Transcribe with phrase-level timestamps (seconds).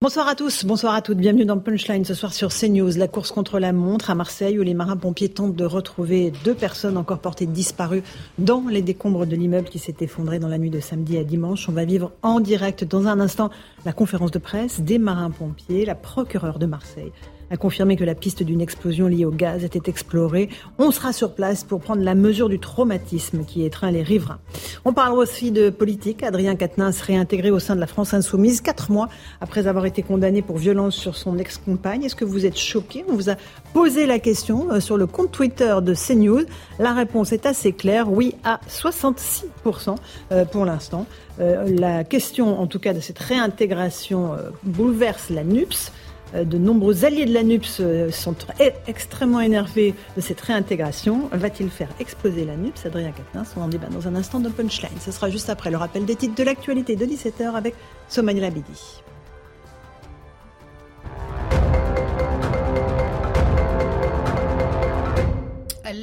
[0.00, 1.18] Bonsoir à tous, bonsoir à toutes.
[1.18, 2.96] Bienvenue dans Punchline ce soir sur CNews.
[2.96, 6.96] La course contre la montre à Marseille où les marins-pompiers tentent de retrouver deux personnes
[6.96, 8.04] encore portées disparues
[8.38, 11.68] dans les décombres de l'immeuble qui s'est effondré dans la nuit de samedi à dimanche.
[11.68, 13.50] On va vivre en direct dans un instant
[13.84, 17.10] la conférence de presse des marins-pompiers, la procureure de Marseille
[17.50, 20.48] a confirmé que la piste d'une explosion liée au gaz était explorée.
[20.78, 24.38] On sera sur place pour prendre la mesure du traumatisme qui étreint les riverains.
[24.84, 26.22] On parle aussi de politique.
[26.22, 29.08] Adrien Quatennens réintégré au sein de la France Insoumise quatre mois
[29.40, 32.04] après avoir été condamné pour violence sur son ex-compagne.
[32.04, 33.04] Est-ce que vous êtes choqué?
[33.08, 33.36] On vous a
[33.72, 36.44] posé la question euh, sur le compte Twitter de CNews.
[36.78, 38.10] La réponse est assez claire.
[38.10, 39.96] Oui à 66%
[40.32, 41.06] euh, pour l'instant.
[41.40, 44.32] Euh, la question, en tout cas, de cette réintégration
[44.64, 45.92] bouleverse la NUPS.
[46.34, 48.36] Euh, de nombreux alliés de la NUPS euh, sont
[48.86, 51.28] extrêmement énervés de cette réintégration.
[51.32, 54.90] Va-t-il faire exploser la NUPS Adrien Quatennens, on en débat dans un instant de Punchline.
[55.00, 57.74] Ce sera juste après le rappel des titres de l'actualité de 17h avec
[58.08, 59.02] Somani Labidi.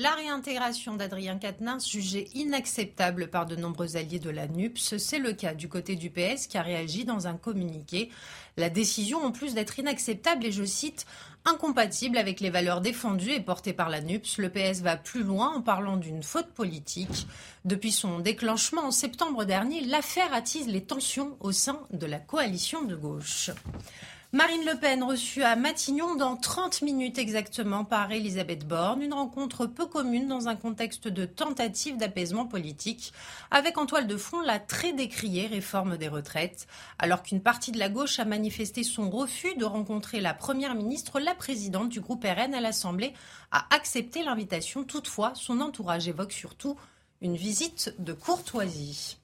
[0.01, 5.31] La réintégration d'Adrien Quatennens, jugée inacceptable par de nombreux alliés de la NUPS, c'est le
[5.31, 8.09] cas du côté du PS qui a réagi dans un communiqué.
[8.57, 11.05] La décision, en plus d'être inacceptable, et je cite,
[11.45, 15.55] incompatible avec les valeurs défendues et portées par la NUPS, le PS va plus loin
[15.55, 17.25] en parlant d'une faute politique.
[17.63, 22.83] Depuis son déclenchement en septembre dernier, l'affaire attise les tensions au sein de la coalition
[22.83, 23.49] de gauche.
[24.36, 29.02] Marine Le Pen reçue à Matignon dans 30 minutes exactement par Elisabeth Borne.
[29.02, 33.14] Une rencontre peu commune dans un contexte de tentative d'apaisement politique,
[33.50, 36.67] avec en toile de fond la très décriée réforme des retraites.
[37.00, 41.22] Alors qu'une partie de la gauche a manifesté son refus de rencontrer la Première ministre,
[41.22, 43.14] la présidente du groupe RN à l'Assemblée
[43.53, 44.83] a accepté l'invitation.
[44.83, 46.75] Toutefois, son entourage évoque surtout
[47.22, 49.16] une visite de courtoisie.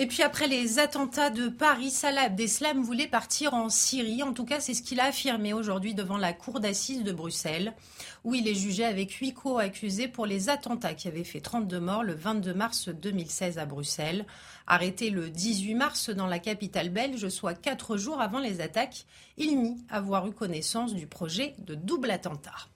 [0.00, 4.22] Et puis après les attentats de Paris, Salah Abdeslam voulait partir en Syrie.
[4.22, 7.74] En tout cas, c'est ce qu'il a affirmé aujourd'hui devant la cour d'assises de Bruxelles,
[8.22, 12.04] où il est jugé avec huit co-accusés pour les attentats qui avaient fait 32 morts
[12.04, 14.24] le 22 mars 2016 à Bruxelles.
[14.68, 19.04] Arrêté le 18 mars dans la capitale belge, soit quatre jours avant les attaques,
[19.36, 22.68] il nie avoir eu connaissance du projet de double attentat.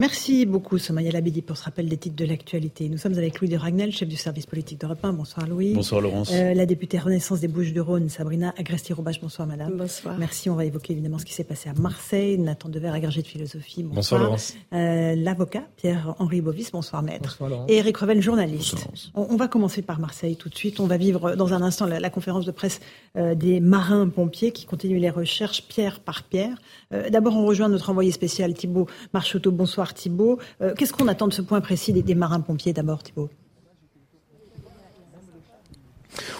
[0.00, 2.88] Merci beaucoup, Somaya Labidi, pour ce rappel des titres de l'actualité.
[2.88, 5.12] Nous sommes avec Louis de Ragnel, chef du service politique d'Europe 1.
[5.12, 5.74] Bonsoir, Louis.
[5.74, 6.30] Bonsoir, Laurence.
[6.32, 9.20] Euh, la députée Renaissance des Bouches-du-Rhône, Sabrina Agresti-Roubache.
[9.20, 9.76] Bonsoir, madame.
[9.76, 10.16] Bonsoir.
[10.16, 10.48] Merci.
[10.48, 12.38] On va évoquer évidemment ce qui s'est passé à Marseille.
[12.38, 13.82] Nathan Dever, agrégé de philosophie.
[13.82, 14.54] Bonsoir, bonsoir Laurence.
[14.72, 16.72] Euh, L'avocat, Pierre-Henri Bovis.
[16.72, 17.36] Bonsoir, maître.
[17.38, 17.70] Bonsoir, Laurence.
[17.70, 18.88] Et Eric Revel, journaliste.
[19.14, 20.80] On, on, va commencer par Marseille tout de suite.
[20.80, 22.80] On va vivre dans un instant la, la conférence de presse
[23.18, 26.56] euh, des marins-pompiers qui continuent les recherches pierre par pierre.
[26.94, 29.50] Euh, d'abord, on rejoint notre envoyé spécial Thibault Marcheteau.
[29.50, 30.38] Bonsoir, Thibault.
[30.60, 33.30] Euh, Qu'est-ce qu'on attend de ce point précis des, des marins-pompiers d'abord, Thibault?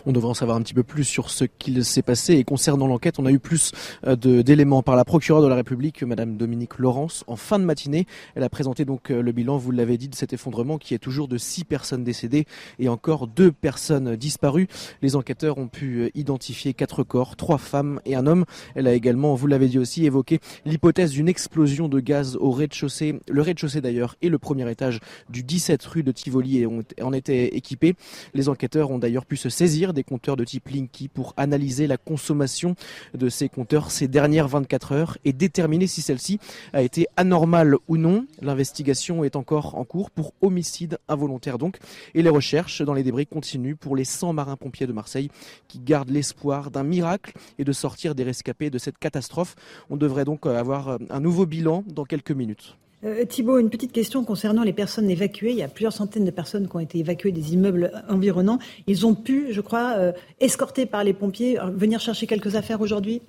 [0.07, 2.35] On devrait en savoir un petit peu plus sur ce qu'il s'est passé.
[2.35, 3.73] Et concernant l'enquête, on a eu plus
[4.07, 8.07] euh, d'éléments par la procureure de la République, Madame Dominique Laurence, en fin de matinée.
[8.35, 10.99] Elle a présenté donc euh, le bilan, vous l'avez dit, de cet effondrement qui est
[10.99, 12.47] toujours de six personnes décédées
[12.79, 14.69] et encore deux personnes disparues.
[15.03, 18.45] Les enquêteurs ont pu euh, identifier quatre corps, trois femmes et un homme.
[18.75, 23.21] Elle a également, vous l'avez dit aussi, évoqué l'hypothèse d'une explosion de gaz au rez-de-chaussée.
[23.29, 26.67] Le rez-de-chaussée d'ailleurs et le premier étage du 17 rue de Tivoli
[27.01, 27.95] en étaient équipés.
[28.35, 31.99] Les enquêteurs ont d'ailleurs pu se saisir des compteurs de type Linky pour analyser la
[31.99, 32.77] consommation
[33.13, 36.41] de ces compteurs ces dernières 24 heures et déterminer si celle-ci
[36.73, 38.25] a été anormale ou non.
[38.41, 41.77] L'investigation est encore en cours pour homicide involontaire donc
[42.15, 45.29] et les recherches dans les débris continuent pour les 100 marins-pompiers de Marseille
[45.69, 49.57] qui gardent l'espoir d'un miracle et de sortir des rescapés de cette catastrophe.
[49.91, 52.79] On devrait donc avoir un nouveau bilan dans quelques minutes.
[53.05, 55.53] Euh, Thibault, une petite question concernant les personnes évacuées.
[55.53, 58.59] Il y a plusieurs centaines de personnes qui ont été évacuées des immeubles environnants.
[58.87, 63.23] Ils ont pu, je crois, euh, escortés par les pompiers, venir chercher quelques affaires aujourd'hui?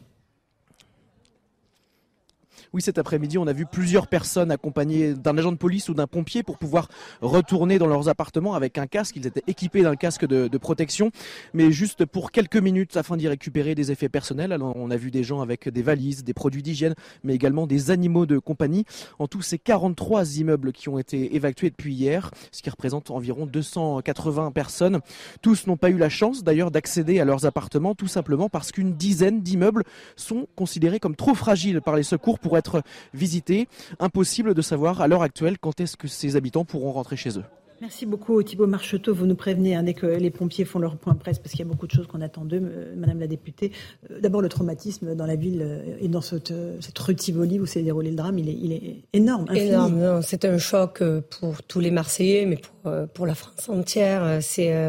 [2.73, 6.07] Oui, cet après-midi, on a vu plusieurs personnes accompagnées d'un agent de police ou d'un
[6.07, 6.87] pompier pour pouvoir
[7.21, 9.17] retourner dans leurs appartements avec un casque.
[9.17, 11.11] Ils étaient équipés d'un casque de, protection,
[11.53, 14.53] mais juste pour quelques minutes afin d'y récupérer des effets personnels.
[14.53, 17.91] Alors, on a vu des gens avec des valises, des produits d'hygiène, mais également des
[17.91, 18.85] animaux de compagnie.
[19.19, 23.47] En tout, c'est 43 immeubles qui ont été évacués depuis hier, ce qui représente environ
[23.47, 24.99] 280 personnes.
[25.41, 28.93] Tous n'ont pas eu la chance d'ailleurs d'accéder à leurs appartements, tout simplement parce qu'une
[28.93, 29.83] dizaine d'immeubles
[30.15, 32.81] sont considérés comme trop fragiles par les secours pour être être
[33.13, 33.67] visités.
[33.99, 37.43] Impossible de savoir à l'heure actuelle quand est-ce que ces habitants pourront rentrer chez eux.
[37.81, 39.11] Merci beaucoup Thibault Marcheteau.
[39.11, 41.67] Vous nous prévenez hein, dès que les pompiers font leur point presse, parce qu'il y
[41.67, 43.71] a beaucoup de choses qu'on attend d'eux, euh, Madame la députée.
[44.11, 47.65] Euh, D'abord, le traumatisme dans la ville euh, et dans cette, cette rue Tivoli où
[47.65, 49.45] s'est déroulé le drame, il est, il est énorme.
[49.49, 49.69] Infini.
[49.69, 50.21] Énorme.
[50.21, 51.01] C'est un choc
[51.39, 54.39] pour tous les Marseillais, mais pour, pour la France entière.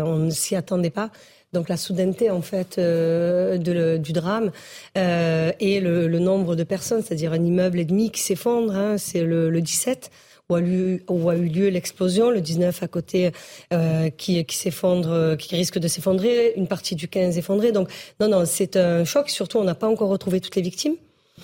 [0.05, 1.11] On ne s'y attendait pas.
[1.53, 4.51] Donc la soudaineté en fait du drame
[4.97, 9.51] et le, nombre de personnes, c'est-à-dire un immeuble et demi qui s'effondre, hein, c'est le,
[9.51, 10.11] le 17
[10.49, 13.33] où a, eu, lieu l'explosion, le 19 à côté
[13.73, 17.73] euh, qui, s'effondre, qui risque de s'effondrer, une partie du 15 effondrée.
[17.73, 17.89] Donc
[18.21, 19.31] non, non, c'est un choc.
[19.31, 20.97] Surtout, on n'a pas encore retrouvé toutes les victimes.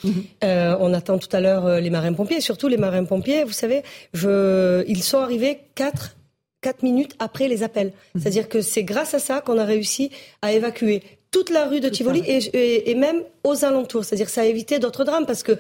[0.05, 0.25] Mhm.
[0.44, 3.82] Euh, on attend tout à l'heure euh, les marins-pompiers, surtout les marins-pompiers, vous savez,
[4.14, 6.18] ils sont arrivés quatre,
[6.60, 7.93] quatre minutes après les appels.
[8.14, 8.20] Mhm.
[8.20, 10.10] C'est-à-dire que c'est grâce à ça qu'on a réussi
[10.43, 14.04] à évacuer toute la rue de Tivoli et, et, même aux alentours.
[14.04, 15.52] C'est-à-dire ça a évité d'autres drames parce que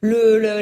[0.00, 0.60] le, le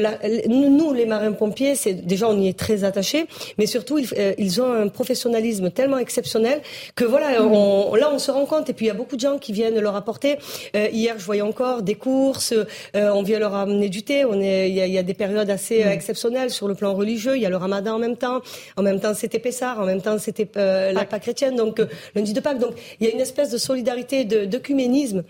[0.49, 3.27] nous, les marins-pompiers, c'est déjà on y est très attachés,
[3.59, 6.61] mais surtout ils, euh, ils, ont un professionnalisme tellement exceptionnel
[6.95, 7.47] que voilà, mm.
[7.47, 8.71] on, là on se rend compte.
[8.71, 10.39] Et puis il y a beaucoup de gens qui viennent leur apporter.
[10.77, 12.53] Euh, hier, je voyais encore des courses.
[12.53, 14.25] Euh, on vient leur amener du thé.
[14.25, 15.89] On est, il y a, il y a des périodes assez mm.
[15.89, 17.37] exceptionnelles sur le plan religieux.
[17.37, 18.41] Il y a le Ramadan en même temps.
[18.77, 19.81] En même temps, c'était Pessar.
[19.81, 21.57] En même temps, c'était la Pâque chrétienne.
[21.57, 21.81] Donc
[22.15, 22.59] lundi de Pâques.
[22.59, 25.25] Donc il y a une espèce de solidarité, de d'œcuménisme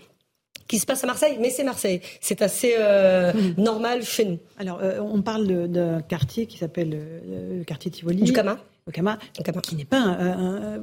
[0.67, 2.01] qui se passe à Marseille, mais c'est Marseille.
[2.21, 3.61] C'est assez euh, mmh.
[3.61, 4.39] normal chez nous.
[4.57, 8.23] Alors, euh, on parle d'un quartier qui s'appelle euh, le quartier Tivoli.
[8.23, 8.57] Du Cama.
[8.87, 9.17] Okama,
[9.63, 10.15] qui n'est pas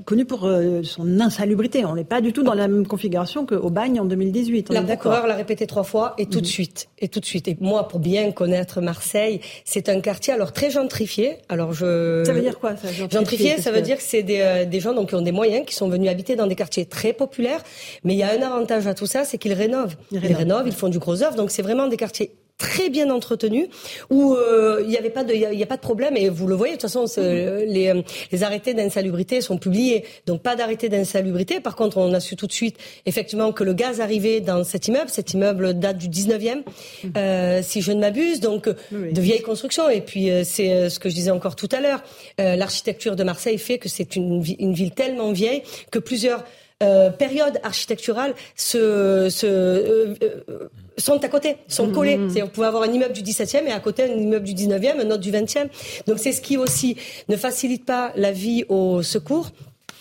[0.04, 1.84] connu pour euh, son insalubrité.
[1.84, 4.70] On n'est pas du tout dans la même configuration qu'au bagne en 2018.
[4.70, 6.50] On la procureure l'a répété trois fois et tout de mhm.
[6.50, 6.88] suite.
[6.98, 7.46] Et tout de suite.
[7.46, 11.36] Et moi, pour bien connaître Marseille, c'est un quartier alors très gentrifié.
[11.48, 12.24] Alors je.
[12.26, 14.94] Ça veut dire quoi ça Gentrifié, ça veut dire que c'est des, euh, des gens
[14.94, 17.62] donc qui ont des moyens, qui sont venus habiter dans des quartiers très populaires.
[18.02, 19.94] Mais il y a un avantage à tout ça, c'est qu'ils rénovent.
[20.10, 20.30] Ils rénovent.
[20.32, 21.36] Ils rénovent, ils font du gros œuvre.
[21.36, 23.68] Donc c'est vraiment des quartiers très bien entretenu
[24.10, 26.46] où euh, il n'y avait pas de il y, a pas de problème et vous
[26.46, 27.64] le voyez de toute façon mm-hmm.
[27.66, 32.20] les, euh, les arrêtés d'insalubrité sont publiés donc pas d'arrêté d'insalubrité par contre on a
[32.20, 32.76] su tout de suite
[33.06, 37.16] effectivement que le gaz arrivait dans cet immeuble cet immeuble date du 19e mm-hmm.
[37.16, 41.14] euh, si je ne m'abuse donc de vieilles constructions et puis c'est ce que je
[41.14, 42.02] disais encore tout à l'heure
[42.38, 46.44] l'architecture de Marseille fait que c'est une, une ville tellement vieille que plusieurs
[46.82, 50.68] euh, périodes architecturales se, se euh, euh,
[50.98, 52.16] sont à côté, sont mmh, collées.
[52.16, 52.38] Mmh.
[52.44, 55.10] On pouvait avoir un immeuble du 17e et à côté un immeuble du 19e, un
[55.10, 55.68] autre du 20e.
[56.06, 56.96] Donc c'est ce qui aussi
[57.28, 59.50] ne facilite pas la vie au secours.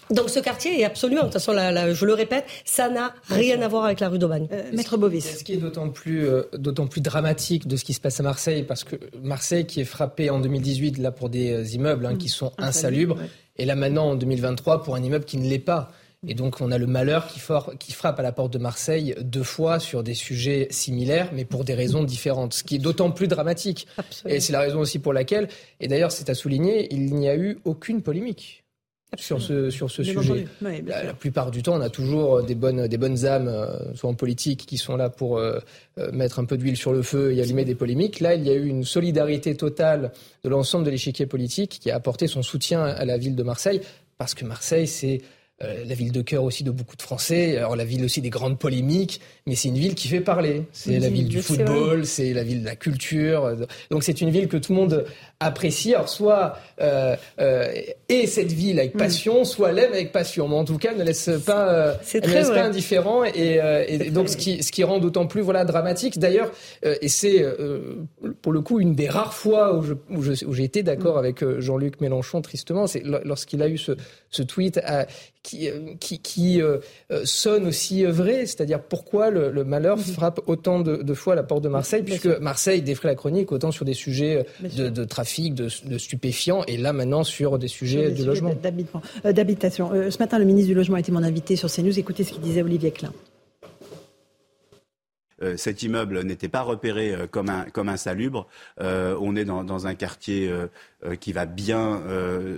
[0.10, 3.68] Donc ce quartier est absolument, de toute façon, je le répète, ça n'a rien à
[3.70, 4.48] voir avec la rue d'Aubagne.
[4.74, 5.38] Maître Bovis.
[5.38, 8.64] Ce qui est d'autant plus, d'autant plus dramatique de ce qui se passe à Marseille,
[8.64, 12.30] parce que Marseille qui est frappé en 2018 là pour des immeubles hein, qui mmh.
[12.30, 13.18] sont insalubres,
[13.58, 15.92] et là maintenant en 2023 pour un immeuble qui ne l'est pas.
[16.28, 17.42] Et donc, on a le malheur qui,
[17.80, 21.64] qui, frappe à la porte de Marseille deux fois sur des sujets similaires, mais pour
[21.64, 23.88] des raisons différentes, ce qui est d'autant plus dramatique.
[24.28, 27.36] Et c'est la raison aussi pour laquelle, et d'ailleurs, c'est à souligner, il n'y a
[27.36, 28.64] eu aucune polémique.
[29.18, 30.48] Sur ce, sur ce sujet.
[30.62, 34.14] la, plupart du temps, on a toujours des bonnes, des bonnes âmes, euh, soit en
[34.14, 35.60] politique, qui sont là pour euh,
[35.98, 38.22] euh, mettre un peu d'huile sur le feu et allumer des polémiques.
[38.22, 40.14] Là, il y a eu une solidarité totale
[40.46, 43.82] de l'ensemble de l'échiquier politique qui a apporté son soutien à la ville de Marseille,
[44.18, 45.20] parce que Marseille, c'est
[45.64, 48.30] euh, la ville de cœur aussi de beaucoup de Français, alors la ville aussi des
[48.30, 50.64] grandes polémiques, mais c'est une ville qui fait parler.
[50.72, 53.56] C'est la ville du football, c'est la ville de la culture.
[53.90, 55.06] Donc c'est une ville que tout le monde
[55.40, 55.94] apprécie.
[55.94, 57.72] Alors soit euh, euh,
[58.10, 58.98] et cette ville avec mm.
[58.98, 60.48] passion, soit l'aime avec passion.
[60.48, 63.24] Mais en tout cas, ne laisse pas, euh, ne laisse pas indifférent.
[63.24, 66.20] Et, euh, et donc ce qui, ce qui rend d'autant plus voilà dramatique.
[66.20, 66.52] D'ailleurs,
[66.84, 67.46] et c'est
[68.42, 71.20] pour le coup une des rares fois où, je, où, j'ai été d'accord mm.
[71.20, 73.94] avec Jean-Luc Mélenchon tristement, c'est lorsqu'il a eu ce,
[74.30, 75.06] ce tweet à,
[75.44, 76.62] qui, qui, qui
[77.24, 80.02] sonne aussi vrai, c'est-à-dire pourquoi le, malheur mm.
[80.02, 83.72] frappe autant de, de, fois la porte de Marseille, puisque Marseille défrait la chronique autant
[83.72, 88.24] sur des sujets de, de trafic de, stupéfiants, et là maintenant sur des sujets de
[88.24, 88.54] logement.
[89.26, 89.92] Euh, d'habitation.
[89.94, 91.98] Euh, ce matin, le ministre du Logement a été mon invité sur CNews.
[91.98, 93.14] Écoutez ce qu'il disait Olivier Klein.
[95.42, 98.48] Euh, cet immeuble n'était pas repéré euh, comme, un, comme insalubre.
[98.80, 100.52] Euh, on est dans, dans un quartier
[101.20, 102.02] qui va bien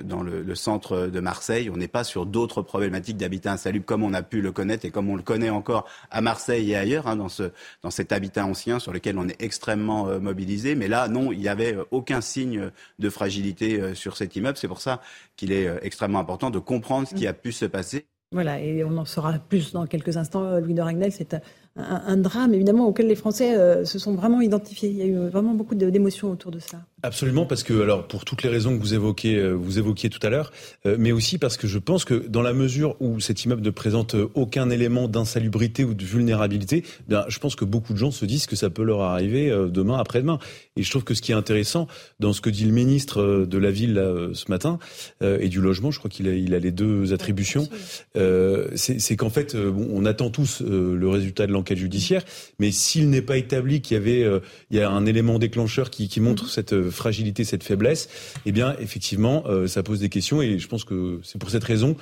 [0.04, 1.70] dans le, centre de Marseille.
[1.70, 4.92] On n'est pas sur d'autres problématiques d'habitat insalubre comme on a pu le connaître et
[4.92, 8.46] comme on le connaît encore à Marseille et ailleurs, hein, dans, ce, dans cet habitat
[8.46, 10.76] ancien sur lequel on est extrêmement mobilisé.
[10.76, 14.58] Mais là, non, il n'y avait aucun signe de fragilité sur cet immeuble.
[14.58, 15.02] C'est pour ça
[15.38, 18.06] qu'il est extrêmement important de comprendre ce qui a pu se passer.
[18.34, 20.60] Voilà, et on en saura plus dans quelques instants.
[20.60, 21.36] Louis de Ragnel, c'est
[21.76, 24.90] un, drame évidemment auquel les Français euh, se sont vraiment identifiés.
[24.90, 26.80] Il y a eu vraiment beaucoup d'émotions autour de ça.
[27.04, 30.26] Absolument, parce que alors pour toutes les raisons que vous évoquez, euh, vous évoquiez tout
[30.26, 30.52] à l'heure,
[30.86, 33.72] euh, mais aussi parce que je pense que dans la mesure où cet immeuble ne
[33.72, 38.26] présente aucun élément d'insalubrité ou de vulnérabilité, bien, je pense que beaucoup de gens se
[38.26, 40.40] disent que ça peut leur arriver demain, après-demain.
[40.76, 41.88] Et je trouve que ce qui est intéressant
[42.20, 44.02] dans ce que dit le ministre de la ville
[44.34, 44.80] ce matin
[45.22, 47.68] et du logement, je crois qu'il a, il a les deux attributions,
[48.16, 52.24] c'est qu'en fait, on attend tous le résultat de l'enquête enquête judiciaire.
[52.60, 55.90] Mais s'il n'est pas établi qu'il y avait euh, il y a un élément déclencheur
[55.90, 56.50] qui, qui montre mhm.
[56.50, 58.10] cette euh, fragilité, cette faiblesse,
[58.46, 60.42] eh bien effectivement, euh, ça pose des questions.
[60.42, 61.96] Et je pense que c'est pour cette raison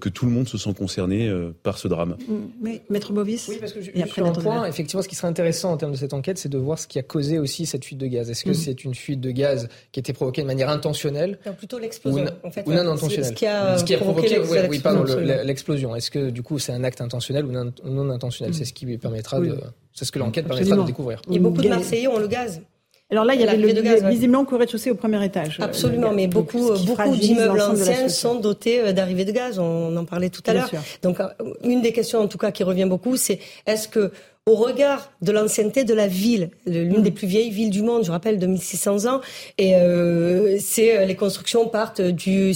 [0.00, 2.16] que tout le monde se sent concerné par ce drame.
[2.60, 3.78] Mais Maître Bovis Oui, parce que
[4.20, 6.78] un point, effectivement, ce qui serait intéressant en termes de cette enquête, c'est de voir
[6.78, 8.30] ce qui a causé aussi cette fuite de gaz.
[8.30, 8.54] Est-ce que mm.
[8.54, 12.26] c'est une fuite de gaz qui a été provoquée de manière intentionnelle non, Plutôt l'explosion,
[12.42, 12.64] en fait.
[12.66, 13.24] Ou non intentionnelle.
[13.26, 15.04] Ce qui a, provoqué, oui, pardon,
[15.44, 15.94] l'explosion.
[15.94, 18.52] Est-ce que du coup c'est un acte intentionnel ou non, intentionnel?
[18.52, 18.58] Mm.
[18.58, 19.58] C'est ce qui lui permettra de.
[19.92, 21.22] C'est ce que l'enquête permettra de découvrir.
[21.30, 22.60] Et beaucoup de Marseillais ont le gaz.
[23.10, 24.66] Alors là, il y avait le, de gaz, visiblement ouais.
[24.66, 25.58] de chaussée au premier étage.
[25.60, 29.60] Absolument, mais beaucoup, beaucoup d'immeubles anciens sont dotés euh, d'arrivées de gaz.
[29.60, 30.70] On en parlait tout à l'heure.
[31.02, 31.28] Donc, euh,
[31.62, 34.10] une des questions, en tout cas, qui revient beaucoup, c'est est-ce que
[34.48, 38.12] au regard de l'ancienneté de la ville, l'une des plus vieilles villes du monde, je
[38.12, 39.20] rappelle, de 1600 ans,
[39.58, 42.52] et euh, c'est euh, les constructions partent du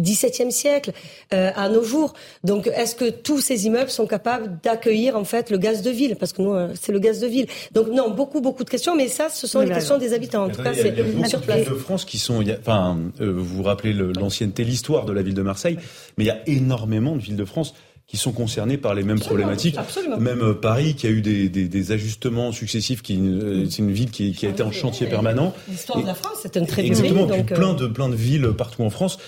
[0.00, 0.90] XVIIe siècle
[1.32, 2.14] euh, à nos jours.
[2.42, 6.16] Donc, est-ce que tous ces immeubles sont capables d'accueillir en fait le gaz de ville?
[6.16, 7.46] Parce que nous, euh, c'est le gaz de ville.
[7.70, 10.46] Donc, non, beaucoup, beaucoup de questions, mais ça, ce sont les questions des habitants.
[10.46, 11.64] En tout cas, c'est sur place.
[11.64, 15.78] de France qui sont, enfin, vous vous rappelez l'ancienneté, l'histoire de la ville de Marseille,
[16.18, 17.72] mais il y a énormément de villes de France
[18.10, 19.76] qui sont concernés par les mêmes problématiques.
[20.18, 23.92] Même euh, Paris, qui a eu des, des, des ajustements successifs, qui euh, c'est une
[23.92, 25.54] ville qui, qui, a été en chantier permanent.
[25.68, 27.34] L'histoire de la France, c'est une très Exactement, ville.
[27.34, 29.18] Exactement, plein euh, de plein de villes partout en France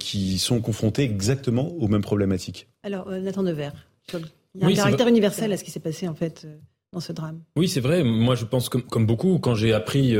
[0.00, 2.66] qui sont confrontées exactement aux mêmes problématiques.
[2.82, 3.72] Alors Nathan Devers,
[4.12, 4.20] il
[4.60, 6.44] y a un caractère universel à ce qui s'est passé en fait
[6.92, 7.40] dans ce drame.
[7.56, 8.02] Oui, c'est vrai.
[8.02, 10.16] Moi, je pense comme, comme beaucoup, quand j'ai appris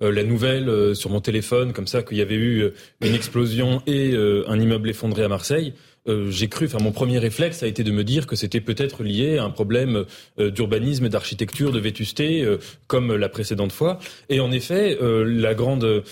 [0.00, 2.70] la nouvelle sur mon téléphone, comme ça, qu'il y avait eu
[3.02, 5.74] une explosion et un immeuble effondré à Marseille,
[6.08, 9.02] euh, j'ai cru, enfin mon premier réflexe a été de me dire que c'était peut-être
[9.02, 10.04] lié à un problème
[10.38, 13.98] euh, d'urbanisme, d'architecture, de vétusté, euh, comme la précédente fois.
[14.28, 16.04] Et en effet, la grande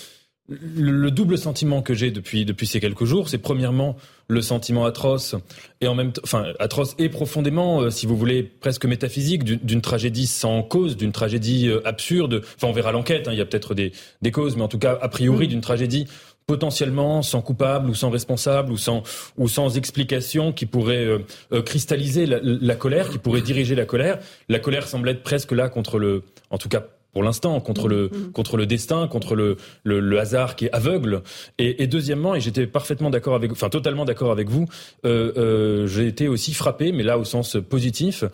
[0.47, 3.95] le double sentiment que j'ai depuis depuis ces quelques jours, c'est premièrement
[4.27, 5.35] le sentiment atroce
[5.81, 10.27] et en même temps, enfin atroce et profondément, si vous voulez, presque métaphysique d'une tragédie
[10.27, 12.43] sans cause, d'une tragédie absurde.
[12.57, 13.27] Enfin, on verra l'enquête.
[13.27, 15.61] Hein, il y a peut-être des, des causes, mais en tout cas, a priori, d'une
[15.61, 16.05] tragédie
[16.47, 19.03] potentiellement sans coupable ou sans responsable ou sans
[19.37, 21.19] ou sans explication qui pourrait euh,
[21.51, 24.19] euh, cristalliser la, colère, qui pourrait diriger la colère.
[24.47, 28.09] La colère semble être presque là contre le, en tout cas pour l'instant, contre le
[28.09, 28.31] mm-hmm.
[28.33, 31.23] contre le destin, contre le, le, hasard qui est aveugle.
[31.57, 34.67] Et, et deuxièmement, et j'étais parfaitement d'accord avec, enfin totalement d'accord avec vous,
[35.05, 38.25] euh, j'ai été aussi frappé, mais là au sens positif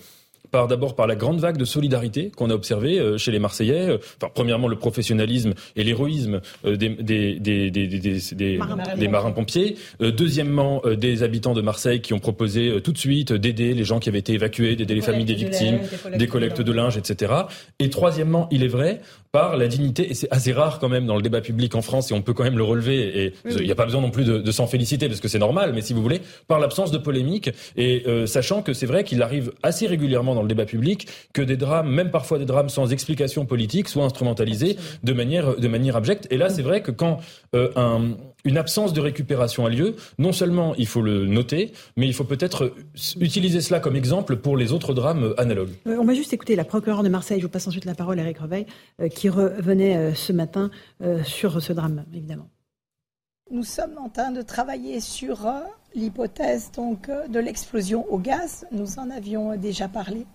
[0.52, 3.90] par d'abord par la grande vague de solidarité qu'on a observée euh, chez les Marseillais.
[3.90, 8.60] Euh, enfin, premièrement, le professionnalisme et l'héroïsme euh, des, des, des, des,
[8.98, 9.76] des marins-pompiers.
[10.00, 14.10] deuxièmement, des habitants de Marseille qui ont proposé tout de suite d'aider les gens qui
[14.10, 15.80] avaient été évacués, d'aider les familles des victimes,
[16.16, 17.34] des collectes de linge, etc.
[17.80, 21.16] Et troisièmement, il est vrai, par la dignité, et c'est assez rare quand même dans
[21.16, 23.72] le débat public en France, et on peut quand même le relever, et il n'y
[23.72, 25.94] a pas besoin non plus de, de s'en féliciter, parce que c'est normal, mais si
[25.94, 29.88] vous voulez, par l'absence de polémique, et euh, sachant que c'est vrai qu'il arrive assez
[29.88, 33.88] régulièrement dans le débat public que des drames, même parfois des drames sans explication politique,
[33.88, 36.28] soient instrumentalisés de manière, de manière abjecte.
[36.32, 37.20] Et là, c'est vrai que quand
[37.56, 38.12] euh, un,
[38.46, 42.24] une absence de récupération a lieu, non seulement il faut le noter, mais il faut
[42.24, 42.74] peut-être
[43.20, 45.74] utiliser cela comme exemple pour les autres drames analogues.
[45.88, 48.20] Euh, on va juste écouter la procureure de Marseille, je vous passe ensuite la parole,
[48.20, 48.66] Eric Reveil,
[49.14, 50.70] qui revenait euh, ce matin
[51.02, 52.50] euh, sur ce drame, évidemment.
[53.50, 55.60] Nous sommes en train de travailler sur euh,
[55.96, 58.66] l'hypothèse donc de l'explosion au gaz.
[58.72, 60.26] Nous en avions déjà parlé.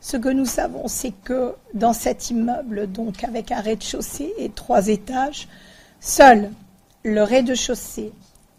[0.00, 4.88] Ce que nous savons, c'est que dans cet immeuble, donc avec un rez-de-chaussée et trois
[4.88, 5.48] étages,
[6.00, 6.50] seul
[7.04, 8.12] le rez-de-chaussée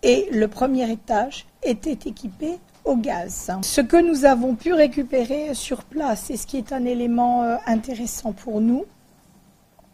[0.04, 3.52] et le premier étage étaient équipés au gaz.
[3.62, 8.34] Ce que nous avons pu récupérer sur place, et ce qui est un élément intéressant
[8.34, 8.86] pour nous,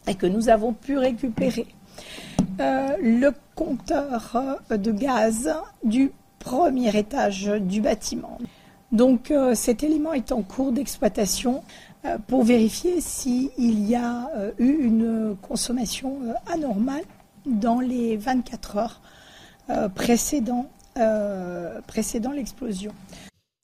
[0.07, 1.67] et que nous avons pu récupérer
[2.59, 4.35] euh, le compteur
[4.71, 8.37] euh, de gaz du premier étage du bâtiment.
[8.91, 11.63] Donc euh, cet élément est en cours d'exploitation
[12.27, 16.17] pour vérifier s'il y a eu une consommation
[16.47, 17.03] anormale
[17.45, 19.01] dans les 24 heures
[19.95, 20.69] précédant,
[21.87, 22.93] précédant l'explosion.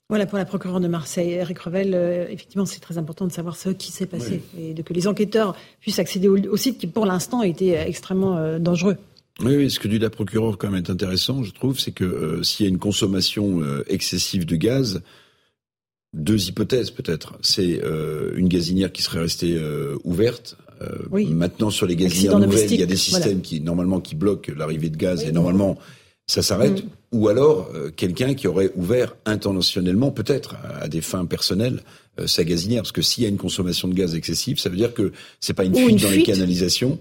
[0.08, 1.92] Voilà pour la procureure de Marseille, Eric Revel.
[1.92, 5.08] Euh, effectivement, c'est très important de savoir ce qui s'est passé et de que les
[5.08, 8.98] enquêteurs puissent accéder au, site qui, pour l'instant, été extrêmement euh, dangereux.
[9.40, 12.04] Oui, oui, ce que dit la procureure quand même est intéressant, je trouve, c'est que
[12.04, 15.02] euh, s'il y a une consommation excessive de gaz,
[16.14, 17.34] deux hypothèses peut-être.
[17.42, 17.80] C'est
[18.36, 19.60] une gazinière qui serait restée
[20.04, 20.56] ouverte.
[21.10, 21.26] Oui.
[21.26, 24.88] Maintenant, sur les gazinières nouvelles, il y a des systèmes qui normalement qui bloquent l'arrivée
[24.88, 25.78] de gaz et normalement
[26.26, 26.84] ça s'arrête.
[26.84, 26.88] Mm.
[27.12, 31.82] Ou alors euh, quelqu'un qui aurait ouvert intentionnellement, peut-être à, des fins personnelles,
[32.18, 32.82] euh, sa gazinière.
[32.82, 35.54] Parce que s'il y a une consommation de gaz excessive, ça veut dire que c'est
[35.54, 36.98] pas une fuite dans les canalisations.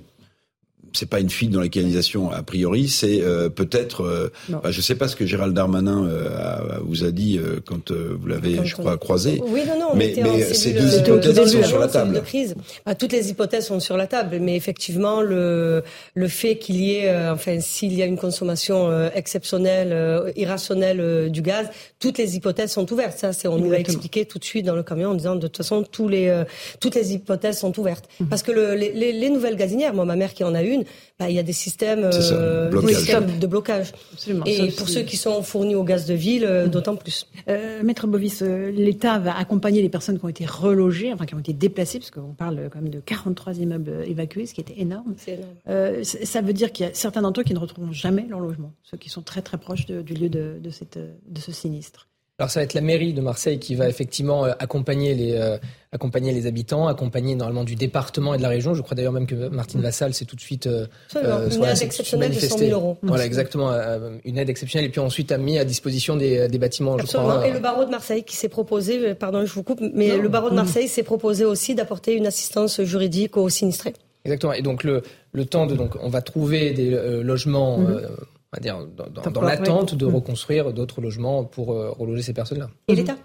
[0.95, 4.81] C'est pas une fuite dans la canalisation a priori, c'est euh, peut-être, euh, bah, je
[4.81, 8.97] sais pas ce que Gérald Darmanin euh, vous a dit quand vous l'avez, je crois,
[8.97, 9.41] croisé.
[9.47, 12.21] Oui, non, non, mais, mais ces deux hypothèses sont sur la table.
[12.23, 12.55] crise.
[12.85, 15.83] Bah, toutes les hypothèses sont sur la table, mais effectivement, le
[16.13, 21.67] le fait qu'il y ait, enfin, s'il y a une consommation exceptionnelle, irrationnelle du gaz,
[21.99, 23.17] toutes les hypothèses sont ouvertes.
[23.17, 25.47] Ça, c'est on nous l'a expliqué tout de suite dans le camion en disant de
[25.47, 26.43] toute façon tous les
[26.79, 28.27] toutes les hypothèses sont ouvertes mhm.
[28.27, 30.84] parce que le, les, les nouvelles gazinières, moi, ma mère qui en a une
[31.19, 33.93] bah, il y a des systèmes, euh, de blocage.
[34.45, 37.27] Et pour ceux qui sont fournis au gaz de ville, euh, d'autant plus.
[37.47, 41.39] Euh, Maître Bovis, l'État va accompagner les personnes qui ont été relogées, enfin qui ont
[41.39, 45.15] été déplacées, parce qu'on parle quand même de 43 immeubles évacués, ce qui était énorme.
[45.27, 46.03] énorme.
[46.03, 48.73] ça veut dire qu'il y a certains d'entre eux qui ne retrouveront jamais leur logement,
[48.83, 52.07] ceux qui sont très très proches du lieu de, de, cette, de ce sinistre.
[52.37, 55.57] Alors ça va être la mairie de Marseille qui va effectivement euh, accompagner les, euh,
[55.93, 58.73] accompagner les habitants, accompagner normalement du département et de la région.
[58.73, 61.81] Je crois d'ailleurs même que Martine Vassal s'est tout de suite euh, euh une aide
[61.81, 62.97] exceptionnelle de 100 000 euros.
[63.03, 63.71] Voilà, exactement,
[64.25, 66.97] une aide exceptionnelle et puis ensuite a mis à disposition des, des bâtiments.
[66.97, 67.29] Absolument.
[67.29, 70.17] Je crois, et le barreau de Marseille qui s'est proposé, pardon, je vous coupe, mais
[70.17, 73.93] le barreau de Marseille s'est proposé aussi d'apporter une assistance juridique aux sinistrés.
[74.25, 74.51] Exactement.
[74.51, 76.89] Et donc le, le temps de donc on va trouver des
[77.23, 77.79] logements.
[78.57, 78.87] Mhm dire,
[79.31, 82.69] dans, l'attente de reconstruire d'autres logements pour euh, reloger ces personnes-là.
[82.87, 83.17] Et l'État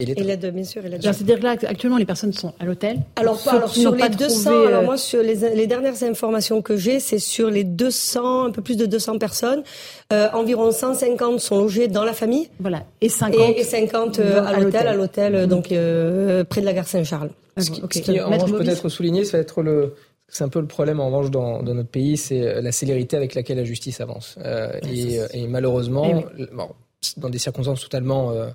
[0.00, 0.80] et l'aide, bien sûr.
[1.00, 2.98] C'est-à-dire que là, actuellement, les personnes sont à l'hôtel.
[3.16, 7.00] Alors, alors sur les 200, alors euh, moi, sur les, les dernières informations que j'ai,
[7.00, 9.64] c'est sur les 200, un peu plus de 200 personnes,
[10.12, 12.48] euh, environ 150 sont logées dans la famille.
[12.60, 12.84] Voilà.
[13.00, 13.56] Et 50.
[13.56, 17.30] Et, 50 à l'hôtel, à l'hôtel, donc près de la gare Saint-Charles.
[17.56, 19.94] Ce qui, ce qui en revanche peut être souligné, ça va être le,
[20.28, 23.34] c'est un peu le problème en revanche dans, dans notre pays, c'est la célérité avec
[23.34, 24.36] laquelle la justice avance.
[24.44, 26.68] Euh, et, et, malheureusement, eh bon,
[27.16, 28.50] dans des circonstances totalement, euh,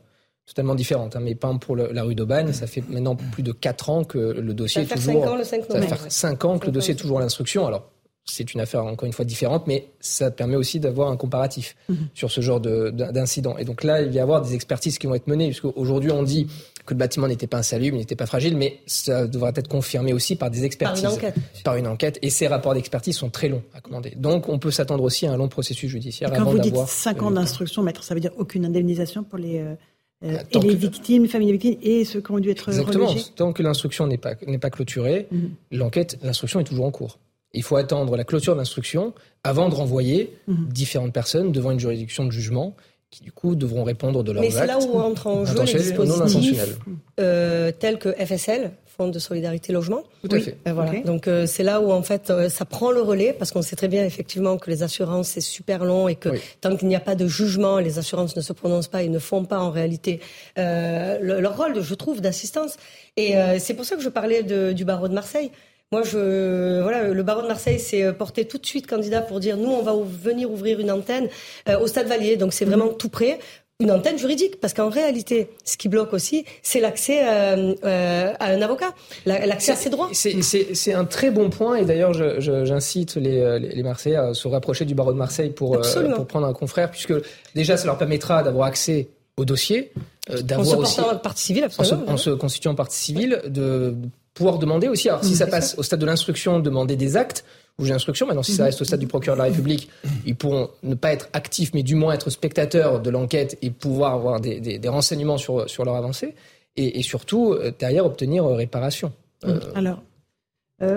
[0.45, 3.51] totalement différentes, hein, mais pas pour le, la rue d'Aubagne, ça fait maintenant plus de
[3.51, 5.23] 4 ans que le dossier ça est toujours...
[5.23, 7.21] 5 ans, le 5 ça va faire 5 ans que le dossier est toujours à
[7.21, 7.65] l'instruction.
[7.65, 7.89] Alors,
[8.25, 11.95] c'est une affaire encore une fois différente, mais ça permet aussi d'avoir un comparatif mm-hmm.
[12.13, 13.57] sur ce genre d'incident.
[13.57, 16.11] Et donc là, il va y avoir des expertises qui vont être menées, puisque aujourd'hui
[16.11, 16.47] on dit
[16.85, 20.35] que le bâtiment n'était pas insalubre, n'était pas fragile, mais ça devra être confirmé aussi
[20.35, 21.03] par des expertises.
[21.03, 21.35] Par une enquête.
[21.63, 22.19] Par une enquête.
[22.21, 24.13] Et ces rapports d'expertise sont très longs à commander.
[24.15, 26.31] Donc on peut s'attendre aussi à un long processus judiciaire.
[26.31, 29.59] quand vous dites 5 ans d'instruction, maître, ça veut dire aucune indemnisation pour les...
[29.59, 29.75] Euh,
[30.23, 33.13] euh, et les victimes, les familles des victimes et ceux qui ont dû être Exactement.
[33.35, 35.49] Tant que l'instruction n'est pas, pas clôturée, mm-hmm.
[35.77, 37.19] l'enquête, l'instruction est toujours en cours.
[37.53, 39.13] Il faut attendre la clôture de l'instruction
[39.43, 40.67] avant de renvoyer mm-hmm.
[40.69, 42.75] différentes personnes devant une juridiction de jugement
[43.11, 44.53] qui du coup devront répondre de leurs actes.
[44.53, 46.79] Mais c'est là où entrent en jeu les dispositifs
[47.19, 50.03] euh, tels que FSL, Fonds de solidarité logement.
[50.21, 50.55] Tout à fait.
[50.67, 50.99] Euh, voilà.
[50.99, 53.75] Donc euh, c'est là où en fait euh, ça prend le relais parce qu'on sait
[53.75, 56.29] très bien effectivement que les assurances c'est super long et que
[56.61, 59.17] tant qu'il n'y a pas de jugement, les assurances ne se prononcent pas et ne
[59.17, 60.19] font pas en réalité
[60.55, 62.77] leur rôle, je trouve, d'assistance.
[63.17, 65.49] Et c'est pour ça que je parlais de, du barreau de Marseille.
[65.93, 69.39] Moi, je, voilà, le barreau de Marseille s'est euh, porté tout de suite candidat pour
[69.39, 71.29] dire nous, on va venir ouvrir une antenne
[71.69, 72.35] euh, au Stade Valier.
[72.35, 72.97] Donc, c'est vraiment mhm.
[72.97, 73.37] tout près
[73.79, 78.61] une antenne juridique, parce qu'en réalité, ce qui bloque aussi, c'est l'accès euh, à un
[78.63, 78.95] avocat,
[79.27, 80.09] l'accès à ses droits.
[80.13, 84.95] C'est un très bon point, et d'ailleurs, j'incite les, les, Marseillais à se rapprocher du
[84.95, 85.79] barreau de Marseille pour,
[86.15, 87.13] pour prendre un confrère, puisque
[87.53, 89.91] déjà, ça leur permettra d'avoir accès au dossier,
[90.29, 91.01] d'avoir aussi...
[91.01, 92.03] En se partie civile, absolument.
[92.03, 93.95] En se, en se constituant partie civile, de
[94.33, 97.45] pouvoir demander aussi, alors si ça passe au stade de l'instruction, demander des actes,
[97.77, 99.89] ou j'ai l'instruction, maintenant si ça reste au stade du procureur de la République,
[100.25, 104.13] ils pourront ne pas être actifs, mais du moins être spectateurs de l'enquête et pouvoir
[104.13, 106.35] avoir des, des, renseignements sur, sur leur avancée,
[106.75, 109.11] et, et surtout, euh, derrière, obtenir euh, réparation.
[109.45, 110.01] Euh, alors,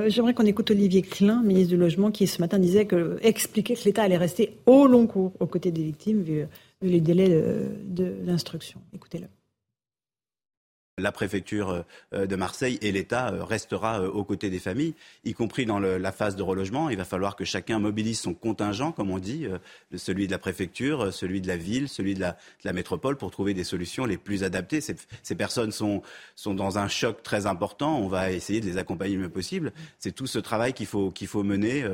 [0.06, 3.84] j'aimerais qu'on écoute Olivier Klein, ministre du Logement, qui ce matin disait que, expliquait que
[3.84, 6.46] l'État allait rester au long cours aux côtés des victimes, vu,
[6.82, 8.80] les délais de, de l'instruction.
[8.94, 9.26] Écoutez-le
[10.98, 14.94] la préfecture euh, de Marseille et l'État euh, restera euh, aux côtés des familles,
[15.26, 16.88] y compris dans la phase de relogement.
[16.88, 19.46] Il va falloir que chacun mobilise son contingent, comme on dit,
[19.94, 23.64] celui de la préfecture, celui de la ville, celui de la, métropole, pour trouver des
[23.64, 24.80] solutions les plus adaptées.
[24.80, 26.02] Ces, personnes sont,
[26.46, 27.98] dans un choc très important.
[27.98, 29.72] On va essayer de les accompagner le mieux possible.
[29.98, 31.84] C'est tout ce travail qu'il faut, mener.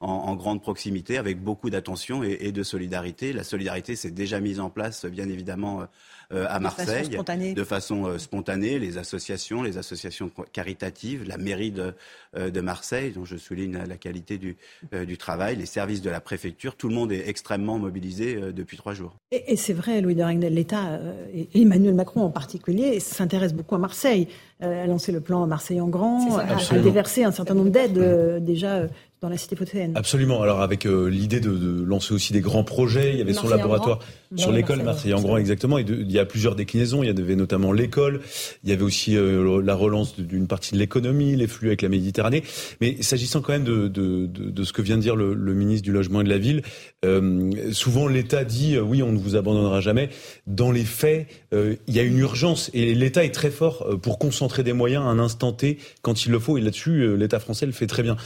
[0.00, 3.32] En, grande proximité, avec beaucoup d'attention et, et, de solidarité.
[3.32, 5.86] La solidarité s'est déjà mise en place, bien évidemment,
[6.32, 11.94] euh, à Marseille, de façon euh, spontanée, les associations, les associations caritatives, la mairie de,
[12.36, 14.56] euh, de Marseille, dont je souligne la qualité du,
[14.92, 18.92] du travail, les services de la préfecture, tout le monde est extrêmement mobilisé depuis trois
[18.92, 19.14] jours.
[19.30, 20.98] Et, c'est vrai, Louis de Ragnel, l'État,
[21.32, 24.26] et Emmanuel Macron en particulier, s'intéresse beaucoup à Marseille.
[24.60, 28.88] a lancé le plan Marseille en grand, a, déversé un certain nombre d'aides déjà
[29.22, 29.92] dans la cité phocéenne.
[29.94, 30.42] Absolument.
[30.42, 33.48] Alors avec euh, l'idée de, de, lancer aussi des grands projets, il y avait son
[33.48, 34.00] laboratoire
[34.34, 35.78] sur l'école Marseille en grand exactement.
[35.78, 37.02] il y a plusieurs déclinaisons.
[37.02, 38.20] Il y avait notamment l'école.
[38.62, 41.88] Il y avait aussi euh, la relance d'une partie de l'économie, les flux avec la
[41.88, 42.42] Méditerranée.
[42.82, 45.84] Mais s'agissant quand même de, de, de, ce que vient de dire le, le, ministre
[45.84, 46.62] du logement et de la ville,
[47.06, 50.10] euh, souvent l'État dit oui, on ne vous abandonnera jamais.
[50.46, 54.62] Dans les faits, il y a une urgence et l'État est très fort pour concentrer
[54.62, 56.58] des moyens à un instant T quand il le faut.
[56.58, 58.16] Et là-dessus, l'État français le fait très bien.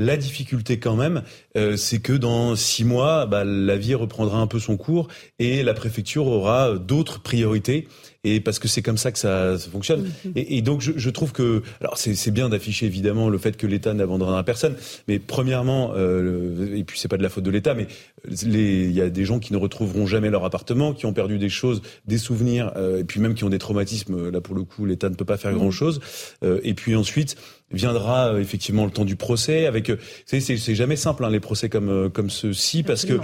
[0.00, 1.24] La difficulté quand même,
[1.56, 5.08] euh, c'est que dans six mois, bah, la vie reprendra un peu son cours
[5.40, 7.88] et la préfecture aura d'autres priorités.
[8.22, 10.10] Et parce que c'est comme ça que ça, fonctionne.
[10.24, 10.32] Mhm.
[10.36, 13.92] Et, donc je, je, trouve que, alors c'est bien d'afficher évidemment le fait que l'État
[13.92, 14.76] n'abandonnera personne,
[15.08, 17.86] mais premièrement, euh, et puis c'est pas de la faute de l'État, mais
[18.30, 21.48] il y a des gens qui ne retrouveront jamais leur appartement, qui ont perdu des
[21.48, 24.30] choses, des souvenirs, euh, et puis même qui ont des traumatismes.
[24.30, 25.58] Là pour le coup, l'État ne peut pas faire mhm.
[25.58, 26.00] grand chose.
[26.42, 27.36] Et puis ensuite
[27.70, 31.40] viendra euh, effectivement le temps du procès avec euh, c'est c'est jamais simple hein, les
[31.40, 33.20] procès comme euh, comme ceux-ci parce que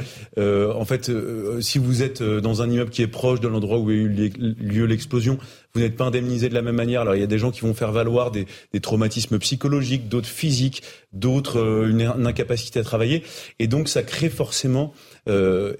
[0.72, 1.10] en fait
[1.60, 4.84] si vous êtes dans un immeuble qui est proche de l'endroit où a eu lieu
[4.84, 5.38] l'explosion
[5.74, 7.00] vous n'êtes pas indemnisé de la même manière.
[7.00, 10.28] Alors il y a des gens qui vont faire valoir des, des traumatismes psychologiques d'autres
[10.28, 13.22] physiques d'autres une, incapacité à travailler.
[13.58, 14.92] Et donc ça crée forcément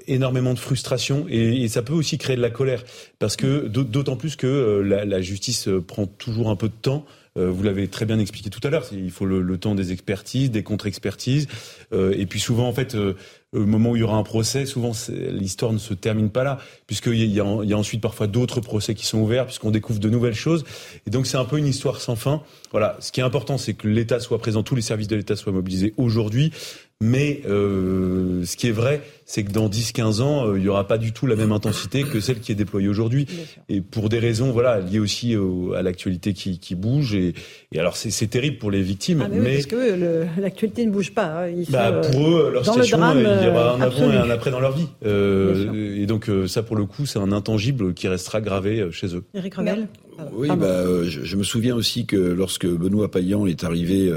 [0.07, 2.83] énormément de frustration et, et, ça peut aussi créer de la colère
[3.19, 7.24] parce que d'autant plus que la, la justice prend toujours un peu de temps euh,
[7.37, 8.87] vous l'avez très bien expliqué tout à l'heure.
[8.93, 11.49] Il faut le, temps des expertises, des contre-expertises,
[11.93, 13.15] euh, et puis souvent en fait euh,
[13.53, 16.59] au moment où il y aura un procès, souvent l'histoire ne se termine pas là,
[16.87, 20.65] puisqu'il y, a ensuite parfois d'autres procès qui sont ouverts, puisqu'on découvre de nouvelles choses.
[21.07, 22.43] Et donc c'est un peu une histoire sans fin.
[22.73, 25.37] Voilà, ce qui est important, c'est que l'État soit présent, tous les services de l'État
[25.37, 26.53] soient mobilisés aujourd'hui.
[27.01, 30.87] Mais euh, ce qui est vrai, c'est que dans 10-15 ans, euh, il n'y aura
[30.87, 33.27] pas du tout la même intensité que celle qui est déployée aujourd'hui.
[33.69, 35.35] Et pour des raisons voilà, liées aussi
[35.77, 37.15] à l'actualité qui, qui, bouge.
[37.15, 37.35] Et,
[37.73, 39.23] et alors c'est terrible pour les victimes.
[39.25, 41.47] Ah, mais, parce que l'actualité ne bouge pas.
[41.47, 41.65] Hein.
[41.71, 44.77] bah, pour eux, leur situation, il y aura un avant et un après dans leur
[44.77, 44.89] vie.
[45.05, 49.25] Euh, et donc ça, pour le coup, c'est un intangible qui restera gravé chez eux.
[49.35, 49.89] Eric Revel
[50.33, 54.13] oui, bah, je, me souviens aussi que lorsque Benoît Payan est arrivé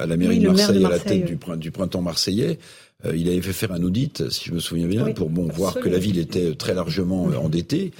[0.00, 2.58] à la mairie de, Marseille, à la tête du, du printemps marseillais,
[3.04, 5.74] euh, il avait fait faire un audit, si je me souviens bien, pour bon voir
[5.74, 7.92] que la ville était très largement euh, endettée.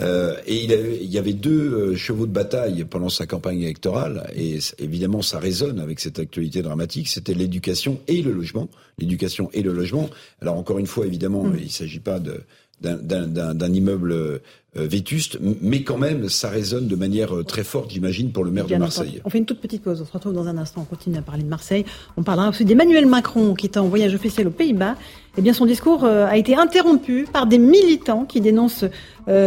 [0.00, 4.58] Euh, et il, il, y avait deux chevaux de bataille pendant sa campagne électorale, et
[4.78, 7.08] évidemment ça résonne avec cette actualité dramatique.
[7.08, 10.10] C'était l'éducation et le logement, l'éducation et le logement.
[10.40, 11.56] Alors encore une fois, évidemment, mm.
[11.58, 12.40] il ne s'agit pas de
[12.80, 14.38] d'un immeuble euh,
[14.76, 18.66] vétuste, mais quand même, ça résonne de manière euh, très forte, j'imagine, pour le maire
[18.66, 19.20] de Marseille.
[19.24, 21.22] On fait une toute petite pause, on se retrouve dans un instant, on continue à
[21.22, 21.84] parler de Marseille.
[22.16, 24.96] On parlera aussi d'Emmanuel Macron, qui est en voyage officiel aux Pays-Bas.
[25.38, 28.84] Eh bien, son discours euh, a été interrompu par des militants qui dénoncent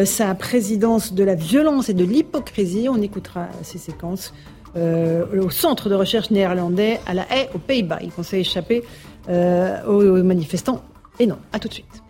[0.06, 2.88] sa présidence de la violence et de l'hypocrisie.
[2.90, 4.34] On écoutera ces séquences
[4.76, 8.00] au centre de recherche néerlandais à La Haye, aux Pays-Bas.
[8.02, 8.84] Il pensait échapper
[9.30, 10.84] aux manifestants.
[11.20, 12.07] Et non, à tout de suite.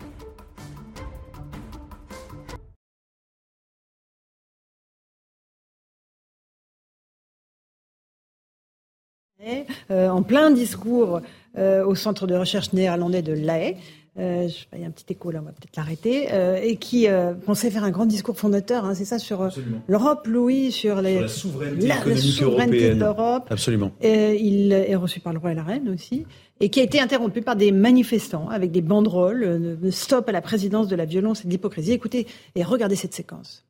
[9.90, 11.20] Euh, en plein discours
[11.56, 13.76] euh, au centre de recherche néerlandais de La Haye.
[14.18, 16.28] Euh, il y a un petit écho là, on va peut-être l'arrêter,
[16.60, 17.06] et qui
[17.46, 19.48] pensait faire un grand discours fondateur, hein, c'est ça, sur
[19.86, 23.46] l'Europe, Louis, sur, les, la souveraineté, la, de l'Europe.
[23.48, 23.92] Absolument.
[24.02, 26.26] il est reçu par le roi et la reine aussi,
[26.58, 30.40] et qui a été interrompu par des manifestants avec des banderoles de stop à la
[30.42, 31.92] présidence de la violence et de l'hypocrisie.
[31.92, 33.64] Écoutez et regardez cette séquence.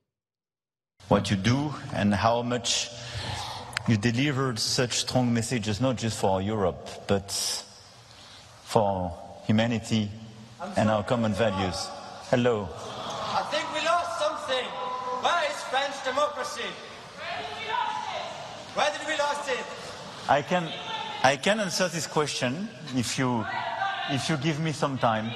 [1.11, 2.91] What you do and how much
[3.89, 7.33] you delivered such strong messages, not just for Europe, but
[8.65, 10.11] for humanity
[10.77, 11.89] and our common values.
[12.31, 12.69] Hello.
[12.71, 14.65] I think we lost something.
[15.25, 16.69] Where is French democracy?
[18.75, 19.67] Where did we lose it?
[20.29, 20.69] I can,
[21.25, 23.47] I can answer this question if you,
[24.11, 25.31] if you give me some time.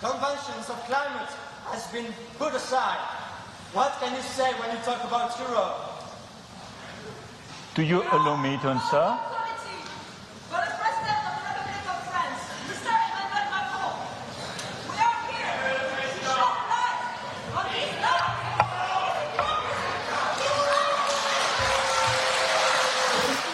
[0.00, 1.28] Conventions of climate
[1.70, 2.06] has been
[2.38, 2.98] put aside.
[3.72, 5.76] What can you say when you talk about Europe?
[7.74, 9.37] Do you allow me to answer?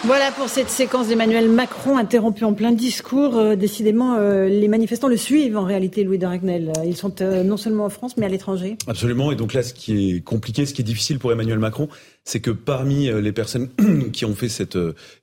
[0.07, 3.39] Voilà pour cette séquence d'Emmanuel Macron interrompue en plein discours.
[3.39, 6.73] Euh, décidément, euh, les manifestants le suivent en réalité, Louis de Ragnel.
[6.85, 8.77] Ils sont euh, non seulement en France, mais à l'étranger.
[8.87, 9.33] Absolument.
[9.33, 11.89] Et donc là, ce qui est compliqué, ce qui est difficile pour Emmanuel Macron,
[12.25, 13.69] c'est que parmi les personnes
[14.13, 14.79] qui ont fait cette,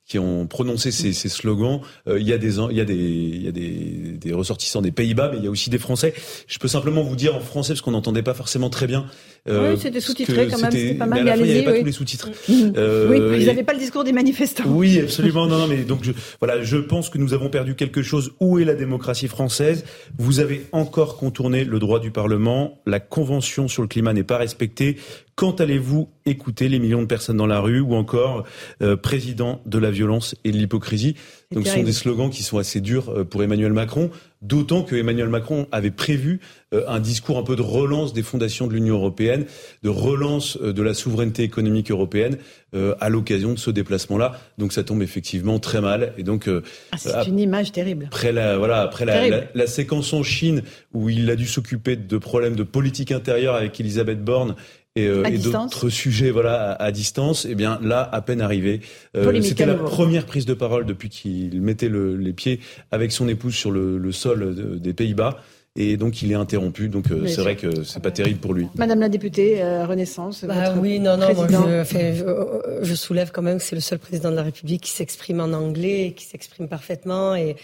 [0.06, 3.42] qui ont prononcé ces, ces slogans, il y a des, il y a des, il
[3.42, 6.14] y a des, des ressortissants des Pays-Bas, mais il y a aussi des Français.
[6.46, 9.06] Je peux simplement vous dire en français parce qu'on n'entendait pas forcément très bien.
[9.48, 11.24] oui, c'était sous-titré quand même, c'était pas mal.
[11.24, 12.30] Mais à la fin, il n'y avait pas tous les sous-titres.
[12.76, 14.64] Euh, oui, ils n'avaient pas le discours des manifestants.
[14.66, 15.46] Oui, absolument.
[15.46, 18.32] Non, non, mais donc je, voilà, je pense que nous avons perdu quelque chose.
[18.40, 19.84] Où est la démocratie française?
[20.18, 22.80] Vous avez encore contourné le droit du Parlement.
[22.86, 24.96] La convention sur le climat n'est pas respectée.
[25.34, 28.44] Quand allez-vous écouter les millions de personnes dans la rue ou encore
[28.82, 31.16] euh, président de la violence et de l'hypocrisie?
[31.52, 34.10] Donc ce sont des slogans qui sont assez durs euh, pour Emmanuel Macron,
[34.42, 36.40] d'autant que Emmanuel Macron avait prévu
[36.74, 39.46] euh, un discours un peu de relance des fondations de l'Union européenne,
[39.82, 42.36] de relance euh, de la souveraineté économique européenne
[42.74, 44.40] euh, à l'occasion de ce déplacement-là.
[44.58, 46.12] Donc ça tombe effectivement très mal.
[46.18, 48.06] Et donc ah, c'est une image terrible.
[48.06, 51.96] Après la voilà après la, la, la, séquence en Chine où il a dû s'occuper
[51.96, 54.56] de problèmes de politique intérieure avec Elisabeth Borne
[54.94, 58.40] et, euh, et d'autres sujets voilà à, à, distance et eh bien là à peine
[58.40, 58.80] arrivé
[59.16, 63.26] euh, c'était la première prise de parole depuis qu'il mettait le, les pieds avec son
[63.28, 65.40] épouse sur le, le sol de, des Pays-Bas
[65.74, 66.88] et donc il est interrompu.
[66.88, 68.68] Donc euh, c'est vrai que c'est pas terrible pour lui.
[68.74, 70.44] Madame la députée, euh, Renaissance.
[70.44, 73.80] Bah, oui, non, non, moi, je, enfin, je, je, soulève quand même que c'est le
[73.80, 77.34] seul président de la République qui s'exprime en anglais, et qui s'exprime parfaitement.
[77.34, 77.56] Et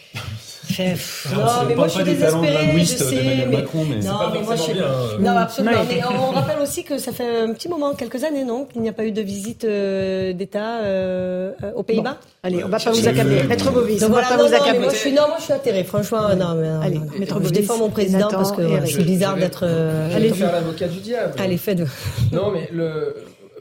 [0.71, 0.85] enfin,
[1.37, 3.47] non, mais moi je suis désespérée, je sais.
[3.47, 3.59] Mais...
[3.59, 4.73] Macron, mais non, pas mais moi je suis.
[4.73, 4.89] Bien,
[5.21, 5.85] non, absolument.
[5.87, 8.89] mais on rappelle aussi que ça fait un petit moment, quelques années, non, qu'il n'y
[8.89, 12.13] a pas eu de visite euh, d'État euh, aux Pays-Bas.
[12.13, 12.29] Bon.
[12.43, 13.43] Allez, on va pas vous accabler.
[13.43, 14.79] Maître Bovis, on va pas vous accabler.
[14.79, 15.85] Moi, je suis, non, moi je suis atterrée.
[15.85, 19.65] Franchement, non, mais Allez, Maître je défends mon président parce que c'est bizarre d'être.
[19.65, 21.35] Euh, Allez faire l'avocat du diable.
[21.39, 21.83] Allez, faites.
[22.33, 23.15] Non, mais le,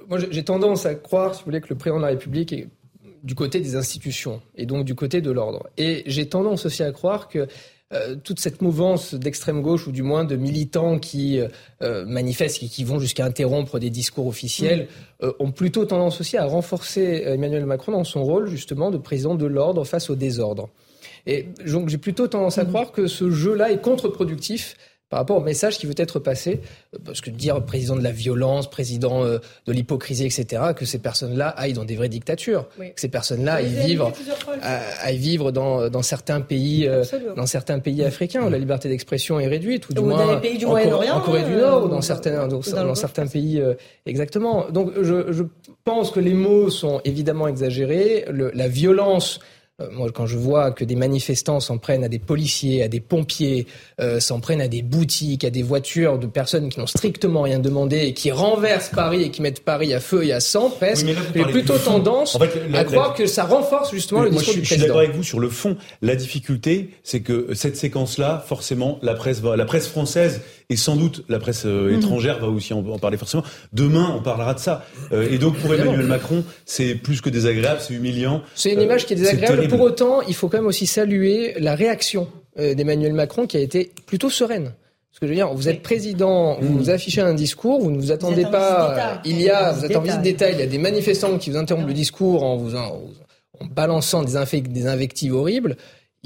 [0.10, 2.67] moi j'ai tendance à croire, si vous voulez, que le président de la République est
[3.23, 5.67] du côté des institutions et donc du côté de l'ordre.
[5.78, 7.47] Et j'ai tendance aussi à croire que
[7.93, 11.39] euh, toute cette mouvance d'extrême gauche ou du moins de militants qui
[11.82, 14.89] euh, manifestent et qui vont jusqu'à interrompre des discours officiels
[15.21, 15.26] mmh.
[15.26, 19.36] euh, ont plutôt tendance aussi à renforcer Emmanuel Macron dans son rôle justement de président
[19.36, 20.67] de l'ordre face au désordre.
[21.28, 22.68] Et donc j'ai plutôt tendance à mmh.
[22.68, 24.76] croire que ce jeu-là est contre-productif
[25.10, 26.60] par rapport au message qui veut être passé,
[27.06, 31.48] parce que dire président de la violence, président euh, de l'hypocrisie, etc., que ces personnes-là
[31.48, 32.94] aillent dans des vraies dictatures, oui.
[32.94, 34.12] que ces personnes-là aillent vivre,
[34.62, 37.06] aillent vivre dans, dans certains pays, euh,
[37.38, 40.36] dans certains pays africains où la liberté d'expression est réduite, ou du ou moins dans
[40.36, 42.96] les pays du en, Moyen-Orient, en Corée du Nord, ou dans certains, dans, dans, dans
[42.96, 44.66] certains pays, euh, exactement.
[44.72, 45.44] Donc je, je
[45.86, 49.57] pense que les mots sont évidemment exagérés, le, la violence euh,
[49.92, 53.68] moi, quand je vois que des manifestants s'en prennent à des policiers, à des pompiers,
[54.02, 57.60] euh, s'en prennent à des boutiques, à des voitures de personnes qui n'ont strictement rien
[57.60, 61.06] demandé et qui renversent Paris et qui mettent Paris à feu et à sang, presque,
[61.06, 63.13] oui, j'ai plutôt tendance en fait, la, à croire la...
[63.18, 64.78] que ça renforce justement le moi, discours je, du président.
[64.78, 65.78] Je suis d'accord avec vous sur le fond.
[66.02, 71.24] La difficulté, c'est que cette séquence-là, forcément, la presse, la presse française et sans doute
[71.30, 71.96] la presse euh, mmh.
[71.96, 73.44] étrangère va aussi en, en, parler forcément.
[73.72, 74.86] Demain, on parlera de ça.
[75.12, 78.42] Euh, et donc pour Emmanuel Macron, c'est plus que désagréable, c'est humiliant.
[78.54, 79.68] C'est une image qui est désagréable.
[79.70, 82.28] Pour autant, il faut quand même aussi saluer la réaction
[82.60, 84.74] euh, d'Emmanuel Macron qui a été plutôt sereine.
[85.12, 87.98] Ce que je veux dire, vous êtes président, vous vous affichez un discours, vous ne
[87.98, 89.20] vous attendez vous pas.
[89.26, 91.58] Il y a, vous êtes en visite d'État, il y a des manifestants qui vous
[91.58, 93.02] interrompent le discours en vous en,
[93.60, 95.76] en balançant des, des invectives horribles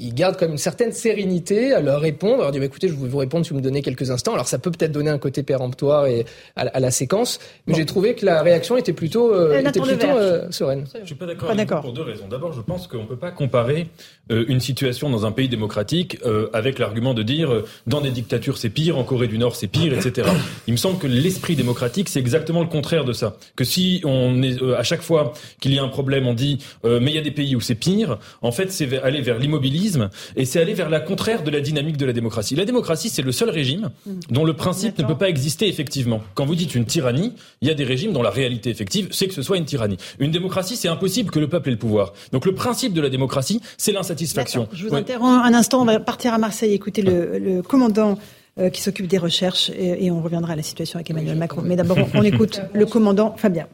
[0.02, 2.94] ils gardent comme une certaine sérénité à leur répondre, à leur dire bah, écoutez, je
[2.94, 4.34] vais vous répondre si vous me donnez quelques instants.
[4.34, 7.78] Alors ça peut peut-être donner un côté péremptoire et à, à la séquence, mais bon.
[7.78, 10.86] j'ai trouvé que la réaction était plutôt, euh, était plutôt euh, sereine.
[11.00, 12.26] Je suis pas d'accord avec vous pour deux raisons.
[12.28, 13.86] D'abord, je pense qu'on peut pas comparer
[14.30, 18.10] euh, une situation dans un pays démocratique euh, avec l'argument de dire euh, dans des
[18.10, 20.28] dictatures c'est pire, en Corée du Nord c'est pire, etc.
[20.68, 23.36] Il me semble que l'esprit démocratique c'est exactement le contraire de ça.
[23.56, 27.10] Que si on est à chaque fois qu'il y a un problème, on dit mais
[27.10, 28.18] il y a des pays où c'est pire.
[28.42, 29.91] En fait, c'est aller vers l'immobilisme
[30.36, 32.54] et c'est aller vers la contraire de la dynamique de la démocratie.
[32.54, 33.90] La démocratie, c'est le seul régime
[34.30, 36.20] dont le principe ne peut pas exister effectivement.
[36.34, 39.28] Quand vous dites une tyrannie, il y a des régimes dont la réalité effective, c'est
[39.28, 39.96] que ce soit une tyrannie.
[40.18, 42.12] Une démocratie, c'est impossible que le peuple ait le pouvoir.
[42.32, 44.68] Donc le principe de la démocratie, c'est l'insatisfaction.
[44.72, 45.00] Je vous ouais.
[45.00, 48.18] interromps un instant, on va partir à Marseille écouter le, le commandant
[48.58, 51.62] euh, qui s'occupe des recherches et, et, on reviendra à la situation avec Emmanuel Macron.
[51.64, 53.66] Mais d'abord, on, écoute le commandant Fabien.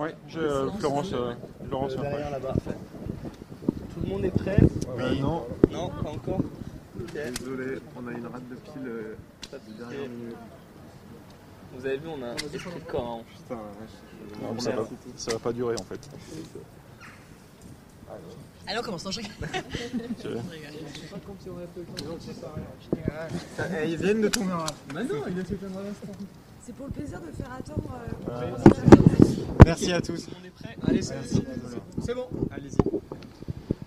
[0.00, 1.32] Oui, je, euh, Florence, euh,
[1.68, 2.54] Florence derrière là-bas.
[4.06, 4.58] Tout le monde est prêt
[4.96, 5.02] oui.
[5.02, 5.46] Euh, non.
[5.72, 6.38] Non, pas encore.
[6.38, 7.30] Okay.
[7.40, 9.16] Désolé, on a une rate de pile euh,
[9.52, 10.36] de dernière minute.
[11.74, 13.20] Vous avez vu, on a un esprit de corps.
[13.20, 13.24] Hein.
[13.36, 16.08] Putain, ouais, non, ça, va, ça va pas durer en fait.
[18.66, 19.20] Allez, on commence, non, je
[23.58, 24.74] Eh, Ils viennent de tomber en rate.
[24.94, 26.12] Bah non, il a fait un instant.
[26.64, 27.98] C'est pour le plaisir de faire attendre.
[28.28, 28.54] Euh, ouais.
[29.64, 30.28] Merci à tous.
[30.40, 31.16] On est prêt Allez, c'est
[32.04, 32.28] C'est bon.
[32.52, 32.78] Allez-y.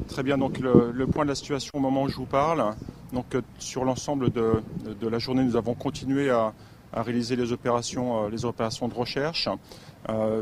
[0.09, 2.73] Très bien, donc le, point de la situation au moment où je vous parle.
[3.13, 4.53] Donc euh, sur l'ensemble de,
[4.99, 6.51] de, la journée, nous avons continué à,
[6.93, 9.47] à réaliser les opérations, les opérations de recherche.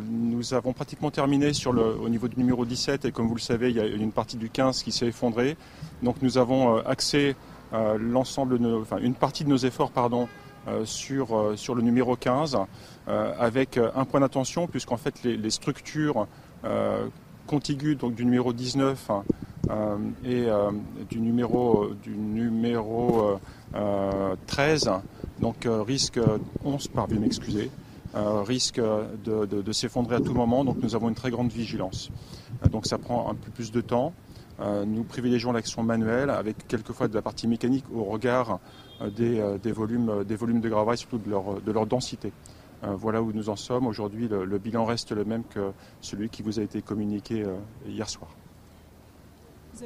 [0.09, 3.41] nous avons pratiquement terminé sur le, au niveau du numéro 17 et comme vous le
[3.41, 5.57] savez, il y a une partie du 15 qui s'est effondrée.
[6.01, 7.35] Donc nous avons axé
[7.99, 10.29] l'ensemble, enfin une partie de nos efforts, pardon,
[10.85, 12.57] sur, sur le numéro 15,
[13.07, 16.27] avec un point d'attention puisqu'en fait les structures
[17.47, 19.23] contigu donc, du numéro 19 hein,
[19.69, 20.71] euh, et euh,
[21.09, 23.39] du numéro, du numéro
[24.45, 24.91] 13, euh,
[25.41, 26.19] donc risque
[26.63, 27.71] 11, par m'excuser,
[28.13, 30.63] risque de, s'effondrer à tout moment.
[30.63, 32.09] Donc nous avons une très grande vigilance.
[32.71, 34.13] donc ça prend un peu plus de temps.
[34.59, 38.59] nous privilégions l'action manuelle avec quelquefois de la partie mécanique au regard
[39.15, 42.31] des, volumes, des volumes de gravaille, surtout de leur, de leur densité.
[42.83, 43.87] Euh, voilà où nous en sommes.
[43.87, 48.07] Aujourd'hui, le, bilan reste le même que celui qui vous a été communiqué euh, hier
[48.09, 48.29] soir.
[49.73, 49.85] Vous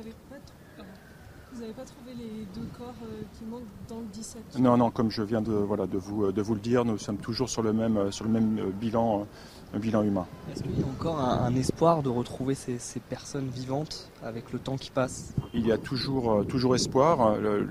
[1.60, 5.12] n'avez pas, trouvé les deux corps euh, qui manquent dans le 17 Non, non, comme
[5.12, 7.74] je viens de, voilà, de, vous, de vous le dire, nous sommes toujours sur le
[7.74, 9.28] même, sur le même bilan
[9.74, 10.26] un bilan humain.
[10.52, 14.78] Est-ce qu'il y a encore un, espoir de retrouver ces, personnes vivantes avec le temps
[14.78, 15.34] qui passe?
[15.54, 17.36] Il y a toujours, euh, toujours espoir.
[17.36, 17.66] Euh,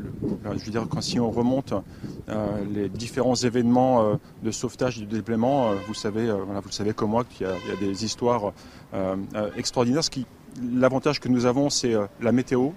[0.56, 1.74] je veux dire, quand si on remonte
[2.28, 7.10] euh, les différents événements de sauvetage et de déblaiement, vous savez, voilà, vous savez comme
[7.10, 8.52] moi qu'il y, a des histoires
[9.56, 10.04] extraordinaires.
[10.04, 10.26] Ce qui,
[10.72, 12.70] l'avantage que nous avons, c'est la météo.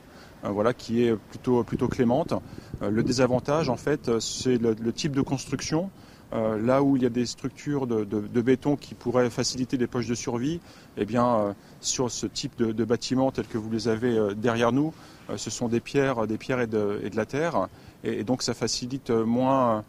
[0.45, 2.33] Voilà, qui est plutôt, plutôt clémente.
[2.81, 5.89] le désavantage, en fait, c'est le type de construction
[6.33, 10.07] euh, là où il y a des structures de, béton qui pourraient faciliter les poches
[10.07, 10.59] de survie,
[10.97, 14.93] eh euh, sur ce type de, bâtiments tels que vous les avez euh, derrière nous,
[15.35, 17.67] ce sont des pierres, des pierres et de, la terre,
[18.03, 19.83] et, donc ça facilite moins,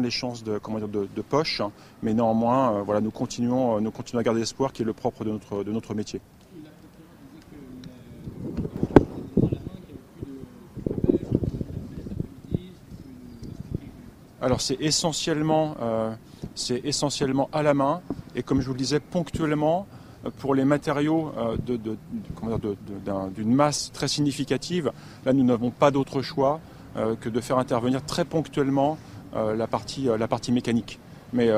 [0.00, 1.60] les chances de, comment dire, de, poche.
[2.02, 6.20] Mais néanmoins, nous continuons, à garder l'espoir qui est le propre de notre métier.
[14.48, 16.14] Alors c'est essentiellement, euh,
[16.82, 18.00] essentiellement à la main
[18.34, 19.86] et comme je vous le disais ponctuellement
[20.24, 21.58] euh, pour les matériaux euh,
[23.36, 24.90] d'une masse très significative.
[25.26, 26.60] Là, nous n'avons pas d'autre choix
[27.20, 28.96] que de faire intervenir très ponctuellement
[29.34, 30.98] la, partie, la partie mécanique.
[31.34, 31.50] Mais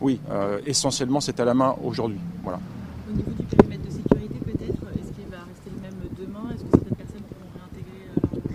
[0.00, 0.20] oui,
[0.66, 2.20] essentiellement, c'est à la main aujourd'hui.
[2.44, 2.60] Voilà.
[3.08, 6.62] Au niveau du périmètre de sécurité, peut-être, est-ce qu'il va rester le même demain Est-ce
[6.62, 7.48] que certaines personnes pourront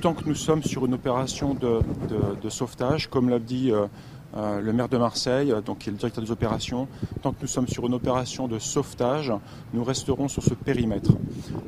[0.03, 4.89] Tant que nous sommes sur une opération de, sauvetage, comme l'a dit euh, le maire
[4.89, 6.89] de Marseille, euh, donc qui est le directeur des opérations,
[7.21, 9.31] tant que nous sommes sur une opération de sauvetage,
[9.73, 11.11] nous resterons sur ce périmètre,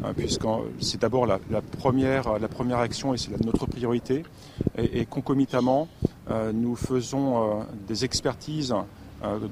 [0.03, 0.43] euh, puisque
[0.81, 1.39] c'est d'abord la,
[1.79, 4.23] première, la première action et c'est notre priorité.
[4.77, 5.87] Et, concomitamment,
[6.53, 8.75] nous faisons des expertises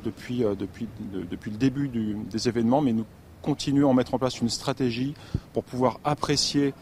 [0.04, 1.88] depuis le début
[2.30, 3.06] des événements, mais nous
[3.42, 5.14] continuons à mettre en place une stratégie
[5.54, 6.74] pour pouvoir apprécier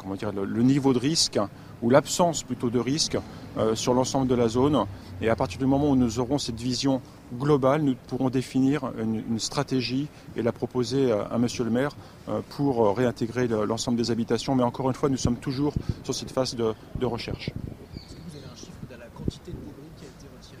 [0.00, 1.38] comment dire, le niveau de risque
[1.82, 3.18] ou l'absence plutôt de risque
[3.58, 4.84] euh, sur l'ensemble de la zone.
[5.20, 7.00] Et à partir du moment où nous aurons cette vision
[7.34, 11.92] globale, nous pourrons définir une, stratégie et la proposer à, Monsieur le maire
[12.28, 14.54] euh, pour réintégrer l'ensemble des habitations.
[14.54, 15.72] Mais encore une fois, nous sommes toujours
[16.04, 17.48] sur cette phase de, recherche.
[17.48, 20.60] Est-ce que vous avez un chiffre de la quantité de débris qui a été retiré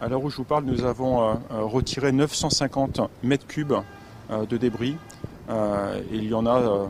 [0.00, 3.74] À l'heure où je vous parle, nous avons euh, retiré 950 mètres cubes
[4.28, 4.96] de débris.
[5.48, 6.88] Et il y en a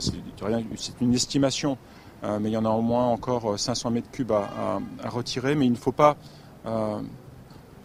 [0.00, 1.76] c'est une estimation,
[2.24, 5.54] euh, mais il y en a au moins encore 500 euh, mètres cubes à, retirer.
[5.54, 6.16] Mais il ne faut pas
[6.66, 7.00] euh,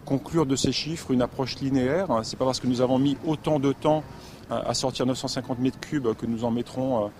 [0.04, 2.08] conclure de ces chiffres une approche linéaire.
[2.22, 4.02] C'est pas parce que nous avons mis autant de temps
[4.50, 7.10] à sortir 950 mètres cubes que nous en mettrons,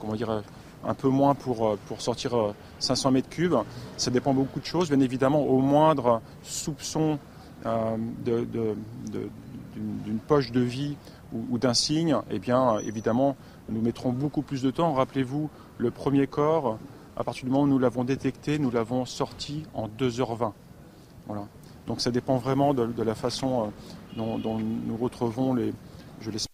[0.00, 0.42] comment dire,
[0.82, 3.56] un peu moins pour, pour sortir 500 mètres cubes.
[3.98, 4.88] Ça dépend beaucoup de choses.
[4.88, 7.18] Bien évidemment, au moindre soupçon
[10.04, 10.96] d'une poche de vie
[11.32, 13.36] ou, d'un signe, eh bien, évidemment,
[13.68, 14.92] nous mettrons beaucoup plus de temps.
[14.92, 16.78] Rappelez-vous, le premier corps,
[17.16, 20.52] à partir du moment où nous l'avons détecté, nous l'avons sorti en 2h20.
[21.26, 21.46] Voilà.
[21.86, 23.72] Donc ça dépend vraiment de, la façon
[24.16, 25.72] euh, dont, nous retrouvons les,
[26.20, 26.48] je l'espère,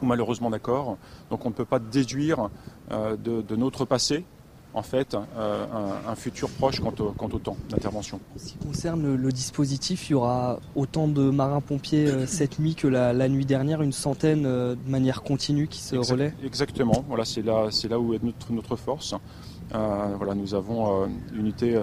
[0.00, 0.96] malheureusement d'accord.
[1.30, 2.48] Donc on ne peut pas déduire
[2.90, 4.24] euh, de notre passé
[4.74, 5.66] en fait euh,
[6.06, 8.20] un, futur proche quant au, temps d'intervention.
[8.34, 12.74] En ce qui concerne le, dispositif, il y aura autant de marins-pompiers euh, cette nuit
[12.74, 17.24] que la, nuit dernière, une centaine euh, de manière continue qui se relaient Exactement, voilà,
[17.24, 19.14] c'est là, là où est notre, notre force.
[19.70, 21.78] voilà, nous avons une unité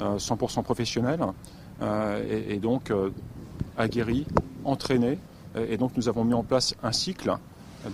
[0.00, 1.20] 100% professionnelle
[1.82, 2.92] et, et, donc
[3.76, 4.26] aguerrie,
[4.64, 5.18] entraînée,
[5.56, 7.36] et donc nous avons mis en place un cycle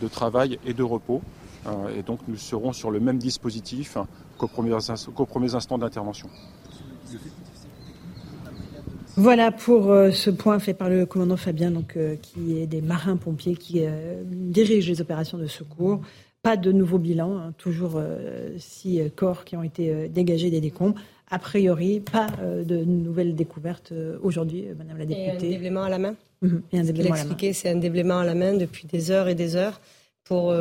[0.01, 1.23] de travail et de repos.
[1.97, 3.97] Et donc nous serons sur le même dispositif
[4.39, 6.29] qu'aux premiers, instants d'intervention.
[9.17, 12.83] Voilà pour euh, ce point fait par le commandant Fabien, donc, euh, qui est des
[12.83, 16.01] marins-pompiers qui euh, dirigent les opérations de secours.
[16.43, 17.55] pas de nouveau bilan, hein.
[17.57, 18.03] toujours
[18.59, 20.97] six corps qui ont été dégagés des décombres.
[21.31, 25.27] A priori, pas de nouvelles découvertes aujourd'hui, Madame la députée.
[25.27, 26.15] Et un déblaiement à la main?
[26.43, 26.49] Mmh.
[26.73, 27.37] et un déblaiement à la main.
[27.53, 29.81] c'est un déblaiement à la main depuis des heures et des heures
[30.25, 30.55] pour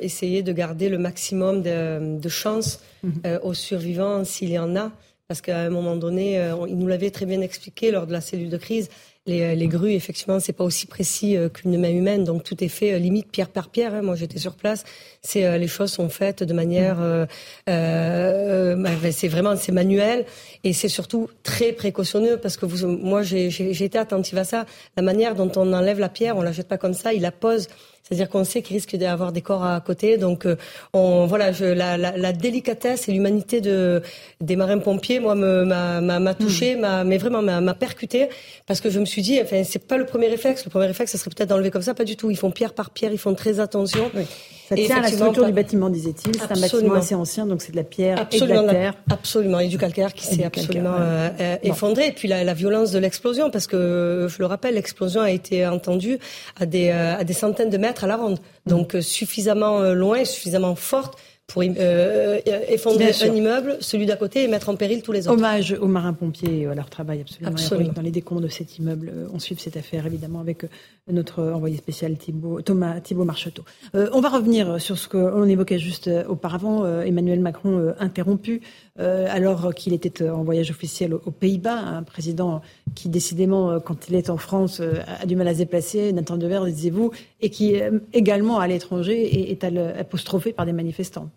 [0.00, 3.10] essayer de garder le maximum de, de chances mmh.
[3.42, 4.92] aux survivants s'il y en a
[5.30, 8.20] parce qu'à un moment donné, euh, il nous l'avait très bien expliqué lors de la
[8.20, 8.88] cellule de crise,
[9.26, 12.64] les, euh, les grues, effectivement, c'est pas aussi précis euh, qu'une main humaine, donc tout
[12.64, 13.94] est fait limite pierre par pierre.
[13.94, 14.02] Hein.
[14.02, 14.82] Moi, j'étais sur place.
[15.22, 20.26] C'est les choses sont faites de manière, euh, bah, c'est vraiment c'est manuel
[20.64, 24.66] et c'est surtout très précautionneux parce que vous, moi, j'ai été attentive à ça.
[24.96, 27.30] La manière dont on enlève la pierre, on la jette pas comme ça, il la
[27.30, 27.68] pose
[28.02, 30.18] c'est-à-dire qu'on sait qu'il risque d'y avoir des corps à côté.
[30.18, 30.56] Donc, euh,
[30.92, 34.02] on, voilà, je, la, la, la, délicatesse et l'humanité de,
[34.40, 36.80] des marins-pompiers, moi, m'a touché, hmm.
[36.80, 38.28] m'a mais vraiment m'a percuté,
[38.66, 40.64] parce que je me suis dit, enfin, c'est pas le premier réflexe.
[40.64, 42.30] Le premier réflexe, ça serait peut-être d'enlever comme ça, pas du tout.
[42.30, 44.10] Ils font pierre par pierre, ils font très attention.
[44.14, 44.26] Oui.
[44.70, 46.32] Ça tient à la structure du bâtiment, disait-il.
[46.36, 48.94] C'est un bâtiment assez ancien, donc c'est de la pierre absolument, et de la terre.
[49.10, 52.06] absolument, et du calcaire qui s'est absolument euh, euh, effondré.
[52.06, 55.66] Et puis la, la violence de l'explosion, parce que, je le rappelle, l'explosion a été
[55.66, 56.20] entendue
[56.60, 58.38] à des, à des centaines de mètres à la ronde.
[58.66, 61.18] Donc euh, suffisamment euh, loin, suffisamment forte
[61.52, 65.36] pour euh, effondrer un immeuble, celui d'à côté, et mettre en péril tous les autres.
[65.36, 67.92] Hommage aux marins-pompiers à leur travail absolument, absolument.
[67.94, 69.12] dans les décombres de cet immeuble.
[69.32, 70.64] On suit cette affaire évidemment avec
[71.10, 73.64] notre envoyé spécial Thibault, Thomas Thibault Marcheteau.
[73.94, 76.86] on va revenir sur ce qu'on évoquait juste auparavant.
[77.02, 78.62] Emmanuel Macron interrompu
[79.00, 82.60] euh, alors qu'il était en voyage officiel aux, Pays-Bas, un président
[82.94, 86.12] qui décidément, euh, quand il est en France, euh, a du mal à se déplacer,
[86.12, 87.76] Nathan Dever, disiez-vous, et qui
[88.12, 91.30] également à l'étranger est apostrophé par des manifestants.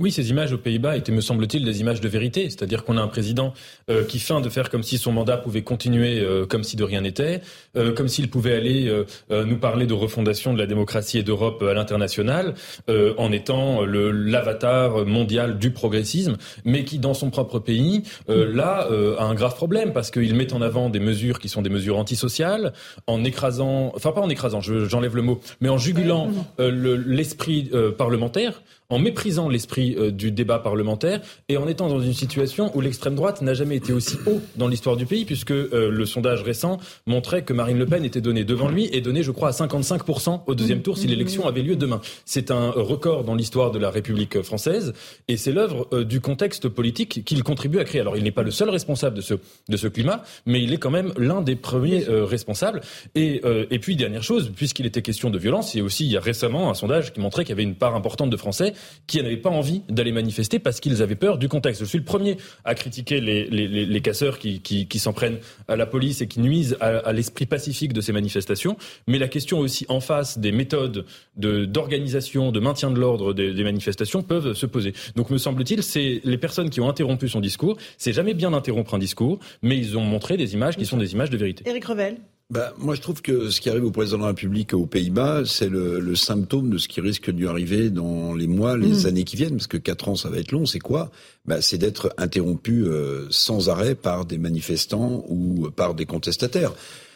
[0.00, 2.48] Oui, ces images aux Pays-Bas étaient, me semble-t-il, des images de vérité.
[2.48, 3.52] C'est-à-dire qu'on a un président
[3.90, 6.84] euh, qui feint de faire comme si son mandat pouvait continuer euh, comme si de
[6.84, 7.42] rien n'était,
[7.76, 8.90] euh, comme s'il pouvait aller
[9.28, 12.54] nous parler de refondation de la démocratie et d'Europe à l'international,
[12.88, 18.88] en étant le l'avatar mondial du progressisme, mais qui, dans son propre pays, là,
[19.18, 21.98] a un grave problème parce qu'il met en avant des mesures qui sont des mesures
[21.98, 22.72] antisociales,
[23.06, 28.98] en écrasant, enfin pas en écrasant, j'enlève le mot, mais en jugulant l'esprit parlementaire en
[28.98, 33.40] méprisant l'esprit euh, du débat parlementaire et en étant dans une situation où l'extrême droite
[33.40, 37.42] n'a jamais été aussi haut dans l'histoire du pays, puisque euh, le sondage récent montrait
[37.42, 40.54] que Marine Le Pen était donnée devant lui et donnée, je crois, à 55% au
[40.54, 42.00] deuxième tour si l'élection avait lieu demain.
[42.24, 44.92] C'est un record dans l'histoire de la République française
[45.28, 48.00] et c'est l'œuvre euh, du contexte politique qu'il contribue à créer.
[48.00, 49.34] Alors il n'est pas le seul responsable de ce,
[49.68, 52.80] de ce climat, mais il est quand même l'un des premiers responsables.
[53.14, 56.12] Et, et puis, dernière chose, puisqu'il était question de violence, il y a aussi il
[56.12, 58.72] y a récemment un sondage qui montrait qu'il y avait une part importante de Français
[59.06, 61.80] qui n'avaient pas envie d'aller manifester parce qu'ils avaient peur du contexte.
[61.80, 65.38] Je suis le premier à critiquer les, les, les casseurs qui, qui, qui s'en prennent
[65.68, 68.76] à la police et qui nuisent à, à l'esprit pacifique de ces manifestations.
[69.06, 71.04] Mais la question aussi en face des méthodes
[71.36, 74.92] d'organisation, de, maintien de l'ordre des, des, manifestations peuvent se poser.
[75.16, 77.76] Donc me semble-t-il, c'est les personnes qui ont interrompu son discours.
[77.98, 81.12] C'est jamais bien d'interrompre un discours, mais ils ont montré des images qui sont des
[81.12, 81.64] images de vérité.
[81.68, 82.16] Éric Revel.
[82.50, 85.42] Bah, moi, je trouve que ce qui arrive au président de la République aux Pays-Bas,
[85.46, 89.04] c'est le, le, symptôme de ce qui risque de lui arriver dans les mois, les
[89.04, 89.06] mmh.
[89.06, 90.66] années qui viennent, parce que quatre ans, ça va être long.
[90.66, 91.12] C'est quoi?
[91.44, 96.72] Bah, C'est d'être interrompu euh, sans arrêt par des manifestants ou par des contestataires.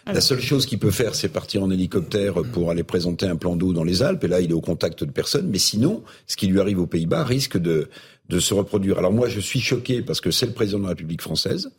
[0.06, 3.56] La seule chose qu'il peut faire, c'est partir en hélicoptère pour aller présenter un plan
[3.56, 5.48] d'eau dans les Alpes, et là, il est au contact de personne.
[5.48, 7.88] Mais sinon, ce qui lui arrive aux Pays-Bas risque de,
[8.28, 8.98] de se reproduire.
[8.98, 11.70] Alors moi, je suis choqué parce que c'est le président de la République française.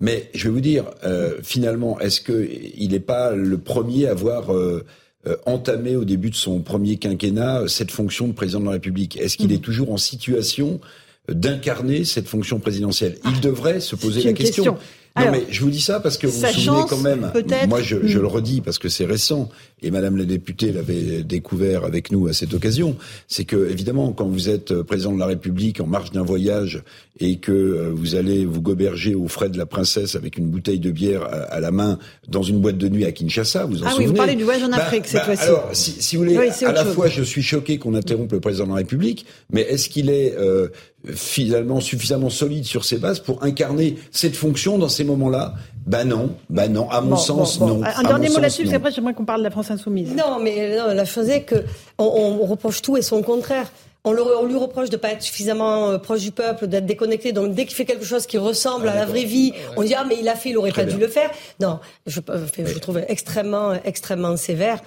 [0.00, 4.52] Mais je vais vous dire, euh, finalement, est-ce qu'il n'est pas le premier à avoir
[4.52, 4.84] euh,
[5.26, 9.16] euh, entamé au début de son premier quinquennat cette fonction de président de la République?
[9.20, 9.54] Est-ce qu'il mmh.
[9.54, 10.80] est toujours en situation
[11.28, 13.18] d'incarner cette fonction présidentielle?
[13.26, 14.76] Il devrait se poser la question.
[15.16, 17.30] Non, mais je vous dis ça parce que vous vous souvenez quand même.
[17.68, 19.50] Moi, je, je, le redis parce que c'est récent
[19.82, 22.96] et Madame la députée l'avait découvert avec nous à cette occasion.
[23.28, 26.82] C'est que évidemment, quand vous êtes président de la République en marge d'un voyage
[27.20, 30.80] et que euh, vous allez vous goberger aux frais de la princesse avec une bouteille
[30.80, 33.90] de bière à, la main dans une boîte de nuit à Kinshasa, vous en ah
[33.90, 35.44] souvenez oui, vous parlez du voyage en bah, Afrique cette bah, fois-ci.
[35.44, 38.64] Alors, si, si, vous voulez, à la fois, je suis choqué qu'on interrompe le président
[38.64, 40.68] de la République, mais est-ce qu'il est, euh,
[41.14, 45.54] finalement suffisamment solide sur ses bases pour incarner cette fonction dans ces moments-là?
[45.84, 46.88] Ben non, ben non.
[46.90, 47.82] À mon sens, non.
[47.82, 50.14] Un dernier mot là-dessus, parce qu'après j'aimerais qu'on parle de la France insoumise.
[50.14, 51.64] Non, mais non, la chose est que
[51.98, 53.70] on, on reproche tout et son contraire.
[54.04, 57.32] On, on, lui reproche de pas être suffisamment euh, proche du peuple, d'être déconnecté.
[57.32, 60.04] Donc dès qu'il fait quelque chose qui ressemble à la vraie vie, on dit ah
[60.08, 61.30] mais il a fait, il aurait pas dû le faire.
[61.60, 64.80] Non, je, je, je trouve extrêmement, extrêmement sévère.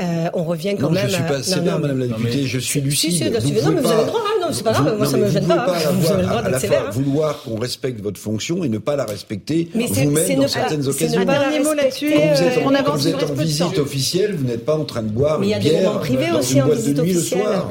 [0.00, 1.08] Euh, on revient quand non, même.
[1.08, 2.46] Je suis pas sévère, Madame la députée.
[2.46, 3.10] Je suis lucide.
[3.10, 4.20] Si, si, non, mais vous avez le droit.
[4.20, 5.56] Hein, c'est pas grave, moi ça me gêne pas.
[5.66, 6.80] pas Vous avez le droit à la d'être sévère.
[6.80, 6.92] fois hein.
[6.92, 10.42] vouloir qu'on respecte votre fonction et ne pas la respecter Mais c'est- vous-même c'est dans
[10.42, 11.20] ne certaines pas- c'est occasions.
[11.20, 13.34] ne pas la Dernier mot là-dessus, Quand vous êtes euh, en, on avance, reste en
[13.34, 13.82] visite temps.
[13.82, 15.82] officielle, vous n'êtes pas en train de boire Mais il y a une des bière
[15.84, 17.42] moments privés dans aussi une en boîte de visite nuit le officielle.
[17.42, 17.70] soir.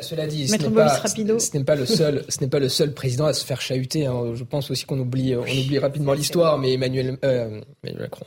[0.00, 1.38] Cela, dit, ce n'est pas, Rapido.
[1.38, 4.06] ce n'est pas le seul, ce n'est pas le seul président à se faire chahuter.
[4.06, 4.32] hein.
[4.34, 7.60] Je pense aussi qu'on oublie, on oublie rapidement l'histoire, mais Emmanuel, euh,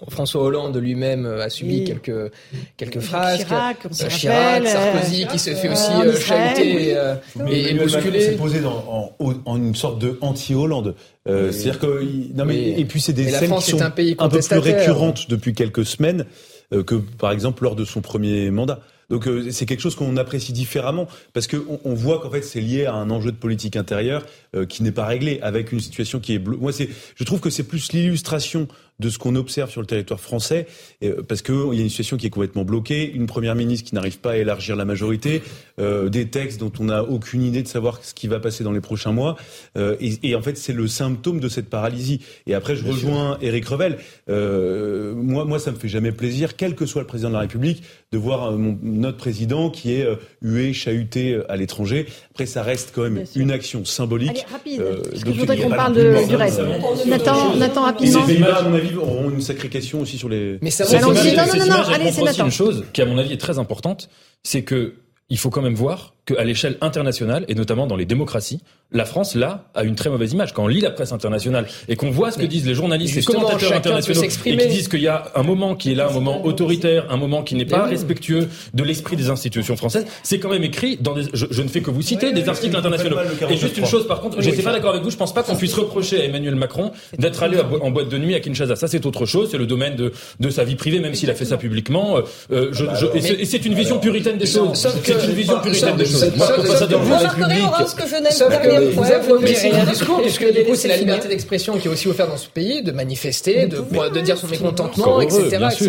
[0.10, 2.32] François Hollande lui-même euh, a subi quelques
[2.78, 3.40] quelques phrases.
[3.40, 9.58] Chirac, Sarkozy, qui se fait aussi euh, chahuter euh, et s'est posé dans- en, en
[9.58, 10.96] une sorte de anti-Hollande.
[11.28, 11.54] Euh, Oui.
[11.54, 12.04] C'est-à-dire que
[12.36, 12.74] non mais Oui.
[12.78, 14.58] et puis c'est des la scènes France qui est sont un pays un peu plus
[14.58, 16.26] récurrentes depuis quelques semaines
[16.74, 18.80] euh, que par exemple lors de son premier mandat.
[19.10, 22.44] Donc euh, c'est quelque chose qu'on apprécie différemment parce que on, on voit qu'en fait
[22.44, 24.24] c'est lié à un enjeu de politique intérieure
[24.56, 26.58] euh, qui n'est pas réglé avec une situation qui est bleue.
[26.58, 28.68] Moi c'est je trouve que c'est plus l'illustration
[29.02, 30.68] de ce qu'on observe sur le territoire français
[31.04, 33.90] euh, parce que il y a une situation qui est complètement bloquée, une première ministre
[33.90, 35.42] qui n'arrive pas à élargir la majorité,
[35.80, 38.72] euh, des textes dont on n'a aucune idée de savoir ce qui va passer dans
[38.72, 39.36] les prochains mois
[39.78, 42.22] euh, et, et en fait c'est le symptôme de cette paralysie.
[42.46, 43.98] Et après je rejoins Éric Revel.
[44.30, 47.42] Euh, moi moi ça me fait jamais plaisir, quel que soit le président de la
[47.42, 50.08] République, de voir mon, notre président qui est
[50.42, 52.06] hué, chahuté à l'étranger.
[52.32, 53.42] Après ça reste quand même Bien sûr.
[53.42, 54.41] une action symbolique.
[54.46, 56.62] Allez, rapide, Euh, parce que je voudrais qu'on parle de du reste.
[57.06, 58.26] Nathan, Nathan, Et rapidement.
[58.26, 60.58] ces débats, à mon avis, auront une sacrée question aussi sur les.
[60.62, 62.46] Mais ça Non, non, non, allez, c'est Nathan.
[62.46, 64.10] une chose qui, à mon avis, est très importante,
[64.44, 64.94] c'est que
[65.30, 68.60] il faut quand même voir qu'à l'échelle internationale, et notamment dans les démocraties,
[68.94, 70.54] la France, là, a une très mauvaise image.
[70.54, 73.16] Quand on lit la presse internationale et qu'on voit ce que Mais disent les journalistes,
[73.16, 76.10] les justement, commentateurs internationaux, et qui disent qu'il y a un moment qui est là,
[76.10, 77.92] un moment autoritaire, un moment qui n'est pas oui.
[77.92, 81.70] respectueux de l'esprit des institutions françaises, c'est quand même écrit dans des, je, je ne
[81.70, 83.16] fais que vous citer des articles internationaux.
[83.50, 83.90] Et juste une 49.3.
[83.90, 86.26] chose, par contre, j'étais pas d'accord avec vous, je pense pas qu'on puisse reprocher à
[86.26, 88.76] Emmanuel Macron d'être allé en boîte de nuit à Kinshasa.
[88.76, 90.12] Ça, c'est autre chose, c'est le domaine de,
[90.42, 92.18] de sa vie privée, même s'il a fait ça publiquement.
[92.52, 94.86] Euh, je, je- et c'est- et une vision puritaine des choses.
[95.04, 96.11] C'est une vision puritaine des choses.
[96.12, 96.96] De
[100.22, 102.92] puisque du coup, c'est la liberté d'expression qui est aussi offerte dans ce pays, de
[102.92, 103.78] manifester, de,
[104.14, 105.42] de dire son mécontentement, etc.
[105.72, 105.86] C'est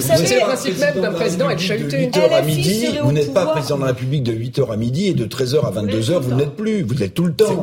[0.00, 2.06] savez, le principe même d'un président être De chahuté.
[2.08, 5.14] 8h à midi, vous n'êtes pas président de la République de 8h à midi et
[5.14, 6.82] de 13h à 22h, vous ne l'êtes plus.
[6.82, 7.62] Vous l'êtes tout le temps.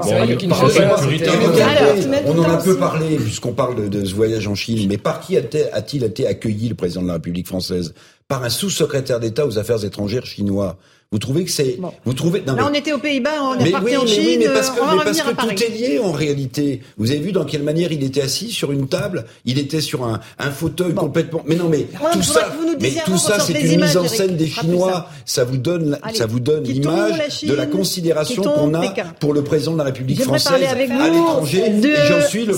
[2.25, 5.19] On en a peu parlé puisqu'on parle de, de ce voyage en Chine, mais par
[5.21, 7.93] qui a-t- a-t-il été accueilli le président de la République française?
[8.27, 10.77] Par un sous-secrétaire d'État aux affaires étrangères chinois.
[11.11, 11.91] Vous trouvez que c'est Bon.
[12.03, 14.01] Vous trouvez non, Là, mais- on était aux Pays-Bas, on est mais parti oui, en
[14.01, 15.55] mais Chine, oui, mais parce que, on va mais parce que à Paris.
[15.55, 16.81] tout est lié en réalité.
[16.97, 19.23] Vous avez vu dans quelle manière il était assis sur une table?
[19.45, 21.43] Il était sur un, un fauteuil complètement.
[21.47, 23.87] Mais non, mais Ouais, tout ça, que vous nous mais tout ça, c'est une images,
[23.89, 24.15] mise en Eric.
[24.17, 25.07] scène des Chinois.
[25.25, 26.17] Ça vous donne, Allez.
[26.17, 28.89] ça vous donne l'image de la considération qu'on a
[29.21, 31.63] pour le président de la République J'aimerais française parler avec à vous l'étranger.
[32.09, 32.53] j'en suis le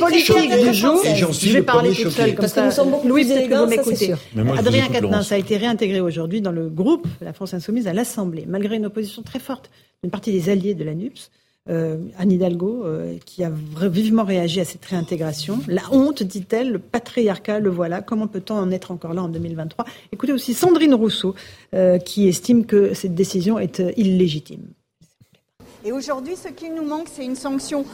[0.00, 0.62] premier choqué.
[0.68, 1.00] du jour.
[1.04, 2.32] Et j'en suis Je vais le parler premier choqué.
[2.32, 2.64] Parce que ça.
[2.66, 4.18] nous sommes beaucoup Louis, plus peut-être que vous élégants.
[4.34, 8.44] Mais Adrien Quatennens a été réintégré aujourd'hui dans le groupe La France Insoumise à l'Assemblée,
[8.46, 9.70] malgré une opposition très forte
[10.02, 11.30] d'une partie des alliés de la NUPS.
[11.68, 13.50] Euh, Anne Hidalgo, euh, qui a
[13.88, 15.58] vivement réagi à cette réintégration.
[15.66, 18.02] La honte, dit-elle, le patriarcat, le voilà.
[18.02, 21.34] Comment peut-on en être encore là en 2023 Écoutez aussi Sandrine Rousseau,
[21.74, 24.68] euh, qui estime que cette décision est illégitime.
[25.84, 27.84] Et aujourd'hui, ce qui nous manque, c'est une sanction,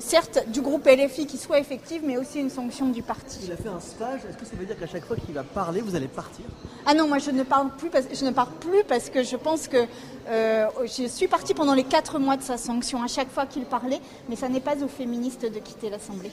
[0.00, 3.38] certes du groupe LFI qui soit effective, mais aussi une sanction du parti.
[3.44, 5.44] Il a fait un stage, est-ce que ça veut dire qu'à chaque fois qu'il va
[5.44, 6.44] parler, vous allez partir?
[6.86, 9.36] Ah non, moi je ne parle plus parce, je ne parle plus parce que je
[9.36, 9.86] pense que
[10.28, 13.64] euh, je suis partie pendant les quatre mois de sa sanction à chaque fois qu'il
[13.64, 16.30] parlait, mais ça n'est pas aux féministes de quitter l'Assemblée.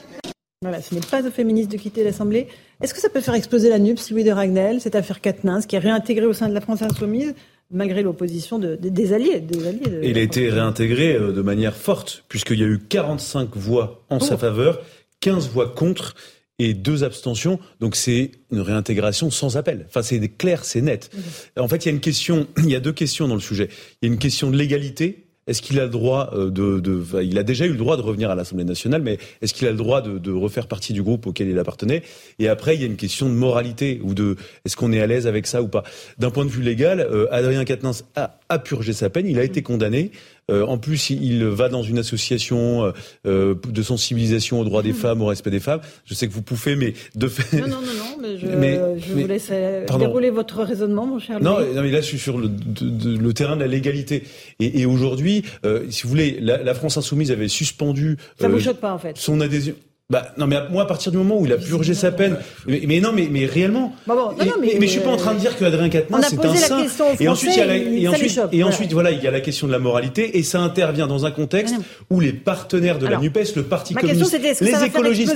[0.62, 2.48] Voilà, ce n'est pas aux féministes de quitter l'Assemblée.
[2.80, 5.76] Est-ce que ça peut faire exploser la NUPS, Louis de Ragnel, cette affaire Quatennens, qui
[5.76, 7.34] est réintégrée au sein de la France Insoumise,
[7.70, 11.42] malgré l'opposition de- de- des alliés, des alliés de- il a été réintégré euh, de
[11.42, 14.82] manière forte, puisqu'il y a eu 45 voix en sa faveur,
[15.20, 16.14] 15 voix contre
[16.58, 17.60] et deux abstentions.
[17.80, 19.84] Donc c'est une réintégration sans appel.
[19.88, 21.10] Enfin, c'est clair, c'est net.
[21.58, 23.68] En fait, il y a une question, il y a deux questions dans le sujet.
[24.02, 25.27] Il y a une question de légalité.
[25.48, 28.02] Est-ce qu'il a le droit euh, de, de, il a déjà eu le droit de
[28.02, 31.02] revenir à l'Assemblée nationale, mais est-ce qu'il a le droit de, de refaire partie du
[31.02, 32.02] groupe auquel il appartenait?
[32.38, 35.06] Et après, il y a une question de moralité ou de est-ce qu'on est à
[35.06, 35.82] l'aise avec ça ou pas?
[36.18, 39.44] D'un point de vue légal, euh, Adrien Quatennens a, a purgé sa peine, il a
[39.44, 40.12] été condamné.
[40.50, 42.92] Euh, en plus, il, va dans une association euh,
[43.26, 45.80] euh, de sensibilisation aux droits des femmes, au respect des femmes.
[46.06, 47.58] Je sais que vous pouffez, mais de fait.
[47.60, 49.52] Non, non, non, non, mais je, Mais- je mais- vous laisse
[49.86, 50.06] Pardon.
[50.06, 51.74] dérouler votre raisonnement, mon cher Non, Louis.
[51.74, 54.24] non, mais là, je suis sur le, de- de- le terrain de la légalité.
[54.60, 58.48] Et, et aujourd'hui, euh, si vous voulez, la, la France insoumise avait suspendu Ça euh,
[58.48, 59.74] vous choque pas, en fait son adhésion.
[60.10, 62.38] Bah non mais à- moi à partir du moment où il a purgé sa peine
[62.66, 65.00] mais, mais non mais mais réellement Bon, bon, non, Et- non, mais- mais, je suis
[65.00, 66.82] pas en train de dire que Adrien Quatennens c'est un saint.
[67.20, 68.66] et ensuite il y a la, et ensuite et voilà.
[68.68, 71.30] ensuite voilà il y a la question de la moralité et ça intervient dans un
[71.30, 71.74] contexte
[72.08, 75.34] où les partenaires de Alors, la Nupes le parti ma communiste que les écologistes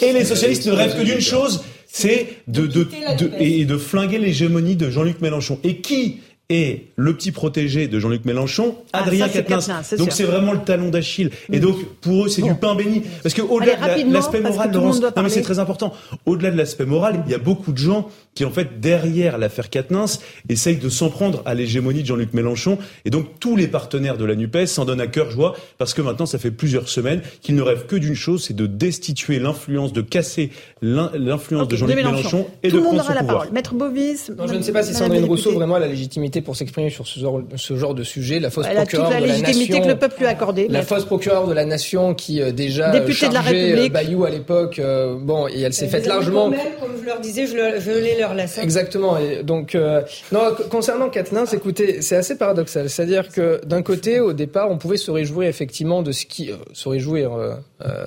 [0.00, 2.84] et les socialistes ne rêvent que d'une chose c'est de, de,
[3.18, 5.60] de- et de flinguer l'hégémonie de Jean-Luc Mélenchon.
[5.64, 6.20] Et qui
[6.50, 9.70] et le petit protégé de Jean-Luc Mélenchon, Ah, Adrien Quatennens.
[9.96, 11.30] Donc c'est vraiment le talon d'Achille.
[11.50, 13.02] Et donc pour eux, c'est du pain béni.
[13.22, 15.94] Parce que au-delà de l'aspect moral, Laurence, non mais c'est très important.
[16.26, 19.70] Au-delà de l'aspect moral, il y a beaucoup de gens qui en fait derrière l'affaire
[19.70, 22.78] Quatennens essayent de s'en prendre à l'hégémonie de Jean-Luc Mélenchon.
[23.04, 26.02] Et donc tous les partenaires de la Nupes s'en donnent à cœur joie parce que
[26.02, 29.92] maintenant ça fait plusieurs semaines qu'ils ne rêvent que d'une chose, c'est de destituer l'influence,
[29.92, 30.50] de casser
[30.82, 33.20] l'in- l'influence de Jean-Luc de Mélenchon et Tout de le monde prendre aura son la
[33.20, 33.38] pouvoir.
[33.38, 33.54] parole.
[33.54, 34.30] Maître Bovis.
[34.36, 37.06] Non, je ne sais pas si Sandrine Rousseau vraiment a la légitimité pour s'exprimer sur
[37.06, 38.40] ce genre, ce genre de sujet.
[38.40, 40.68] La fausse toute procureure la de la légitimité nation, que le peuple lui a accordée.
[40.68, 43.90] La fausse procureure de la nation qui euh, déjà euh, Députée de la chargeait, République.
[43.90, 46.48] euh, Bayou à l'époque, euh, bon, et elle s'est faite largement.
[46.48, 48.58] même, comme je leur disais, je, le- je les leur laisse.
[48.58, 48.62] hein.
[48.62, 49.18] Exactement.
[49.18, 52.88] Et donc, euh, non, concernant Quatennens, écoutez, c'est assez paradoxal.
[52.90, 56.56] C'est-à-dire que d'un côté, au départ, on pouvait se réjouir effectivement de ce qui, euh,
[56.72, 57.54] se réjouir euh,
[57.84, 58.04] euh,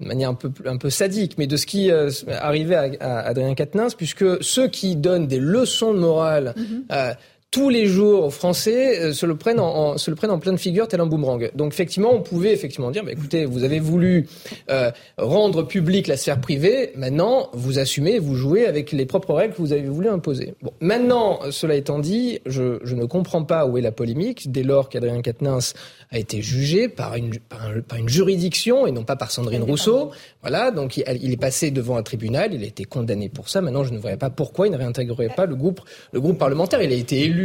[0.00, 2.10] de manière un peu un peu sadique, mais de ce qui euh,
[2.40, 6.54] arrivait à, à Adrien Quatennens, puisque ceux qui donnent des leçons de morale.
[6.90, 7.12] euh,
[7.52, 10.58] tous les jours Français euh, se le prennent en, en- se le prennent en pleine
[10.58, 11.50] figure tel un boomerang.
[11.54, 14.26] Donc effectivement, on pouvait effectivement dire, bah, écoutez, vous avez voulu
[14.70, 19.52] euh, rendre public la sphère privée, maintenant vous assumez, vous jouez avec les propres règles
[19.54, 20.54] que vous avez voulu imposer.
[20.62, 24.62] Bon, maintenant, cela étant dit, je, je ne comprends pas où est la polémique dès
[24.62, 25.74] lors qu'Adrien Quatennens
[26.10, 29.62] a été jugé par une, par, un- par une juridiction et non pas par Sandrine
[29.62, 30.10] Rousseau.
[30.40, 33.60] Voilà, donc il, il est passé devant un tribunal, il a été condamné pour ça.
[33.60, 35.82] Maintenant, je ne voyais pas pourquoi il ne réintégrerait pas le groupe,
[36.12, 36.80] le groupe parlementaire.
[36.82, 37.41] Il a été élu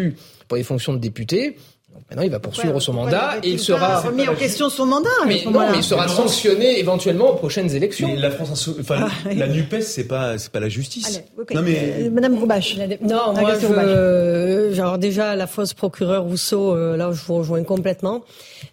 [0.47, 1.57] pour des fonctions de député.
[1.97, 5.09] Donc maintenant, il va poursuivre son mandat et il sera remis en question son mandat.
[5.27, 8.07] mais non, mais il sera sanctionné éventuellement aux prochaines élections.
[8.07, 11.07] Mais la France, Insou- enfin, Ah, la Nupes, c'est pas, c'est pas la justice.
[11.07, 11.55] Allez.
[11.55, 12.77] Non mais Euh, Madame Roubache.
[13.01, 13.61] Non, moi, Roubache.
[13.61, 18.23] je, genre déjà la fausse procureure Rousseau, euh, là, je vous rejoins complètement,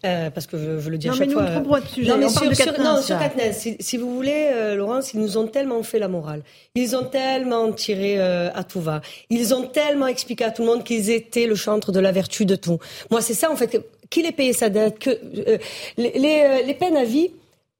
[0.04, 1.44] euh, parce que je, je le dis Non, à mais chaque nous, fois.
[1.56, 3.16] on prend pas de sujet, Non, mais on sur, de sur- non, sur
[3.52, 6.42] si, si vous voulez, euh, Laurence, ils nous ont tellement fait la morale,
[6.74, 9.00] ils ont tellement tiré euh, à tout va,
[9.30, 12.44] ils ont tellement expliqué à tout le monde qu'ils étaient le chantre de la vertu
[12.44, 12.78] de tout.
[13.14, 13.80] Moi, c'est ça en fait.
[14.10, 15.56] Qu'il ait payé sa dette, euh,
[16.00, 17.30] euh, les peines à vie.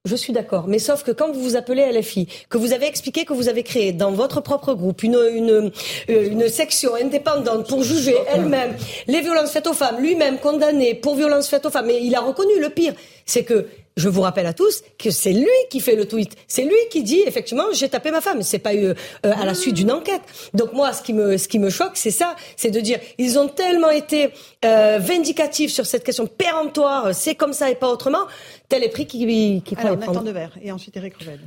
[0.05, 3.25] Je suis d'accord, mais sauf que quand vous vous appelez LFI, que vous avez expliqué
[3.25, 7.83] que vous avez créé dans votre propre groupe une, une, euh, une section indépendante pour
[7.83, 8.77] juger elle-même
[9.09, 12.21] les violences faites aux femmes, lui-même condamné pour violences faites aux femmes, mais il a
[12.21, 12.93] reconnu le pire,
[13.27, 13.67] c'est que
[13.97, 17.03] je vous rappelle à tous que c'est lui qui fait le tweet, c'est lui qui
[17.03, 20.23] dit effectivement j'ai tapé ma femme, c'est pas eu euh, à la suite d'une enquête.
[20.53, 23.39] Donc moi ce qui me ce qui me choque c'est ça, c'est de dire ils
[23.39, 24.31] ont tellement été
[24.65, 28.27] euh, vindicatifs sur cette question péremptoire, c'est comme ça et pas autrement,
[28.69, 30.23] tel est pris qui qui prend Alors, Nathan.
[30.23, 31.41] Devers et ensuite Eric Revel.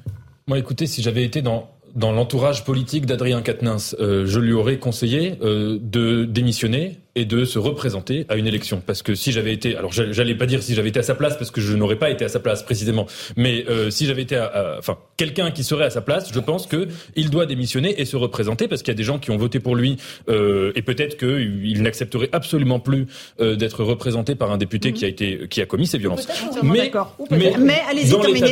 [0.48, 4.78] Moi, écoutez, si j'avais été dans dans l'entourage politique d'Adrien Quatennens, euh, je lui aurais
[4.78, 8.82] conseillé euh, de démissionner et de se représenter à une élection.
[8.86, 11.36] Parce que si j'avais été, alors j'allais pas dire si j'avais été à sa place,
[11.36, 14.36] parce que je n'aurais pas été à sa place précisément, mais euh, si j'avais été,
[14.36, 18.00] à, à- enfin quelqu'un qui serait à sa place, je pense que il doit démissionner
[18.00, 19.98] et se représenter, parce qu'il y a des gens qui ont voté pour lui
[20.30, 23.08] euh, et peut-être qu'il n'accepterait absolument plus
[23.42, 26.28] euh, d'être représenté par un député qui a été, qui a commis ces violences.
[27.20, 27.60] Ou peut-être.
[27.60, 28.10] Mais allez-y,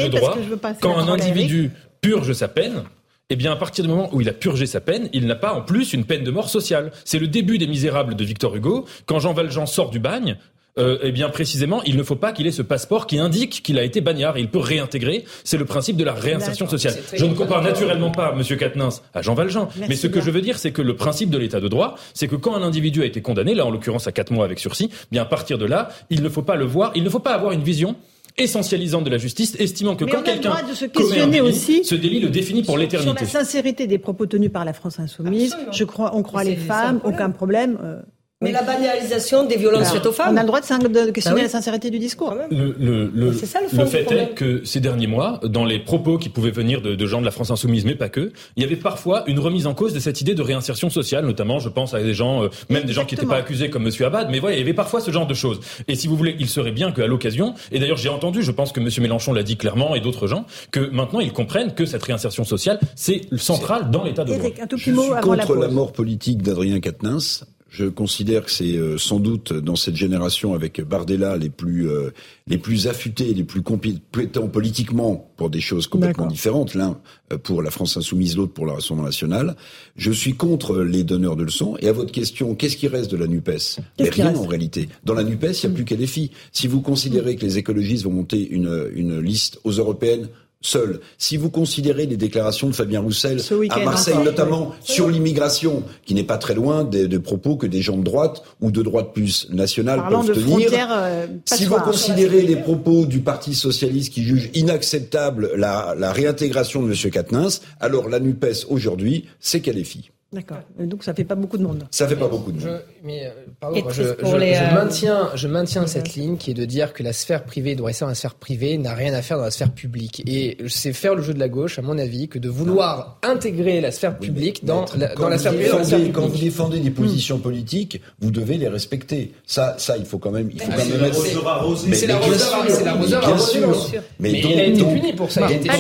[0.10, 2.84] de parce que je veux passer quand un individu purge sa peine,
[3.30, 5.54] eh bien, à partir du moment où il a purgé sa peine, il n'a pas
[5.54, 6.92] en plus une peine de mort sociale.
[7.06, 8.86] C'est le début des Misérables de Victor Hugo.
[9.08, 10.38] Quand Jean Valjean sort du bagne,
[10.78, 13.80] euh, eh bien, précisément, il ne faut pas qu'il ait ce passeport qui indique qu'il
[13.80, 15.24] a été bagnard et il peut réintégrer.
[15.44, 16.96] C'est le principe de la réinsertion sociale.
[17.14, 20.30] Je ne compare naturellement pas Monsieur Quatennens à Jean Valjean, Merci mais ce que je
[20.30, 23.02] veux dire, c'est que le principe de l'état de droit, c'est que quand un individu
[23.02, 25.66] a été condamné, là en l'occurrence à quatre mois avec sursis, bien à partir de
[25.66, 27.96] là, il ne faut pas le voir, il ne faut pas avoir une vision
[28.38, 30.86] essentialisante de la justice, estimant que Mais quand on a le quelqu'un droit de se
[30.86, 33.22] commet un questionner délit, aussi ce délit le définit pour Sur l'éternité.
[33.22, 37.00] la sincérité des propos tenus par la France insoumise, je crois, on croit les femmes,
[37.04, 37.78] aucun problème.
[37.84, 38.02] euh,
[38.46, 40.34] Mais la banalisation des violences faites aux femmes.
[40.34, 40.66] On a le droit de,
[41.12, 41.42] questionner Bah oui.
[41.44, 42.34] la sincérité du discours.
[42.50, 45.40] Le, le, le, C'est ça, le fond le du fait est que ces derniers mois,
[45.44, 48.10] dans les propos qui pouvaient venir de, de gens de la France insoumise, mais pas
[48.10, 51.26] que, il y avait parfois une remise en cause de cette idée de réinsertion sociale,
[51.26, 53.84] notamment, je pense à des gens, euh, même des gens qui n'étaient pas accusés comme
[53.84, 55.60] Monsieur Abad, mais voilà, il y avait parfois ce genre de choses.
[55.88, 58.72] Et si vous voulez, il serait bien qu'à l'occasion, et d'ailleurs j'ai entendu, je pense
[58.72, 62.04] que Monsieur Mélenchon l'a dit clairement et d'autres gens, que maintenant ils comprennent que cette
[62.04, 64.50] réinsertion sociale, c'est central dans l'état de droit.
[64.62, 65.66] Un tout petit Je mot suis avant la contre pause.
[65.66, 67.46] la, mort politique d'Adrien Quatennens.
[67.78, 72.12] Je considère que c'est euh, sans doute dans cette génération avec Bardella les plus euh,
[72.48, 76.74] les plus affûtés, les plus compétents politiquement pour des choses complètement différentes.
[76.74, 76.98] L'un
[77.34, 79.58] euh, pour la France insoumise, l'autre pour le Rassemblement national.
[79.98, 81.76] Je suis contre les donneurs de leçons.
[81.82, 83.52] Et à votre question, qu'est-ce qui reste de la Nupes?
[84.00, 84.88] Mais rien en réalité.
[85.04, 86.32] Dans la Nupes, il n'y a plus qu'à filles.
[86.54, 90.30] Si vous considérez que les écologistes vont monter une une liste aux européennes
[90.62, 93.40] seuls, si vous considérez les déclarations de Fabien Roussel
[93.70, 97.82] à Marseille notamment sur l'immigration, qui n'est pas très loin des, des propos que des
[97.82, 100.70] gens de droite ou de droite plus nationale Parlant peuvent de tenir.
[100.74, 101.84] euh, Si vous passoires.
[101.92, 107.12] considérez les propos du Parti socialiste qui juge inacceptable la, la réintégration de M.
[107.12, 110.10] Quatennens, alors la NUPES aujourd'hui, c'est qu'elle est fille.
[110.36, 110.58] D'accord.
[110.78, 111.88] Donc ça fait pas beaucoup de monde.
[111.92, 112.68] Ça fait pas beaucoup de monde.
[113.02, 113.30] Je, mais euh,
[113.60, 117.04] pardon, moi, je, je, je, maintiens, je maintiens cette ligne qui est de dire que
[117.04, 119.52] la sphère privée doit rester dans la sphère privée, n'a rien à faire dans la
[119.52, 120.22] sphère publique.
[120.28, 123.80] Et c'est faire le jeu de la gauche, à mon avis, que de vouloir intégrer
[123.80, 125.70] la sphère publique Oui, mais- dans, mais la, dans la sphère privée.
[125.70, 126.44] dans la sphère Quand vous publique.
[126.44, 129.32] défendez des positions politiques, vous devez les respecter.
[129.48, 131.48] Ça, ça, il faut quand même, il faut Ah, quand c'est même la être- roseur
[131.48, 131.88] arrosée.
[131.90, 134.00] Mais- C'est mais la bien roseur c'est la mais roseur bien arrosée.
[134.20, 135.76] Mais il a été puni pour ça, il a été quand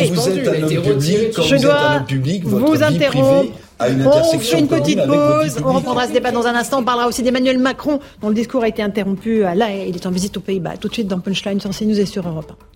[1.35, 3.51] quand Je vous dois êtes un homme public, votre vous vie interrompre.
[3.81, 5.61] Une On fait une petite pause.
[5.63, 6.79] On reprendra ce débat dans un instant.
[6.79, 9.89] On parlera aussi d'Emmanuel Macron, dont le discours a été interrompu à La Haye.
[9.89, 10.77] Il est en visite aux Pays-Bas.
[10.77, 12.74] Tout de suite dans Punchline sur CNews et sur Europe 1.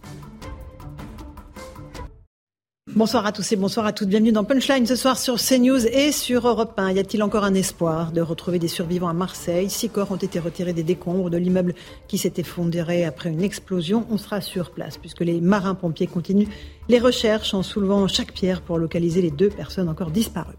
[2.96, 4.10] Bonsoir à tous et bonsoir à toutes.
[4.10, 6.94] Bienvenue dans Punchline ce soir sur CNews et sur Europe 1.
[6.94, 9.70] Y a-t-il encore un espoir de retrouver des survivants à Marseille?
[9.70, 11.76] Six corps ont été retirés des décombres de l'immeuble
[12.08, 14.08] qui s'est effondré après une explosion.
[14.10, 16.48] On sera sur place puisque les marins-pompiers continuent
[16.90, 20.58] les recherches en soulevant chaque pierre pour localiser les deux personnes encore disparues.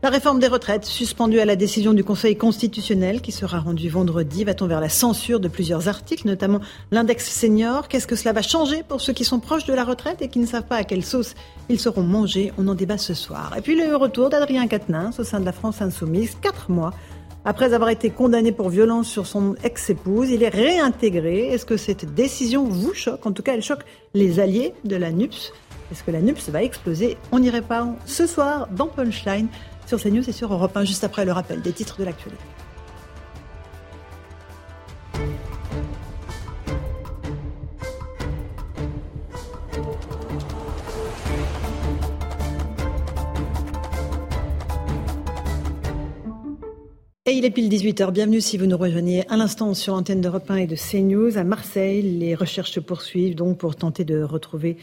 [0.00, 4.44] La réforme des retraites, suspendue à la décision du Conseil constitutionnel qui sera rendue vendredi,
[4.44, 6.60] va-t-on vers la censure de plusieurs articles, notamment
[6.92, 7.88] l'index senior?
[7.88, 10.38] Qu'est-ce que cela va changer pour ceux qui sont proches de la retraite et qui
[10.38, 11.34] ne savent pas à quelle sauce
[11.68, 12.52] ils seront mangés?
[12.58, 13.52] On en débat ce soir.
[13.58, 16.94] Et puis le retour d'Adrien Quatennens au sein de la France insoumise, quatre mois
[17.44, 21.48] après avoir été condamné pour violence sur son ex-épouse, il est réintégré.
[21.48, 23.26] Est-ce que cette décision vous choque?
[23.26, 23.84] En tout cas, elle choque
[24.14, 25.52] les alliés de la NUPS.
[25.90, 27.16] Est-ce que la NUPS va exploser?
[27.32, 29.48] On y répond ce soir dans Punchline
[29.88, 32.44] sur CNews et sur Europe 1, juste après le rappel des titres de l'actualité.
[47.24, 48.10] Et il est pile 18h.
[48.10, 51.36] Bienvenue si vous nous rejoignez à l'instant sur l'antenne d'Europe 1 et de CNews.
[51.38, 54.76] À Marseille, les recherches se poursuivent donc pour tenter de retrouver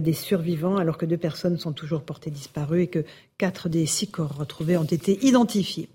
[0.00, 3.04] des survivants alors que deux personnes sont toujours portées disparues et que
[3.38, 5.88] quatre des six corps retrouvés ont été identifiés.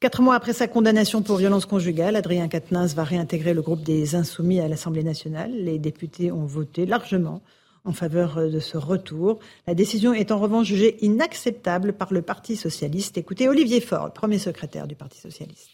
[0.00, 4.14] Quatre mois après sa condamnation pour violence conjugale, Adrien Quatennens va réintégrer le groupe des
[4.14, 5.50] Insoumis à l'Assemblée nationale.
[5.52, 7.42] Les députés ont voté largement
[7.84, 9.40] en faveur euh, de ce retour.
[9.66, 13.18] La décision est en revanche jugée inacceptable par le Parti socialiste.
[13.18, 15.70] Écoutez Olivier Faure, premier secrétaire du Parti socialiste.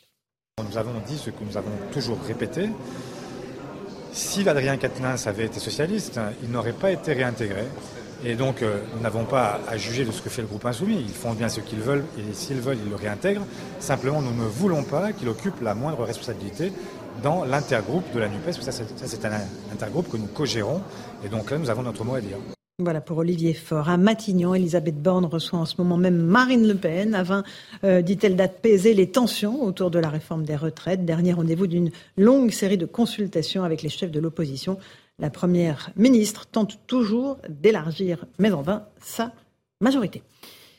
[0.67, 2.71] Nous avons dit ce que nous avons toujours répété.
[4.15, 7.65] Si l'Adrien Quatennens avait été socialiste, il n'aurait pas été réintégré.
[8.25, 10.97] Et donc, euh, nous n'avons pas à juger de ce que fait le groupe insoumis.
[11.01, 13.45] Ils font bien ce qu'ils veulent et s'ils veulent, ils le réintègrent.
[13.81, 16.73] Simplement, nous ne voulons pas qu'il occupe la moindre responsabilité
[17.25, 18.53] dans l'intergroupe de la NUPES.
[18.53, 19.33] Ça, c'est ça, c'est un
[19.73, 20.81] intergroupe que nous co-gérons.
[21.25, 22.39] Et donc là, nous avons notre mot à dire.
[22.81, 23.89] Voilà pour Olivier Faure.
[23.89, 27.45] À Matignon, Elisabeth Borne reçoit en ce moment même Marine Le Pen, afin,
[27.85, 31.05] euh, dit-elle, d'apaiser les tensions autour de la réforme des retraites.
[31.05, 34.77] Dernier rendez-vous d'une longue série de consultations avec les chefs de l'opposition.
[35.21, 39.31] La première ministre tente toujours d'élargir, mais en vain, sa
[39.81, 40.25] majorité.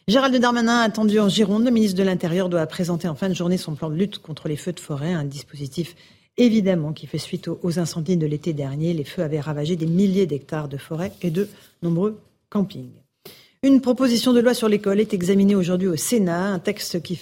[0.09, 3.57] Gérald Darmanin, attendu en Gironde, le ministre de l'Intérieur doit présenter en fin de journée
[3.57, 5.95] son plan de lutte contre les feux de forêt, un dispositif
[6.37, 8.93] évidemment qui fait suite aux incendies de l'été dernier.
[8.93, 11.47] Les feux avaient ravagé des milliers d'hectares de forêt et de
[11.81, 12.19] nombreux
[12.49, 13.01] campings.
[13.63, 17.17] Une proposition de loi sur l'école est examinée aujourd'hui au Sénat, un texte qui,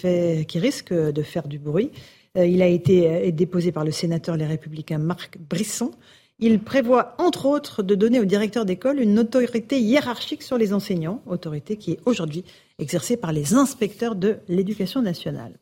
[0.60, 1.92] risque de faire du bruit.
[2.38, 5.92] Euh, il a été déposé par le sénateur Les Républicains Marc Brisson.
[6.40, 11.22] Il prévoit, entre autres, de donner au directeur d'école une autorité hiérarchique sur les enseignants,
[11.28, 12.44] autorité qui est aujourd'hui
[12.80, 15.54] exercée par les inspecteurs de l'éducation nationale.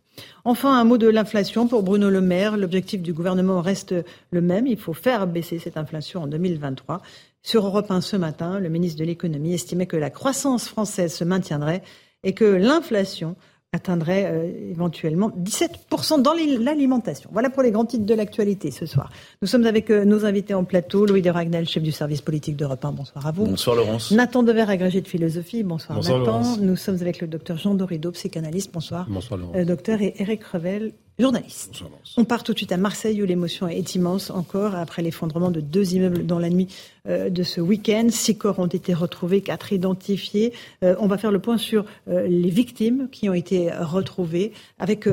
[0.46, 2.58] Enfin, un mot de l'inflation pour Bruno Le Maire.
[2.58, 3.96] L'objectif du gouvernement reste
[4.32, 4.68] le même.
[4.68, 7.02] Il faut faire baisser cette inflation en 2023.
[7.44, 11.24] Sur Europe 1 ce matin, le ministre de l'économie estimait que la croissance française se
[11.24, 11.82] maintiendrait
[12.24, 13.36] et que l'inflation
[13.74, 17.30] atteindrait euh, éventuellement 17% dans l'alimentation.
[17.32, 19.10] Voilà pour les grands titres de l'actualité ce soir.
[19.42, 21.06] Nous sommes avec euh, nos invités en plateau.
[21.06, 22.92] Louis de Ragnel, chef du service politique d'Europe 1.
[22.92, 23.46] Bonsoir à vous.
[23.46, 24.12] Bonsoir Laurence.
[24.12, 25.64] Nathan Dever, agrégé de philosophie.
[25.64, 26.32] Bonsoir, Bonsoir, Nathan.
[26.32, 26.60] Laurence.
[26.60, 28.74] Nous sommes avec le docteur Jean Dorido, psychanalyste.
[28.74, 29.08] Bonsoir.
[29.10, 29.56] Bonsoir Laurence.
[29.56, 30.92] Euh, docteur et Eric Revel,
[31.22, 31.84] journaliste.
[32.18, 35.62] On part tout de suite à Marseille où l'émotion est immense encore après l'effondrement de
[35.62, 36.68] deux immeubles dans la nuit
[37.08, 38.08] euh, de ce week-end.
[38.10, 40.54] Six corps ont été retrouvés, quatre identifiés.
[40.84, 45.08] Euh, on va faire le point sur euh, les victimes qui ont été retrouvées avec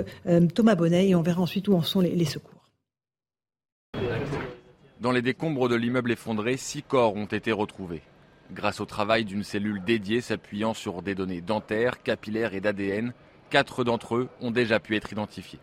[0.54, 2.64] Thomas Bonnet et on verra ensuite où en sont les, les secours.
[5.00, 8.02] Dans les décombres de l'immeuble effondré, six corps ont été retrouvés.
[8.52, 13.12] Grâce au travail d'une cellule dédiée s'appuyant sur des données dentaires, capillaires et d'ADN,
[13.50, 15.60] quatre d'entre eux ont déjà pu être identifiés.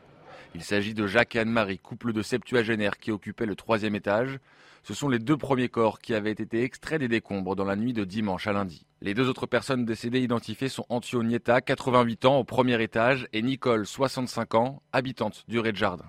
[0.56, 4.40] Il s'agit de Jacques et Anne-Marie, couple de septuagénaires qui occupaient le troisième étage.
[4.84, 7.92] Ce sont les deux premiers corps qui avaient été extraits des décombres dans la nuit
[7.92, 8.86] de dimanche à lundi.
[9.02, 13.42] Les deux autres personnes décédées identifiées sont Antio Nieta, 88 ans, au premier étage, et
[13.42, 16.06] Nicole, 65 ans, habitante du rez-de-jardin.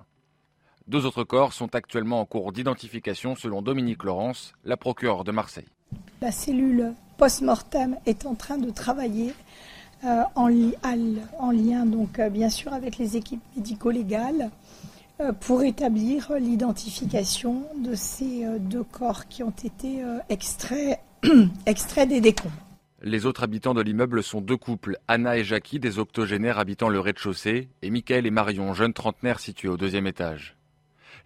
[0.86, 5.68] Deux autres corps sont actuellement en cours d'identification selon Dominique Laurence, la procureure de Marseille.
[6.20, 9.32] La cellule post-mortem est en train de travailler
[10.05, 10.51] en,
[11.38, 14.51] en, lien donc bien sûr avec les équipes médico-légales
[15.40, 21.01] pour établir l'identification de ces deux corps qui ont été extraits,
[21.66, 22.66] extraits des décombres.
[23.03, 26.99] Les autres habitants de l'immeuble sont deux couples, Anna et Jackie, des octogénaires habitant le
[26.99, 30.57] rez-de-chaussée, et Michael et Marion, jeunes trentenaires situés au deuxième étage.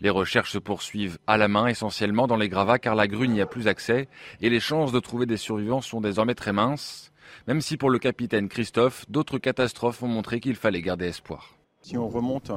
[0.00, 3.40] Les recherches se poursuivent à la main, essentiellement dans les gravats, car la grue n'y
[3.40, 4.08] a plus accès,
[4.40, 7.09] et les chances de trouver des survivants sont désormais très minces,
[7.46, 11.60] même si pour le capitaine Christophe, d'autres catastrophes ont montré qu'il fallait garder espoir.
[11.82, 12.52] Si on remonte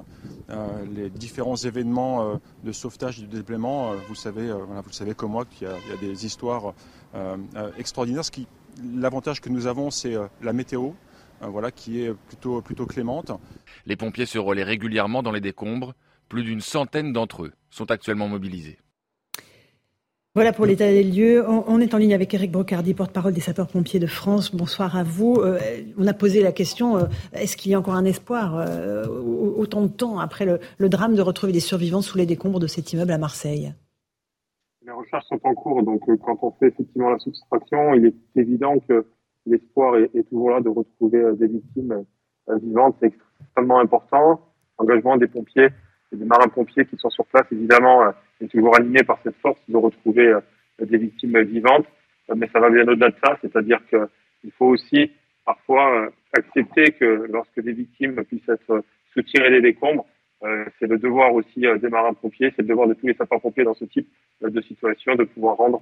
[0.50, 4.92] euh, les différents événements euh, de sauvetage et de déblaiement, euh, vous, savez, vous le
[4.92, 6.74] savez comme moi qu'il y, y, a des histoires
[7.78, 8.26] extraordinaires.
[8.26, 8.48] Ce qui
[8.96, 10.94] L'avantage que nous avons, c'est la météo,
[11.42, 13.32] voilà, qui est plutôt, plutôt clémente.
[13.86, 15.94] Les pompiers se relaient régulièrement dans les décombres.
[16.28, 18.80] Plus d'une centaine d'entre eux sont actuellement mobilisés.
[20.36, 21.48] Voilà pour l'état des lieux.
[21.48, 24.56] On, est en ligne avec Eric Brocardi, porte-parole des sapeurs-pompiers de France.
[24.56, 25.36] Bonsoir à vous.
[25.36, 25.60] Euh,
[25.98, 28.68] on a posé la question est-ce qu'il y a encore un espoir,
[29.56, 32.94] autant de temps après le, drame, de retrouver des survivants sous les décombres de cet
[32.94, 33.74] immeuble à Marseille?
[34.86, 38.16] Les recherches sont en cours, donc euh, quand on fait effectivement la soustraction, il est
[38.36, 39.06] évident que
[39.46, 42.04] l'espoir est, toujours là de retrouver euh, des victimes
[42.50, 42.98] euh, vivantes.
[43.00, 44.42] C'est extrêmement important.
[44.78, 45.70] L'engagement des pompiers
[46.12, 48.12] et des marins-pompiers qui sont sur place, évidemment,
[48.42, 50.38] est toujours animé par cette force de retrouver
[50.80, 51.88] des victimes vivantes.
[52.36, 55.12] Mais ça va bien au-delà de ça, c'est-à-dire qu'il faut aussi
[55.46, 60.13] parfois accepter que lorsque des victimes puissent être soutirées des décombres, euh,
[60.80, 63.74] c'est le devoir aussi euh, des marins-pompiers, c'est le devoir de tous les sapeurs-pompiers dans
[63.74, 64.08] ce type
[64.44, 65.82] euh, de situation de pouvoir rendre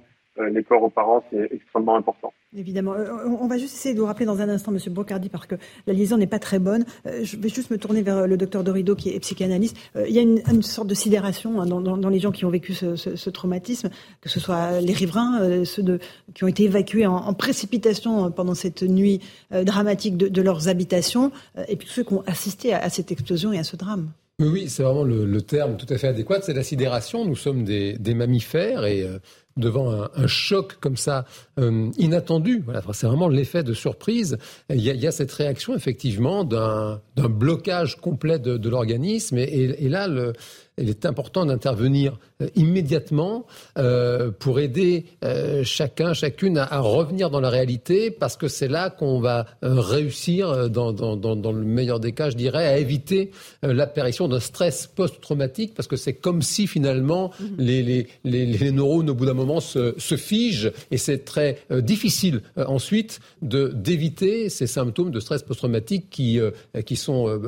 [0.50, 2.32] les corps aux parents, c'est extrêmement important.
[2.56, 2.94] Évidemment.
[3.38, 5.56] On va juste essayer de vous rappeler dans un instant, Monsieur Brocardi, parce que
[5.86, 6.86] la liaison n'est pas très bonne.
[7.04, 9.76] Je vais juste me tourner vers le docteur Dorido, qui est psychanalyste.
[9.94, 13.28] Il y a une, sorte de sidération hein, dans, les gens qui ont vécu ce,
[13.28, 13.90] traumatisme,
[14.22, 15.98] que ce soit les riverains, ceux
[16.32, 21.30] qui ont été évacués en, précipitation pendant cette nuit dramatique de, leurs habitations,
[21.68, 24.08] et puis ceux qui ont assisté à cette explosion et à ce drame.
[24.42, 26.40] Oui, c'est vraiment le, terme tout à fait adéquat.
[26.42, 27.24] C'est la sidération.
[27.24, 29.18] Nous sommes des, mammifères et euh,
[29.56, 31.24] devant un, choc comme ça
[31.58, 34.38] euh, inattendu, c'est vraiment l'effet de surprise.
[34.70, 39.42] Il y, a, cette réaction effectivement d'un blocage complet de, l'organisme et,
[39.78, 40.32] et, là le,
[40.78, 43.46] il est important d'intervenir euh, immédiatement
[43.78, 48.90] euh, pour aider euh, chacun, chacune à, revenir dans la réalité, parce que c'est là
[48.90, 53.30] qu'on va réussir, dans, le meilleur des cas, je dirais, à éviter
[53.62, 57.54] l'apparition d'un stress post-traumatique, parce que c'est comme si finalement mhm.
[57.58, 63.20] les, les, neurones, au bout d'un moment, se, se, figent, et c'est très difficile ensuite
[63.40, 66.40] d'éviter ces symptômes de stress post-traumatique qui,
[66.84, 67.40] qui sont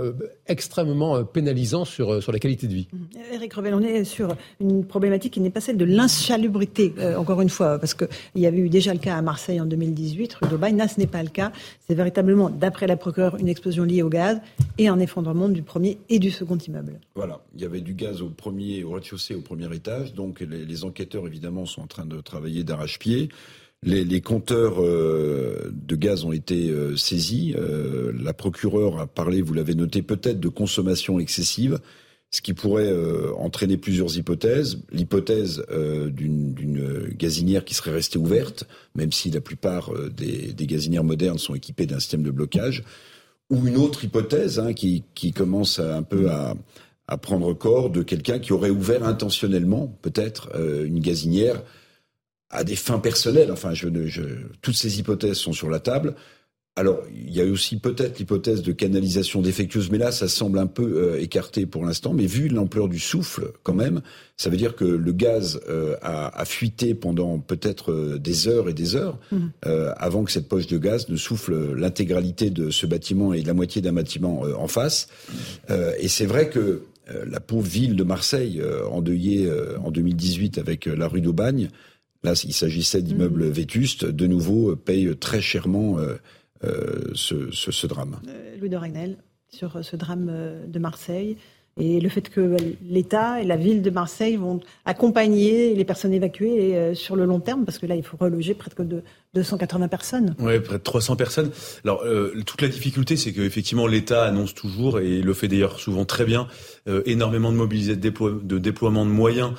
[0.46, 2.88] extrêmement pénalisants sur, sur la qualité de vie.
[3.32, 7.40] Eric Revel, on est sur une problématique qui n'est pas celle de l'insalubrité, euh, encore
[7.40, 10.48] une fois, parce qu'il y avait eu déjà le cas à Marseille en 2018, rue
[10.48, 10.76] d'Aubagne.
[10.76, 11.52] Là, ce n'est pas le cas.
[11.86, 14.40] C'est véritablement, d'après la procureure, une explosion liée au gaz
[14.78, 17.00] et un effondrement du premier et du second immeuble.
[17.14, 20.14] Voilà, il y avait du gaz au premier, au rez-de-chaussée, au premier étage.
[20.14, 23.28] Donc les, enquêteurs, évidemment, sont en train de travailler d'arrache-pied.
[23.82, 27.54] Les, compteurs euh, de gaz ont été euh, saisis.
[27.54, 31.78] la procureure a parlé, vous l'avez noté, peut-être de consommation excessive
[32.34, 34.80] ce qui pourrait euh, entraîner plusieurs hypothèses.
[34.90, 38.64] L'hypothèse euh, d'une gazinière qui serait restée ouverte,
[38.96, 42.82] même si la plupart euh, des, gazinières modernes sont équipées d'un système de blocage,
[43.50, 46.56] ou une autre hypothèse hein, qui, commence un peu à,
[47.18, 51.62] prendre corps de quelqu'un qui aurait ouvert intentionnellement, peut-être, une gazinière
[52.50, 53.52] à des fins personnelles.
[53.52, 53.74] Enfin,
[54.60, 56.16] toutes ces hypothèses sont sur la table.
[56.76, 60.66] Alors, il y a aussi peut-être l'hypothèse de canalisation défectueuse, mais là, ça semble un
[60.66, 62.12] peu euh, écarté pour l'instant.
[62.12, 64.02] Mais vu l'ampleur du souffle, quand même,
[64.36, 68.74] ça veut dire que le gaz euh, a, fuité pendant peut-être euh, des heures et
[68.74, 69.38] des heures mmh.
[69.96, 73.80] avant que cette poche de gaz ne souffle l'intégralité de ce bâtiment et la moitié
[73.80, 75.08] d'un bâtiment en face.
[75.98, 76.82] et c'est vrai que
[77.26, 79.48] la pauvre ville de Marseille, endeuillée
[79.82, 81.68] en 2018 avec la rue d'Aubagne,
[82.22, 83.50] là, il s'agissait d'immeubles mmh.
[83.52, 85.98] vétustes, de nouveau paye très chèrement
[86.64, 88.16] euh, ce, drame.
[88.28, 89.16] Euh, Louis de Ragnel,
[89.48, 90.30] sur euh, ce drame
[90.66, 91.36] de Marseille
[91.76, 92.56] et le fait que
[92.88, 97.64] l'État et la ville de Marseille vont accompagner les personnes évacuées sur le long terme,
[97.64, 99.02] parce que là, il faut reloger près de
[99.34, 100.36] 280 personnes.
[100.38, 101.50] Oui, près de 300 personnes.
[101.82, 102.04] Alors,
[102.46, 106.46] toute la difficulté, c'est qu'effectivement, l'État annonce toujours, et le fait d'ailleurs souvent très bien,
[107.06, 109.54] énormément de mobilisés, de, déploiement de moyens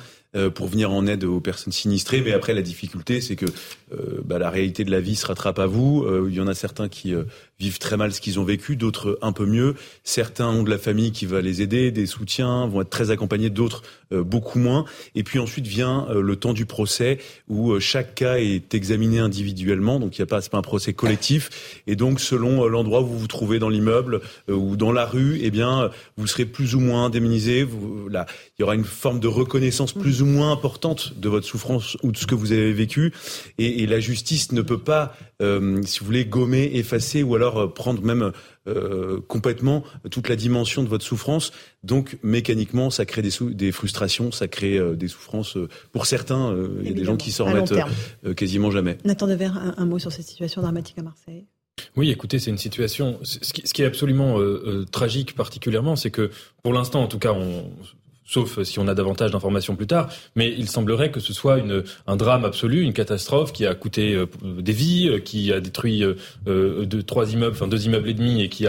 [0.54, 2.22] pour venir en aide aux personnes sinistrées.
[2.22, 3.44] Mais après, la difficulté, c'est que
[4.24, 6.06] bah, la réalité de la vie se rattrape à vous.
[6.28, 7.14] Il y en a certains qui
[7.58, 9.74] vivent très mal ce qu'ils ont vécu, d'autres un peu mieux.
[10.04, 13.50] Certains ont de la famille qui va les aider, des soutiens, vont être très accompagnés,
[13.50, 13.82] d'autres
[14.12, 14.84] euh, beaucoup moins.
[15.14, 17.18] Et puis ensuite vient euh, le temps du procès
[17.48, 20.92] où euh, chaque cas est examiné individuellement, donc il n'y a pas, pas un procès
[20.92, 21.82] collectif.
[21.86, 25.50] Et donc selon l'endroit où vous vous trouvez dans l'immeuble ou dans la rue, eh
[25.50, 27.62] bien vous serez plus ou moins indemnisé.
[27.62, 28.26] Vous, là,
[28.58, 32.12] il y aura une forme de reconnaissance plus ou moins importante de votre souffrance ou
[32.12, 33.12] de ce que vous avez vécu.
[33.58, 37.66] Et, et la justice ne peut pas, si vous voulez, gommer, effacer ou alors euh,
[37.68, 38.32] prendre même
[38.66, 41.52] euh, complètement toute la dimension de votre souffrance.
[41.84, 45.58] Donc mécaniquement, ça crée des, des frustrations, ça crée euh, des souffrances.
[45.92, 47.74] pour certains, il y a des gens qui s'en remettent
[48.34, 48.98] quasiment jamais.
[49.04, 51.46] Nathan Dever, un, un mot sur cette situation dramatique à Marseille.
[51.94, 53.18] Oui, écoutez, c'est une situation.
[53.22, 54.38] Ce qui, est absolument
[54.90, 56.30] tragique, particulièrement, c'est que,
[56.62, 57.70] pour l'instant, en tout cas, on,
[58.26, 61.58] sauf si on a davantage d'informations plus tard, mais il semblerait que ce soit
[62.06, 66.02] un drame absolu, une catastrophe qui a coûté euh, des vies, euh, qui a détruit
[66.02, 68.66] euh, deux, trois immeubles, enfin deux immeubles et demi, et qui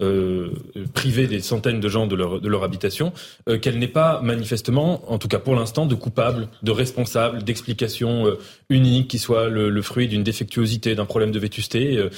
[0.00, 0.50] euh,
[0.94, 3.12] priver des centaines de gens de leur, de leur habitation,
[3.60, 8.36] qu'elle n'est pas manifestement, en tout cas pour l'instant, de coupable, de responsable, d'explication
[8.70, 12.08] unique qui soit le fruit d'une défectuosité, d'un problème de vétusté.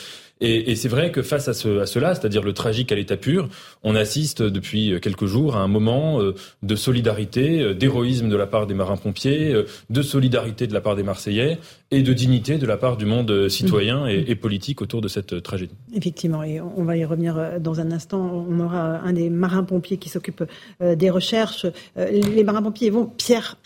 [0.41, 3.17] Et, et c'est vrai que face à, ce, à cela, c'est-à-dire le tragique à l'état
[3.17, 3.49] pur,
[3.83, 8.47] on assiste depuis quelques jours à un moment euh, de solidarité, euh, d'héroïsme de la
[8.47, 11.59] part des marins-pompiers, euh, de solidarité de la part des Marseillais
[11.91, 15.43] et de dignité de la part du monde citoyen et, et politique autour de cette
[15.43, 15.75] tragédie.
[15.95, 18.45] Effectivement, et on va y revenir dans un instant.
[18.49, 20.43] On aura un des marins-pompiers qui s'occupe
[20.81, 21.65] des recherches.
[21.97, 23.57] Les marins-pompiers vont pierre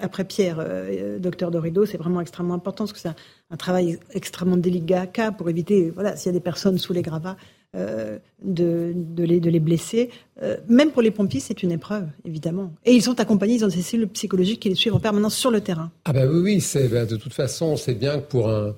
[0.00, 0.64] après pierre,
[1.18, 1.84] docteur Dorido.
[1.84, 3.10] C'est vraiment extrêmement important parce que c'est
[3.50, 7.36] un travail extrêmement délicat pour éviter, voilà, s'il y a des personnes sous les gravats,
[7.74, 10.10] euh, de, de, les, de les blesser.
[10.42, 12.72] Euh, même pour les pompiers, c'est une épreuve, évidemment.
[12.84, 15.50] Et ils sont accompagnés, ils ont des cellules psychologiques qui les suivent en permanence sur
[15.50, 15.90] le terrain.
[16.04, 18.74] Ah ben oui, oui, c'est ben, de toute façon, c'est bien que pour un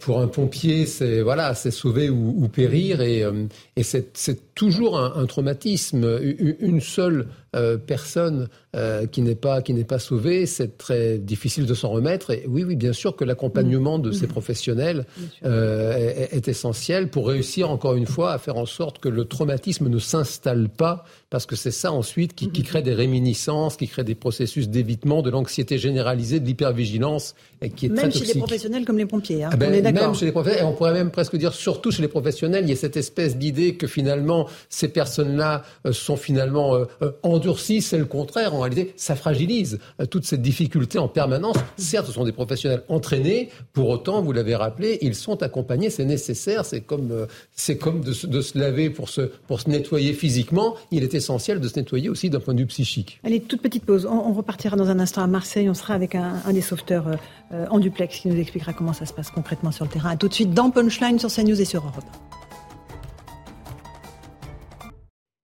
[0.00, 3.46] pour un pompier, c'est voilà, c'est sauver ou, ou périr, et, euh,
[3.76, 6.18] et c'est toujours un, un, traumatisme.
[6.60, 11.66] Une seule euh, personne euh, qui n'est pas qui n'est pas sauvée, c'est très difficile
[11.66, 12.30] de s'en remettre.
[12.30, 15.04] Et oui, oui, bien sûr que l'accompagnement de ces professionnels
[15.44, 19.24] euh, est, est, essentiel pour réussir encore une fois à faire en sorte que le
[19.24, 20.99] traumatisme ne s'installe pas,
[21.30, 25.22] parce que c'est ça ensuite qui, qui, crée des réminiscences, qui crée des processus d'évitement,
[25.22, 29.44] de l'anxiété généralisée, de l'hypervigilance, et qui est même chez les professionnels comme les pompiers.
[29.44, 30.02] Hein, ah ben, on est d'accord.
[30.02, 32.70] Même chez les professionnels, et on pourrait même presque dire surtout chez les professionnels, il
[32.70, 36.84] y a cette espèce d'idée que finalement ces personnes-là sont finalement
[37.22, 38.54] en endurci, c'est le contraire.
[38.54, 41.56] En réalité, ça fragilise euh, toute cette difficulté en permanence.
[41.76, 43.48] Certes, ce sont des professionnels entraînés.
[43.72, 45.90] Pour autant, vous l'avez rappelé, ils sont accompagnés.
[45.90, 46.64] C'est nécessaire.
[46.64, 47.26] C'est comme, euh,
[47.56, 50.76] c'est comme de, de, se laver pour se, pour se nettoyer physiquement.
[50.92, 53.20] Il est essentiel de se nettoyer aussi d'un point de vue psychique.
[53.22, 54.06] Allez, toute petite pause.
[54.06, 55.68] On, repartira dans un instant à Marseille.
[55.68, 57.06] On sera avec un, des sauveteurs
[57.52, 60.10] euh, en duplex qui nous expliquera comment ça se passe concrètement sur le terrain.
[60.10, 62.04] À tout de suite dans Punchline sur CNews et sur Europe.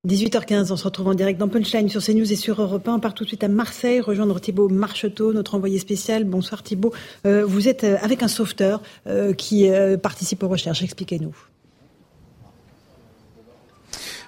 [0.07, 2.95] 18h15, on se retrouve en direct dans Punchline sur CNews et sur Europe 1.
[2.95, 6.25] On part tout de suite à Marseille, rejoindre Thibault Marcheteau, notre envoyé spécial.
[6.25, 6.93] Bonsoir Thibault.
[7.27, 10.83] Euh, vous êtes euh, avec un sauveteur euh, qui euh, participe aux recherches.
[10.83, 11.35] Expliquez-nous.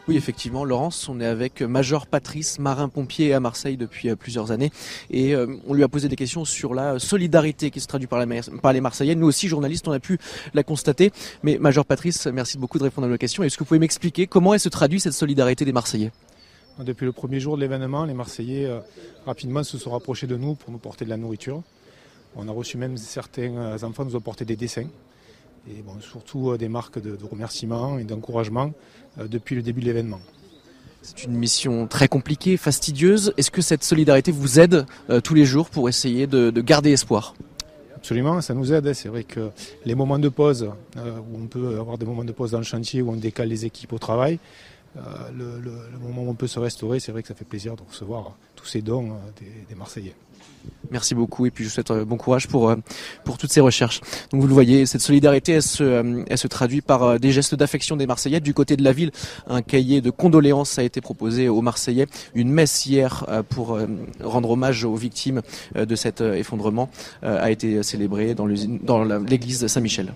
[0.09, 4.73] Oui, effectivement, Laurence, on est avec Major Patrice, marin-pompier à Marseille depuis euh, plusieurs années,
[5.11, 8.25] et euh, on lui a posé des questions sur la solidarité qui se traduit par,
[8.25, 9.15] les Marseillais.
[9.15, 10.17] Nous aussi, journalistes, on a pu
[10.55, 11.13] la constater.
[11.43, 13.43] Mais Major Patrice, merci beaucoup de répondre à nos questions.
[13.43, 16.11] Est-ce que vous pouvez m'expliquer comment elle se traduit cette solidarité des Marseillais?
[16.79, 18.81] Depuis le premier jour de l'événement, les Marseillais euh,
[19.27, 21.63] rapidement se sont rapprochés de nous pour nous porter de la nourriture.
[22.35, 24.87] On a reçu même certains euh, enfants nous ont porté des dessins
[25.67, 28.73] et bon, surtout des marques de, de remerciement et d'encouragement
[29.19, 30.21] euh, depuis le début de l'événement.
[31.03, 33.33] C'est une mission très compliquée, fastidieuse.
[33.37, 36.91] Est-ce que cette solidarité vous aide euh, tous les jours pour essayer de, de, garder
[36.93, 37.35] espoir?
[37.97, 38.93] Absolument, ça nous aide.
[38.93, 39.51] C'est vrai que
[39.85, 42.65] les moments de pause, euh, où on peut avoir des moments de pause dans le
[42.65, 44.39] chantier, où on décale les équipes au travail,
[44.97, 45.01] euh,
[45.37, 47.77] le, le, le, moment où on peut se restaurer, c'est vrai que ça fait plaisir
[47.77, 50.15] de recevoir tous ces dons des, des Marseillais.
[50.91, 52.77] Merci beaucoup et puis je vous souhaite bon courage pour, euh,
[53.25, 54.01] pour toutes ces recherches.
[54.31, 57.31] Donc vous le voyez, cette solidarité, elle se, euh, elle se traduit par euh, des
[57.31, 58.41] gestes d'affection des Marseillais.
[58.41, 59.11] Du côté de la ville,
[59.49, 62.07] un cahier de condoléances a été proposé aux Marseillais.
[62.35, 63.79] Une messe hier pour
[64.23, 65.43] rendre hommage aux victimes
[65.75, 66.91] de cet effondrement
[67.23, 70.13] a été célébrée dans l'église Saint-Michel.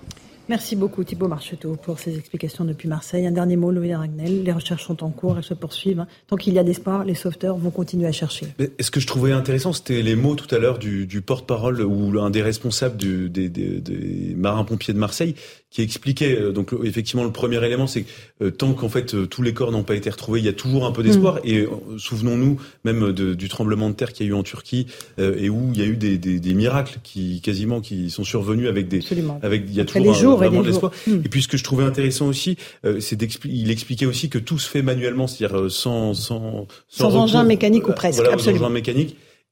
[0.49, 3.27] Merci beaucoup Thibault Marcheteau pour ces explications depuis Marseille.
[3.27, 4.43] Un dernier mot, Louis Ragnel.
[4.43, 6.01] Les recherches sont en cours, elles se poursuivent.
[6.01, 6.09] Hein.
[6.27, 8.47] Tant qu'il y a d'espoir, les sauveteurs vont continuer à chercher.
[8.81, 12.31] ce que je trouvais intéressant, c'était les mots tout à l'heure du, porte-parole ou un
[12.31, 15.37] des responsables des, des marins-pompiers de Marseille
[15.73, 18.09] qui expliquait euh, donc effectivement le premier élément c'est que
[18.43, 20.53] euh, tant qu'en fait euh, tous les corps n'ont pas été retrouvés il y a
[20.53, 21.49] toujours un peu d'espoir mm.
[21.49, 21.67] et
[21.97, 24.87] souvenons-nous même de, du tremblement de terre qu'il y a eu en Turquie
[25.19, 28.69] et où il y a eu des, des, des, miracles qui quasiment qui sont survenus
[28.69, 29.41] avec des Absolument.
[29.43, 30.93] avec il y a toujours vraiment de l'espoir.
[31.07, 31.21] Mm.
[31.25, 32.57] et puis ce que je trouvais intéressant aussi
[33.01, 37.17] c'est d'expliquer il expliquait aussi que tout se fait manuellement c'est-à-dire sans sans sans, sans
[37.17, 38.71] engin mécanique ou presque voilà, absolument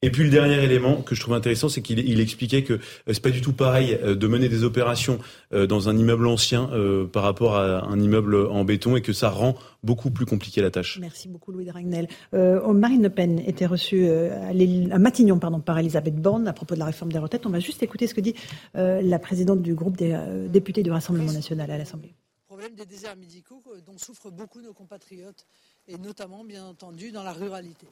[0.02, 2.78] et puis le dernier élément que je trouve intéressant, c'est qu'il il expliquait que euh,
[3.08, 5.18] c'est pas du tout pareil euh, de mener des opérations
[5.52, 6.70] euh, dans un immeuble ancien
[7.12, 10.70] par rapport à un immeuble en béton et que ça rend beaucoup plus compliqué la
[10.70, 10.98] tâche.
[11.00, 12.08] Merci beaucoup Louis de Ragnel.
[12.32, 16.86] Marine Le Pen était reçue à, Matignon pardon, par Elisabeth Borne à propos de la
[16.86, 17.44] réforme des retraites.
[17.46, 18.34] On va juste écouter ce que dit
[18.74, 20.16] la présidente du groupe des
[20.48, 22.14] députés du Rassemblement national à l'Assemblée.
[22.48, 25.46] Le problème des déserts médicaux dont souffrent beaucoup nos compatriotes
[25.88, 27.86] et notamment bien entendu dans la ruralité.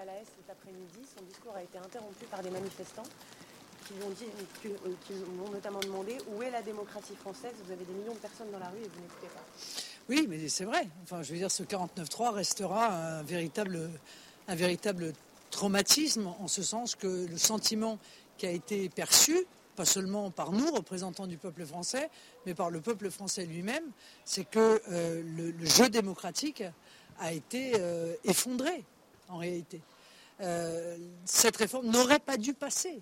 [0.00, 1.06] À la S cet après-midi.
[1.14, 3.02] Son discours a été interrompu par des manifestants
[3.86, 7.52] qui lui ont, qui, euh, notamment demandé où est la démocratie française.
[7.62, 9.44] Vous avez des millions de personnes dans la rue et vous n'écoutez pas.
[10.08, 10.88] Oui, mais c'est vrai.
[11.02, 13.90] Enfin, je veux dire, ce 49-3 restera un véritable,
[14.48, 15.12] un véritable
[15.50, 17.98] traumatisme en ce sens que le sentiment
[18.38, 19.44] qui a été perçu,
[19.76, 22.08] pas seulement par nous, représentants du peuple français,
[22.46, 23.84] mais par le peuple français lui-même,
[24.24, 26.64] c'est que euh, le, jeu démocratique
[27.18, 28.84] a été euh, effondré
[29.32, 29.80] en réalité.
[30.40, 33.00] Euh, cette réforme n'aurait pas dû passer.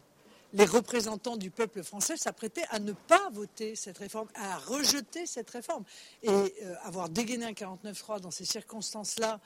[0.52, 5.50] Les représentants du peuple français s'apprêtaient à ne pas voter cette réforme, à rejeter cette
[5.50, 5.84] réforme.
[6.22, 9.40] Et euh, avoir dégainé un 49-3 dans ces circonstances-là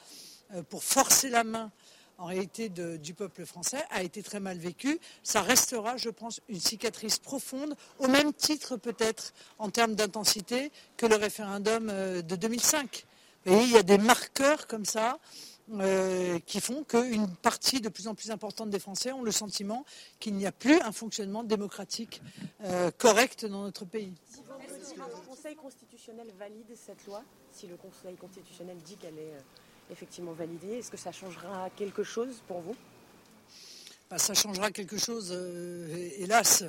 [0.54, 1.70] euh, pour forcer la main
[2.16, 5.00] en réalité du peuple français a été très mal vécu.
[5.24, 11.06] Ça restera, je pense, une cicatrice profonde, au même titre peut-être en termes d'intensité que
[11.06, 13.04] le référendum de 2005.
[13.44, 15.18] Vous voyez, il y a des marqueurs comme ça
[15.72, 19.86] euh, qui font qu'une partie de plus en plus importante des Français ont le sentiment
[20.20, 22.20] qu'il n'y a plus un fonctionnement démocratique
[22.64, 24.12] euh, correct dans notre pays.
[24.28, 29.90] Si le Conseil constitutionnel valide cette loi, si le Conseil constitutionnel dit qu'elle est euh,
[29.90, 32.76] effectivement validée, est-ce que ça changera quelque chose pour vous?
[34.10, 35.32] Bah, Ça changera quelque chose,
[36.18, 36.62] hélas,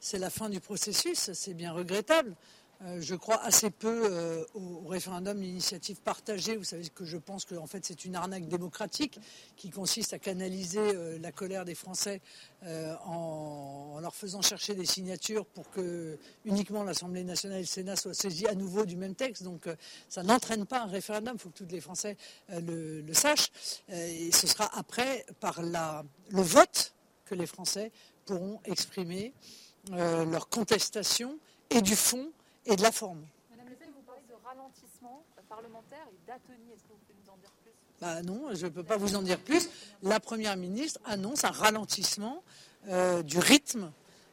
[0.00, 2.34] c'est la fin du processus, c'est bien regrettable.
[2.82, 6.56] Euh, je crois assez peu euh, au, référendum d'initiative partagée.
[6.56, 9.20] Vous savez que je pense que en fait c'est une arnaque démocratique
[9.56, 12.20] qui consiste à canaliser euh, la colère des Français
[13.06, 18.12] en, leur faisant chercher des signatures pour que uniquement l'Assemblée nationale et le Sénat soient
[18.12, 19.42] saisis à nouveau du même texte.
[19.44, 19.66] Donc
[20.10, 21.34] ça n'entraîne pas un référendum.
[21.36, 22.18] Il faut que tous les Français
[22.50, 23.50] le, le, sachent.
[23.88, 27.92] et ce sera après par la, le vote que les Français
[28.26, 29.32] pourront exprimer
[29.90, 31.38] leur contestation
[31.70, 32.30] et du fond
[32.66, 33.24] et de la forme.
[33.50, 36.72] Madame Le Pen, vous parlez de ralentissement parlementaire et d'atonie.
[36.72, 37.72] Est-ce que vous pouvez nous en dire plus?
[38.00, 39.68] Bah Non, je ne peux pas vous en dire plus.
[40.02, 42.42] La Première ministre annonce un ralentissement
[42.88, 43.92] euh, du rythme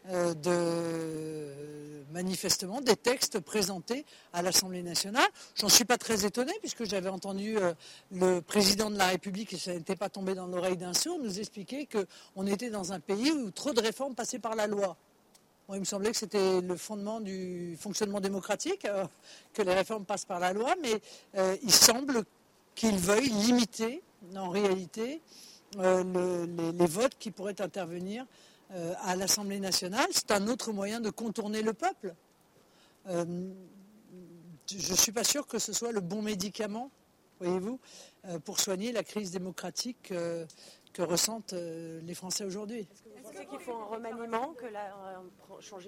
[0.09, 5.27] euh, de manifestement des textes présentés à l'Assemblée nationale.
[5.55, 7.73] J'en suis pas très étonné puisque j'avais entendu euh,
[8.11, 11.39] le président de la République, et ça n'était pas tombé dans l'oreille d'un sourd, nous
[11.39, 14.97] expliquer qu'on était dans un pays où trop de réformes passaient par la loi
[15.73, 19.05] il me semblait que c'était le fondement du fonctionnement démocratique, euh,
[19.53, 21.01] que les réformes passent par la loi, mais
[21.35, 22.23] euh, il semble
[22.73, 24.01] qu'ils veuillent limiter,
[24.35, 25.21] en réalité,
[25.77, 28.25] euh, les, votes qui pourraient intervenir
[29.03, 30.07] à l'Assemblée nationale.
[30.11, 32.13] C'est un autre moyen de contourner le peuple.
[33.05, 36.91] je ne suis pas sûr que ce soit le bon médicament,
[37.39, 37.79] voyez-vous,
[38.43, 40.11] pour soigner la crise démocratique
[40.93, 42.89] que ressentent les Français aujourd'hui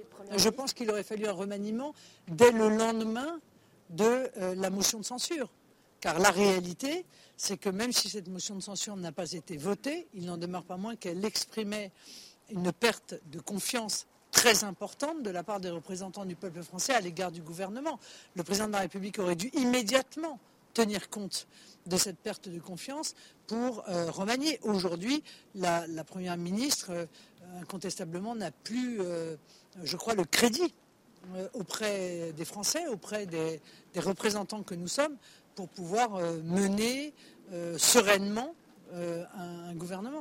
[0.09, 1.93] première Je pense qu'il aurait fallu un remaniement
[2.27, 3.39] dès le lendemain
[3.89, 5.49] de euh, la motion de censure.
[5.99, 10.07] Car la réalité, c'est que même si cette motion de censure n'a pas été votée,
[10.13, 11.91] il n'en demeure pas moins qu'elle exprimait
[12.49, 17.01] une perte de confiance très importante de la part des représentants du peuple français à
[17.01, 17.99] l'égard du gouvernement.
[18.35, 20.39] Le président de la République aurait dû immédiatement
[20.73, 21.47] tenir compte
[21.85, 23.15] de cette perte de confiance
[23.47, 24.59] pour euh, remanier.
[24.63, 25.23] Aujourd'hui,
[25.55, 27.05] la, Première ministre euh,
[27.61, 29.35] incontestablement n'a plus, euh,
[29.83, 30.73] je crois, le crédit
[31.53, 33.59] auprès des Français, auprès des,
[33.97, 35.15] représentants que nous sommes,
[35.53, 37.13] pour pouvoir mener
[37.77, 38.55] sereinement
[38.93, 40.18] un, gouvernement.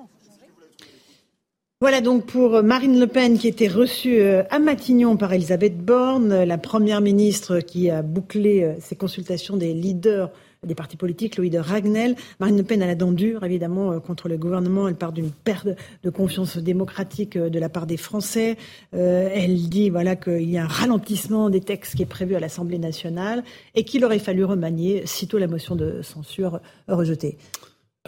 [1.81, 6.59] Voilà donc pour Marine Le Pen qui était reçue à Matignon par Elisabeth Borne, la
[6.59, 10.33] première ministre qui a bouclé ses consultations des leaders
[10.67, 12.17] des partis politiques, Louis de Ragnel.
[12.41, 14.89] Marine Le Pen a la dent dure, évidemment, contre le gouvernement.
[14.89, 15.69] Elle part d'une perte
[16.03, 18.57] de confiance démocratique de la part des Français.
[18.91, 22.81] elle dit voilà qu'il y a un ralentissement des textes qui est prévu à l'Assemblée
[22.81, 23.45] nationale
[23.77, 26.59] et qu'il aurait fallu remanier sitôt la motion de censure
[26.89, 27.39] rejetée.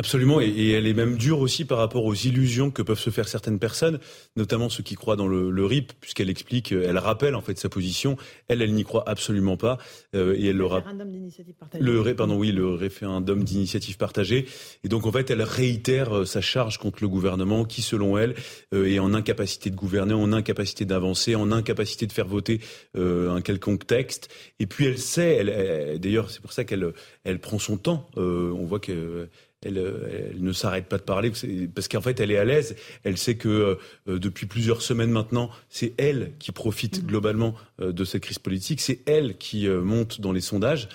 [0.00, 3.28] Absolument, et, elle est même dure aussi par rapport aux illusions que peuvent se faire
[3.28, 3.98] certaines personnes,
[4.34, 8.16] notamment ceux qui croient dans le, RIP, puisqu'elle explique, elle rappelle en fait sa position.
[8.48, 9.76] Elle, elle n'y croit absolument pas,
[10.16, 11.84] euh, et elle le référendum d'initiative partagée.
[11.84, 14.46] Le pardon, oui, le référendum d'initiative partagée.
[14.84, 18.36] Et donc en fait, elle réitère euh, sa charge contre le gouvernement, qui selon elle
[18.72, 22.60] euh, est en incapacité de gouverner, en incapacité d'avancer, en incapacité de faire voter
[22.96, 24.30] un quelconque texte.
[24.60, 26.94] Et puis elle sait, elle, d'ailleurs, c'est pour ça qu'elle
[27.24, 28.08] elle prend son temps.
[28.16, 29.28] on voit que
[29.66, 31.30] euh, elle, ne s'arrête pas de parler
[31.74, 32.76] parce qu'en fait elle est à l'aise.
[33.04, 33.78] Elle sait que
[34.08, 37.06] euh, depuis plusieurs semaines maintenant, c'est elle qui profite mm.
[37.06, 38.80] globalement euh, de cette crise politique.
[38.80, 40.88] C'est elle qui monte dans les sondages.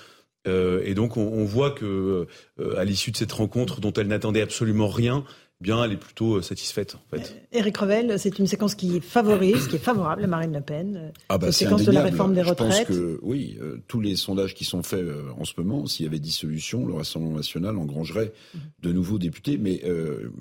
[0.47, 2.27] et donc on, on voit que
[2.77, 5.23] à l'issue de cette rencontre dont elle n'attendait absolument rien,
[5.61, 6.95] bien, elle est plutôt euh, satisfaite.
[6.95, 7.47] En fait.
[7.51, 10.95] Éric Revel, c'est une séquence qui favorise, qui est favorable à Marine Le Pen.
[10.97, 12.71] Euh, ah bah, séquence de la réforme des retraites.
[12.71, 15.05] Je pense que oui, euh, tous les sondages qui sont faits
[15.37, 18.33] en ce moment, s'il y avait dissolution, le Rassemblement national engrangerait
[18.81, 19.57] de nouveaux députés.
[19.57, 19.81] Mais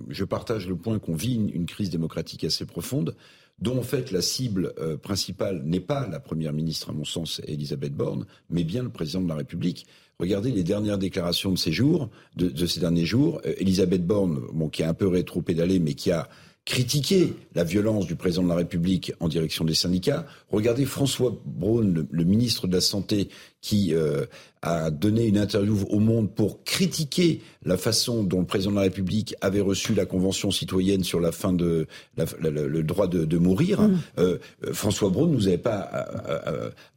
[0.08, 3.16] je partage le point qu'on vit une, crise démocratique assez profonde
[3.60, 7.94] dont en fait la cible principale n'est pas la première ministre, à mon sens, Elisabeth
[7.94, 9.86] Borne, mais bien le président de la République.
[10.20, 13.40] Regardez les dernières déclarations de ces jours, de, ces derniers jours.
[13.46, 16.28] Euh, Elisabeth Borne, bon, qui a un peu rétro-pédalé, mais qui a
[16.64, 20.26] critiqué la violence du président de la République en direction des syndicats.
[20.50, 23.28] Regardez François Braun, le, ministre de la Santé,
[23.64, 24.26] qui euh,
[24.60, 28.82] a donné une interview au Monde pour critiquer la façon dont le président de la
[28.82, 31.86] République avait reçu la Convention citoyenne sur la fin de
[32.18, 33.80] le droit de, mourir.
[33.80, 33.98] Mmh.
[34.18, 34.38] Euh,
[34.72, 35.88] François Braun nous avait pas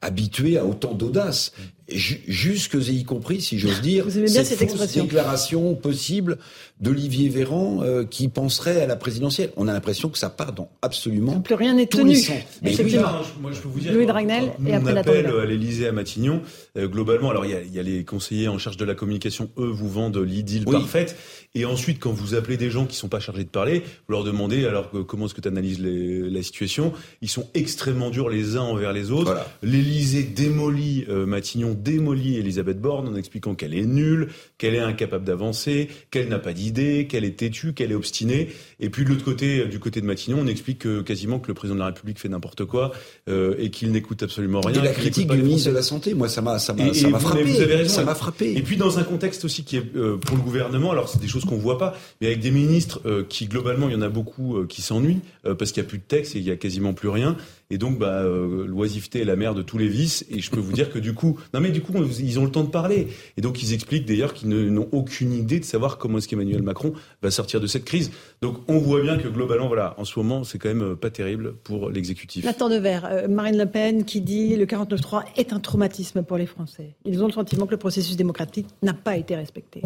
[0.02, 1.54] habitués à autant d'audace
[1.90, 5.04] jusque et y compris, si j'ose dire, Vous bien cette, expression.
[5.04, 6.38] déclaration possible
[6.82, 9.52] d'Olivier Véran euh, qui penserait à la présidentielle.
[9.56, 12.18] On a l'impression que ça part dans absolument plus rien n'est tenu.
[12.62, 15.88] Mais effectivement, moi je peux vous dire, Louis Dragnel et après on appelle à l'Élysée
[15.88, 16.42] à Matignon.
[16.78, 18.96] Euh, globalement, alors il y, a, il y, a, les conseillers en charge de la
[18.96, 21.16] communication, eux vous vendent l'idylle parfaite.
[21.58, 24.24] Et ensuite, quand vous appelez des gens qui sont pas chargés de parler, vous leur
[24.24, 26.94] demandez alors comment est-ce que tu analyses la situation?
[27.24, 29.36] Ils sont extrêmement durs les uns envers les autres.
[29.64, 34.30] L'Élysée démolit euh, Matignon démolit Elisabeth Borne en expliquant qu'elle est nulle,
[34.60, 38.50] qu'elle est incapable d'avancer, qu'elle n'a pas d'idée, qu'elle est têtue, qu'elle est obstinée.
[38.80, 41.56] Et puis de l'autre côté, du côté de Matignon, on explique que, quasiment que le
[41.56, 42.92] président de la République fait n'importe quoi
[43.30, 44.80] euh, et qu'il n'écoute absolument rien.
[44.80, 46.94] Et la critique du ministre de la Santé, moi ça m'a frappé.
[46.94, 48.56] ça m'a frappé.
[48.56, 51.28] Et puis dans un contexte aussi qui est euh, pour le gouvernement, alors c'est des
[51.28, 54.10] choses qu'on voit pas, mais avec des ministres euh, qui globalement il y en a
[54.10, 56.94] beaucoup qui s'ennuient parce qu'il y a plus de texte et il y a quasiment
[56.94, 57.38] plus rien.
[57.70, 60.26] Et donc, bah, euh, l'oisiveté est la mère de tous les vices.
[60.30, 62.52] Et je peux vous dire que du coup, non mais du coup, ils ont le
[62.52, 63.08] temps de parler.
[63.36, 66.94] Et donc, ils expliquent d'ailleurs qu'ils n'ont aucune idée de savoir comment est-ce qu'Emmanuel Macron
[67.22, 68.12] va sortir de cette crise.
[68.42, 71.10] Donc, on voit bien que globalement, voilà, en ce moment, c'est quand même euh, pas
[71.10, 72.46] terrible pour l'exécutif.
[72.46, 76.46] Nathan Devers, euh, Marine Le Pen qui dit le 49-3 est un traumatisme pour les
[76.46, 76.96] Français.
[77.06, 79.82] Ils ont le sentiment que le processus démocratique n'a pas été respecté.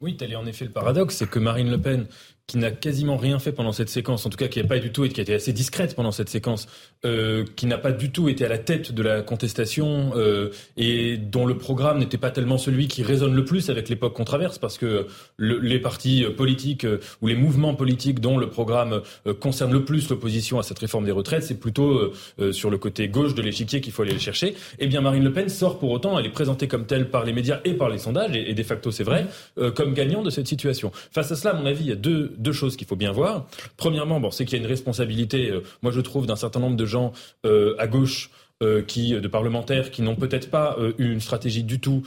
[0.00, 2.06] Oui, tel est en effet le paradoxe, c'est que Marine Le Pen,
[2.46, 4.92] qui n'a quasiment rien fait pendant cette séquence, en tout cas qui n'a pas du
[4.92, 6.68] tout et qui a été assez discrète pendant cette séquence,
[7.04, 11.16] euh, qui n'a pas du tout été à la tête de la contestation euh, et
[11.16, 14.58] dont le programme n'était pas tellement celui qui résonne le plus avec l'époque qu'on traverse,
[14.58, 15.08] parce que
[15.38, 19.02] les partis politiques euh, ou les mouvements politiques dont le programme
[19.40, 22.12] concerne le plus l'opposition à cette réforme des retraites, c'est plutôt
[22.52, 24.54] sur le côté gauche de l'échiquier qu'il faut aller le chercher.
[24.78, 27.32] Eh bien, Marine Le Pen sort pour autant, elle est présentée comme telle par les
[27.32, 29.26] médias et par les sondages, et, et de facto c'est vrai,
[29.74, 30.92] comme gagnant de cette situation.
[31.10, 33.12] Face à cela, à mon avis, il y a deux deux choses qu'il faut bien
[33.12, 33.46] voir.
[33.76, 36.76] Premièrement, bon, c'est qu'il y a une responsabilité, euh, moi je trouve, d'un certain nombre
[36.76, 37.12] de gens
[37.44, 38.30] euh, à gauche
[38.62, 42.02] euh, qui, de parlementaires qui n'ont peut-être pas eu une stratégie du tout,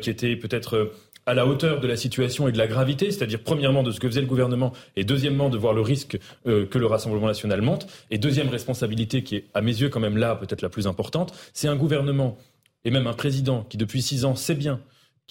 [0.00, 0.92] qui était peut-être
[1.26, 4.08] à la hauteur de la situation et de la gravité, c'est-à-dire premièrement de ce que
[4.08, 7.86] faisait le gouvernement et deuxièmement de voir le risque que le Rassemblement national monte.
[8.10, 11.32] Et deuxième responsabilité qui est à mes yeux quand même là peut-être la plus importante,
[11.52, 12.36] c'est un gouvernement
[12.84, 14.80] et même un président qui depuis six ans sait bien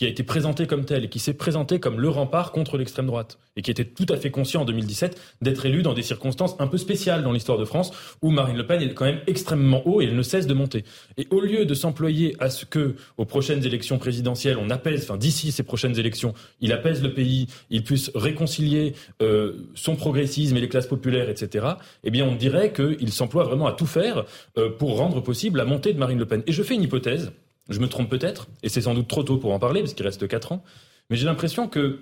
[0.01, 3.05] qui a été présenté comme tel et qui s'est présenté comme le rempart contre l'extrême
[3.05, 6.55] droite et qui était tout à fait conscient en 2017 d'être élu dans des circonstances
[6.57, 7.91] un peu spéciales dans l'histoire de France
[8.23, 10.85] où Marine Le Pen est quand même extrêmement haut et elle ne cesse de monter.
[11.17, 15.17] Et au lieu de s'employer à ce que aux prochaines élections présidentielles on apaise, enfin
[15.17, 20.61] d'ici ces prochaines élections, il apaise le pays, il puisse réconcilier euh, son progressisme et
[20.61, 21.67] les classes populaires, etc.
[22.03, 24.25] Eh bien on dirait qu'il s'emploie vraiment à tout faire
[24.57, 26.41] euh, pour rendre possible la montée de Marine Le Pen.
[26.47, 27.31] Et je fais une hypothèse
[27.69, 30.05] je me trompe peut-être, et c'est sans doute trop tôt pour en parler, parce qu'il
[30.05, 30.63] reste 4 ans,
[31.09, 31.99] mais j'ai l'impression que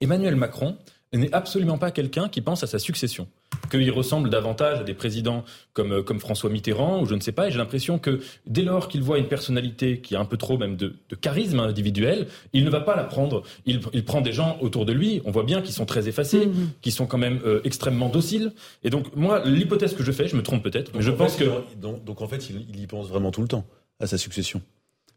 [0.00, 0.76] Emmanuel Macron
[1.16, 3.28] n'est absolument pas quelqu'un qui pense à sa succession.
[3.70, 7.32] qu'il ressemble davantage à des présidents comme, euh, comme François Mitterrand ou je ne sais
[7.32, 7.48] pas.
[7.48, 10.58] Et j'ai l'impression que dès lors qu'il voit une personnalité qui a un peu trop
[10.58, 13.42] même de, charisme individuel, il ne va pas la prendre.
[13.64, 16.70] Il, prend des gens autour de lui, on voit bien, qui sont très effacés, mhm.
[16.82, 18.52] qui sont quand même euh, extrêmement dociles.
[18.84, 21.44] Et donc moi, l'hypothèse que je fais, je me trompe peut-être, mais je pense que...
[21.80, 23.64] Donc, donc en fait, il y pense vraiment tout le temps
[24.00, 24.60] à sa succession.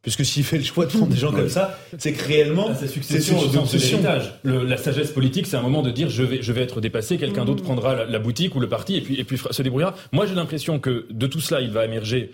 [0.01, 2.87] Puisque s'il fait le choix de prendre des gens comme ça, c'est que réellement, c'est
[2.87, 6.61] succession sens de La sagesse politique, c'est un moment de dire je vais, je vais
[6.61, 7.65] être dépassé, quelqu'un d'autre mmh.
[7.65, 9.95] prendra la, boutique ou le parti et puis, et puis se débrouillera.
[10.13, 12.31] Moi, j'ai l'impression que de tout cela, il va émerger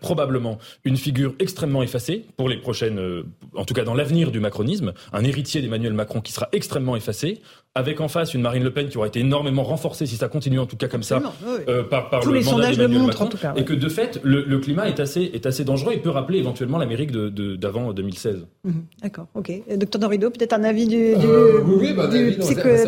[0.00, 3.22] probablement une figure extrêmement effacée pour les prochaines, euh,
[3.54, 7.40] en tout cas dans l'avenir du macronisme, un héritier d'Emmanuel Macron qui sera extrêmement effacé,
[7.76, 10.58] avec en face une Marine Le Pen qui aura été énormément renforcée, si ça continue
[10.58, 11.20] en tout cas comme ça,
[11.68, 13.52] euh, par, par Tous le les sondages le montrent en tout cas.
[13.54, 16.78] Et que de fait, le, climat est assez, est assez dangereux et peut rappeler éventuellement
[16.78, 18.46] l'Amérique d'avant de, 2016.
[18.64, 18.72] Mhm.
[19.02, 19.52] D'accord, ok.
[19.76, 22.08] Docteur Dorido, peut-être un avis du, du, euh, oui, bah,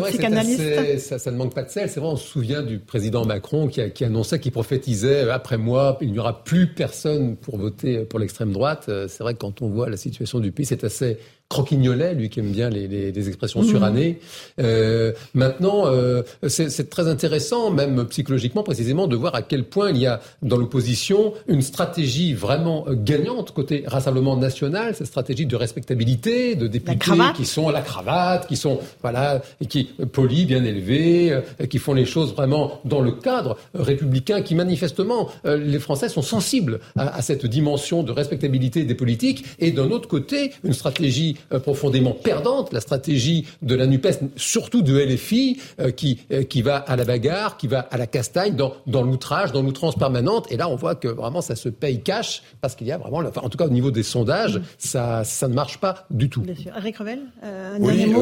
[0.07, 1.87] psychanalyste ça, ça, ne manque pas de sel.
[1.87, 5.33] C'est vrai, on se souvient du président Macron qui, a, qui annonçait, qui prophétisait, euh,
[5.33, 8.89] après moi, il n'y aura plus personne pour voter pour l'extrême droite.
[9.07, 12.41] C'est vrai que quand on voit la situation du pays, c'est assez croquignolet, lui qui
[12.41, 13.67] aime bien les, les, les expressions mmh.
[13.67, 14.19] surannées.
[14.61, 19.97] Euh, maintenant, euh, c'est très intéressant, même psychologiquement précisément, de voir à quel point il
[19.97, 25.55] y a dans l'opposition une stratégie vraiment euh, gagnante côté Rassemblement national, cette stratégie de
[25.55, 30.63] respectabilité, de députés qui sont à la cravate, qui sont voilà, et qui polis, bien
[30.63, 36.09] élevés, euh, qui font les choses vraiment dans le cadre républicain, qui manifestement les Français
[36.09, 40.73] sont sensibles à, à cette dimension de respectabilité des politiques, et d'un autre côté une
[40.73, 46.43] stratégie euh, profondément perdante, la stratégie de la NUPES, surtout de LFI, euh, qui, euh,
[46.43, 49.95] qui va à la bagarre, qui va à la castagne, dans, dans l'outrage, dans l'outrance
[49.95, 50.47] permanente.
[50.51, 53.19] Et là, on voit que vraiment, ça se paye cash, parce qu'il y a vraiment,
[53.19, 56.41] enfin, en tout cas au niveau des sondages, ça, ça ne marche pas du tout.
[56.41, 56.71] Bien sûr.
[56.77, 58.13] Eric Revel, un Oui,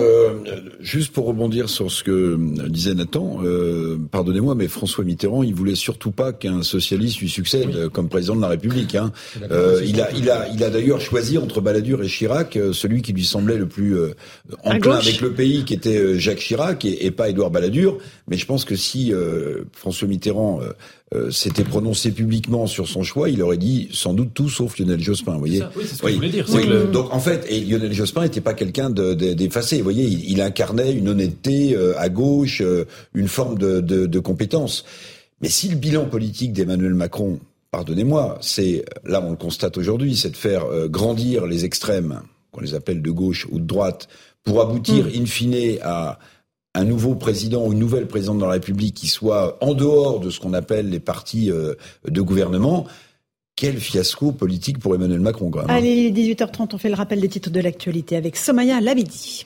[0.80, 2.38] juste pour rebondir sur ce que
[2.68, 3.39] disait Nathan,
[4.11, 8.41] pardonnez-moi, mais François Mitterrand, il voulait surtout pas qu'un socialiste lui succède comme président de
[8.41, 8.95] la République.
[8.95, 9.11] Hein.
[9.35, 13.25] il a, il a, il a d'ailleurs choisi entre Balladur et Chirac celui qui lui
[13.25, 14.13] semblait le plus euh,
[14.63, 17.97] enclin avec le pays, qui était euh, Jacques Chirac et, pas Édouard Balladur.
[18.27, 20.59] Mais je pense que si euh, François Mitterrand
[21.29, 25.34] s'était prononcé publiquement sur son choix, il aurait dit sans doute tout sauf Lionel Jospin.
[25.34, 26.45] Vous voyez Oui, c'est ce que je voulais dire.
[26.91, 29.77] Donc en fait, et Lionel Jospin n'était pas quelqu'un d'effacé.
[29.77, 32.61] Vous voyez, il, incarnait une honnêteté à gauche,
[33.13, 34.84] une forme de, de compétence.
[35.41, 37.39] Mais si le bilan politique d'Emmanuel Macron
[37.71, 42.21] pardonnez-moi, c'est là on le constate aujourd'hui, c'est de faire grandir les extrêmes
[42.57, 44.07] qu'on les appelle de gauche ou de droite,
[44.43, 45.21] pour aboutir mm.
[45.21, 46.17] in fine à
[46.73, 50.29] un nouveau président ou une nouvelle présidente de la République qui soit en dehors de
[50.29, 51.75] ce qu'on appelle les partis euh,
[52.07, 52.85] de gouvernement,
[53.55, 55.69] quel fiasco politique pour Emmanuel Macron quand même.
[55.69, 55.75] Hein.
[55.75, 59.45] Allez, 18h30, on fait le rappel des titres de l'actualité avec Somaya Labidi.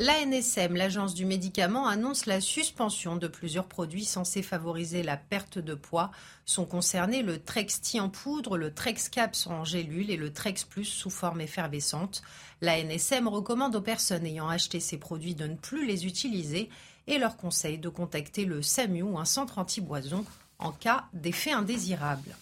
[0.00, 5.74] L'ANSM, l'agence du médicament, annonce la suspension de plusieurs produits censés favoriser la perte de
[5.74, 6.12] poids.
[6.44, 11.10] Sont concernés le Trexti en poudre, le Trexcaps en gélule et le Trex Plus sous
[11.10, 12.22] forme effervescente.
[12.62, 16.70] L'ANSM recommande aux personnes ayant acheté ces produits de ne plus les utiliser
[17.08, 20.24] et leur conseille de contacter le SAMU ou un centre anti-boison
[20.60, 22.36] en cas d'effet indésirable.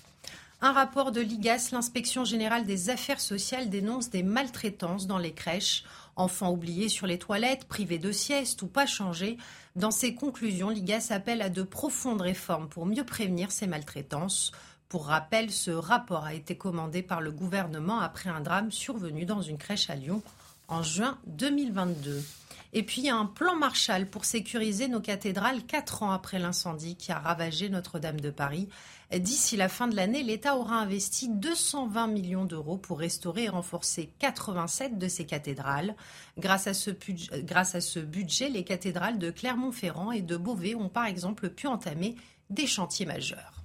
[0.62, 5.84] Un rapport de l'IGAS, l'inspection générale des affaires sociales, dénonce des maltraitances dans les crèches.
[6.16, 9.36] Enfants oubliés sur les toilettes, privés de sieste ou pas changés,
[9.76, 14.52] dans ses conclusions, l'IGAS appelle à de profondes réformes pour mieux prévenir ces maltraitances.
[14.88, 19.42] Pour rappel, ce rapport a été commandé par le gouvernement après un drame survenu dans
[19.42, 20.22] une crèche à Lyon
[20.68, 22.24] en juin 2022.
[22.72, 27.18] Et puis un plan Marshall pour sécuriser nos cathédrales quatre ans après l'incendie qui a
[27.18, 28.68] ravagé Notre-Dame de Paris.
[29.14, 34.10] D'ici la fin de l'année, l'État aura investi 220 millions d'euros pour restaurer et renforcer
[34.18, 35.94] 87 de ces cathédrales.
[36.38, 40.74] Grâce à, ce budget, grâce à ce budget, les cathédrales de Clermont-Ferrand et de Beauvais
[40.74, 42.16] ont par exemple pu entamer
[42.50, 43.62] des chantiers majeurs.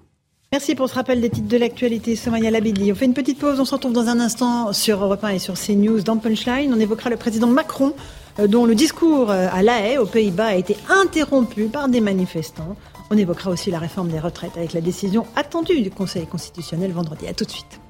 [0.51, 2.91] Merci pour ce rappel des titres de l'actualité, Somaya Labidi.
[2.91, 5.39] On fait une petite pause, on se retrouve dans un instant sur Europe 1 et
[5.39, 6.73] sur CNews dans Punchline.
[6.73, 7.95] On évoquera le président Macron,
[8.37, 12.01] euh, dont le discours euh, à La Haye, aux Pays-Bas, a été interrompu par des
[12.01, 12.75] manifestants.
[13.13, 17.27] On évoquera aussi la réforme des retraites avec la décision attendue du Conseil constitutionnel vendredi.
[17.27, 17.81] À tout de suite.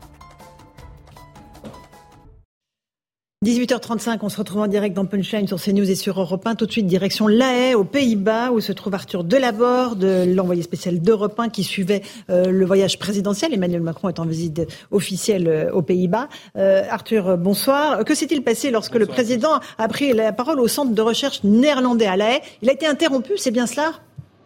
[3.46, 6.56] 18h35, on se retrouve en direct dans Punchline sur CNews et sur Europe 1.
[6.56, 11.00] Tout de suite, direction La Haye, aux Pays-Bas, où se trouve Arthur Delaborde, l'envoyé spécial
[11.00, 13.54] d'Europe 1 qui suivait euh, le voyage présidentiel.
[13.54, 16.30] Emmanuel Macron est en visite officielle euh, aux Pays-Bas.
[16.56, 18.06] Euh, Arthur, bonsoir.
[18.06, 22.08] Que s'est-il passé lorsque le président a pris la parole au centre de recherche néerlandais
[22.08, 22.42] à La Haye?
[22.64, 23.94] Il a été interrompu, c'est bien cela?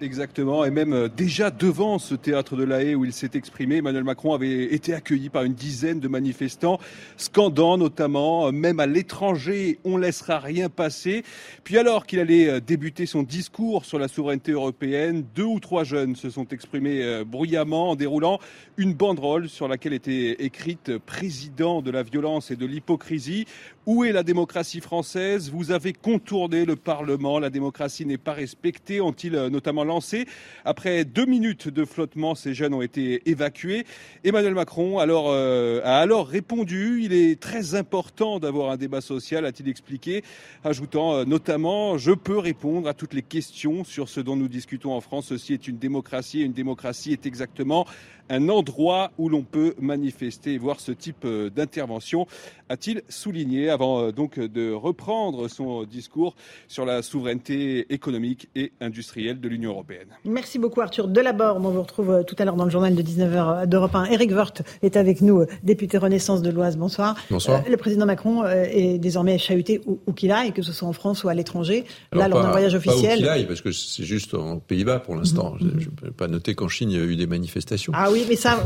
[0.02, 3.78] Exactement, et même euh, déjà devant ce théâtre de la Haye où il s'est exprimé,
[3.78, 6.82] Emmanuel Macron avait été accueilli par une dizaine de manifestants,
[7.16, 11.24] scandant notamment, euh, même à l'étranger, on laissera rien passer.
[11.64, 15.86] Puis alors qu'il allait euh, débuter son discours sur la souveraineté européenne, deux ou trois
[15.86, 18.40] jeunes se sont exprimés bruyamment en déroulant
[18.76, 23.46] une banderole sur laquelle était écrite Président de la violence et de l'hypocrisie.
[23.88, 25.52] Où est la démocratie française?
[25.52, 30.26] Vous avez contourné le Parlement, la démocratie n'est pas respectée, ont-ils notamment lancé.
[30.64, 33.86] Après deux minutes de flottement, ces jeunes ont été évacués.
[34.24, 39.70] Emmanuel Macron euh, a alors répondu, il est très important d'avoir un débat social, a-t-il
[39.70, 40.24] expliqué,
[40.64, 44.94] ajoutant euh, notamment, je peux répondre à toutes les questions sur ce dont nous discutons
[44.94, 45.28] en France.
[45.28, 47.86] Ceci est une démocratie et une démocratie est exactement
[48.30, 52.28] un endroit où l'on peut manifester et voir ce type euh, d'intervention,
[52.70, 56.36] a-t-il souligné avant euh, donc de reprendre son discours
[56.68, 60.08] sur la souveraineté économique et industrielle de l'Union européenne.
[60.26, 61.64] Merci beaucoup Arthur Delaborde.
[61.64, 64.06] On vous retrouve euh, tout à l'heure dans le journal de 19h d'Europe 1.
[64.06, 66.78] Eric Woerth est avec nous, député Renaissance de l'Oise.
[66.78, 67.16] Bonsoir.
[67.30, 67.64] Bonsoir.
[67.70, 71.30] le président Macron est désormais chahuté où, qu'il aille, que ce soit en France ou
[71.30, 71.86] à l'étranger.
[72.14, 73.02] Là, lors d'un voyage officiel.
[73.02, 75.56] Pas où qu'il aille, parce que c'est juste en Pays-Bas pour l'instant.
[75.60, 75.80] Mhm.
[75.80, 77.94] Je ne peux pas noter qu'en Chine, il y a eu des manifestations.
[77.96, 78.64] Ah oui, mais ça,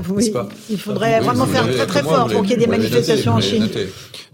[0.69, 3.67] il faudrait vraiment faire très très fort pour qu'il y ait des manifestations en Chine.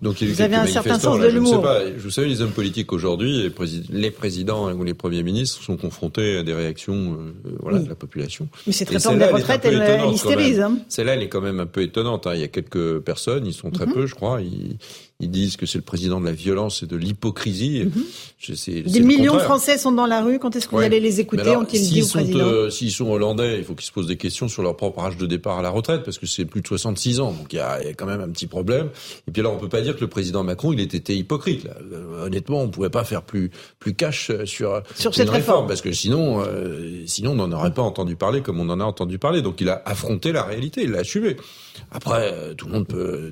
[0.01, 1.65] Donc, il vous avez un certain sens de l'humour.
[1.97, 3.51] Vous savez, les hommes politiques aujourd'hui,
[3.89, 7.95] les présidents ou les premiers ministres sont confrontés à des réactions euh, voilà, de la
[7.95, 8.47] population.
[8.67, 10.59] Mais cette réforme des retraites, elle, elle hystérise.
[10.59, 10.77] Hein.
[10.89, 12.27] Celle-là, elle est quand même un peu étonnante.
[12.27, 12.35] Hein.
[12.35, 13.93] Il y a quelques personnes, ils sont très mhm.
[13.93, 14.41] peu, je crois.
[14.41, 14.77] Ils,
[15.21, 17.85] ils disent que c'est le président de la violence et de l'hypocrisie.
[17.85, 18.83] Mhm.
[18.83, 20.39] Des millions de Français sont dans la rue.
[20.39, 23.57] Quand est-ce que vous allez les écouter Ont-ils dit au président euh, S'ils sont hollandais,
[23.59, 25.69] il faut qu'ils se posent des questions sur leur propre âge de départ à la
[25.69, 27.31] retraite, parce que c'est plus de 66 ans.
[27.31, 28.89] Donc il y, a, quand même un petit problème.
[29.27, 31.63] Et puis là, on peut pas dire que le président Macron, il ait été hypocrite.
[31.63, 31.75] Là.
[31.93, 35.81] Euh, honnêtement, on pouvait pas faire plus plus cash euh, sur, sur cette réforme, parce
[35.81, 36.43] que sinon,
[37.05, 39.41] sinon on n'en aurait pas entendu parler comme on en a entendu parler.
[39.41, 41.37] Donc il a affronté la réalité, il l'a assumé.
[41.91, 43.31] Après, tout le monde peut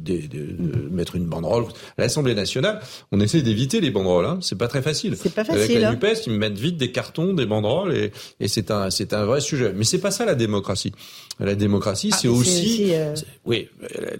[0.92, 1.66] mettre une banderole
[1.98, 2.80] à l'Assemblée nationale,
[3.12, 4.26] on essaie d'éviter les banderoles.
[4.26, 4.40] Hein.
[4.42, 5.16] C'est pas très facile.
[5.18, 5.62] C'est pas facile.
[5.62, 5.92] Avec la hein.
[5.94, 9.42] Nupes, ils mettent vite des cartons, des banderoles, et, et c'est un, c'est un vrai
[9.42, 9.74] sujet.
[9.76, 10.94] Mais c'est pas ça la démocratie.
[11.40, 13.16] La démocratie, ah, c'est aussi, euh,
[13.46, 13.68] oui,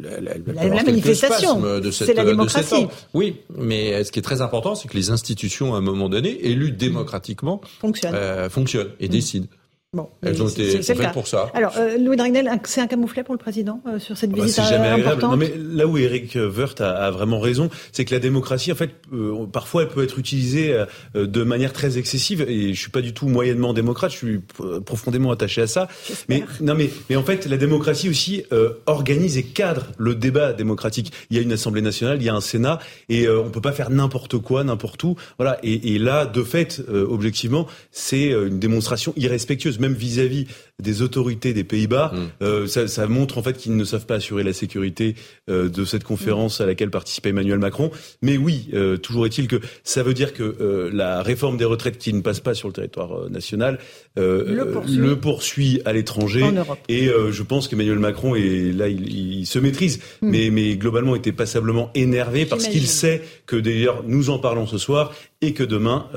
[0.04, 1.62] la, la manifestation.
[1.92, 2.88] C'est la démocratie.
[3.14, 6.46] Oui, mais ce qui est très important, c'est que les institutions, à un moment donné,
[6.46, 9.12] élues démocratiquement, fonctionnent, euh, fonctionnent et mm.
[9.12, 9.48] décident.
[9.94, 11.52] Bon, Elles ont été faites pour ça.
[11.54, 14.44] Alors, euh, Louis Dragnel, c'est un camouflet pour le président euh, sur cette ah bah,
[14.44, 15.22] visite bah, jamais agréable.
[15.22, 18.76] Non, mais là où Eric Woerth a, a vraiment raison, c'est que la démocratie, en
[18.76, 20.76] fait, euh, parfois, elle peut être utilisée
[21.14, 22.42] de manière très excessive.
[22.48, 24.42] Et je suis pas du tout moyennement démocrate, je suis
[24.84, 25.88] profondément attaché à ça.
[26.28, 28.44] Mais non, mais mais en fait, la démocratie aussi
[28.88, 31.14] organise et cadre le débat démocratique.
[31.30, 32.80] Il y a une Assemblée nationale, il y a un Sénat,
[33.10, 35.16] et on peut pas faire n'importe quoi, n'importe où.
[35.38, 35.60] Voilà.
[35.62, 40.48] Et, et là, de fait, objectivement, c'est une démonstration irrespectueuse même vis-à-vis
[40.82, 42.44] des autorités des Pays-Bas, mm.
[42.44, 45.16] euh, ça, ça, montre en fait qu'ils ne savent pas assurer la sécurité
[45.50, 47.92] euh, de cette conférence à laquelle participait Emmanuel Macron.
[48.22, 52.00] Mais oui, euh, toujours est-il que ça veut dire que euh, la réforme des retraites
[52.00, 53.78] qui ne passe pas sur le territoire euh, national
[54.16, 54.96] le poursuit.
[54.98, 55.82] le, poursuit.
[55.86, 56.44] à l'étranger.
[56.90, 60.30] Et je pense qu'Emmanuel Macron est là, il, il se maîtrise, mm.
[60.30, 64.78] mais, mais globalement était passablement énervé parce qu'il sait que d'ailleurs nous en parlons ce
[64.78, 66.08] soir et que demain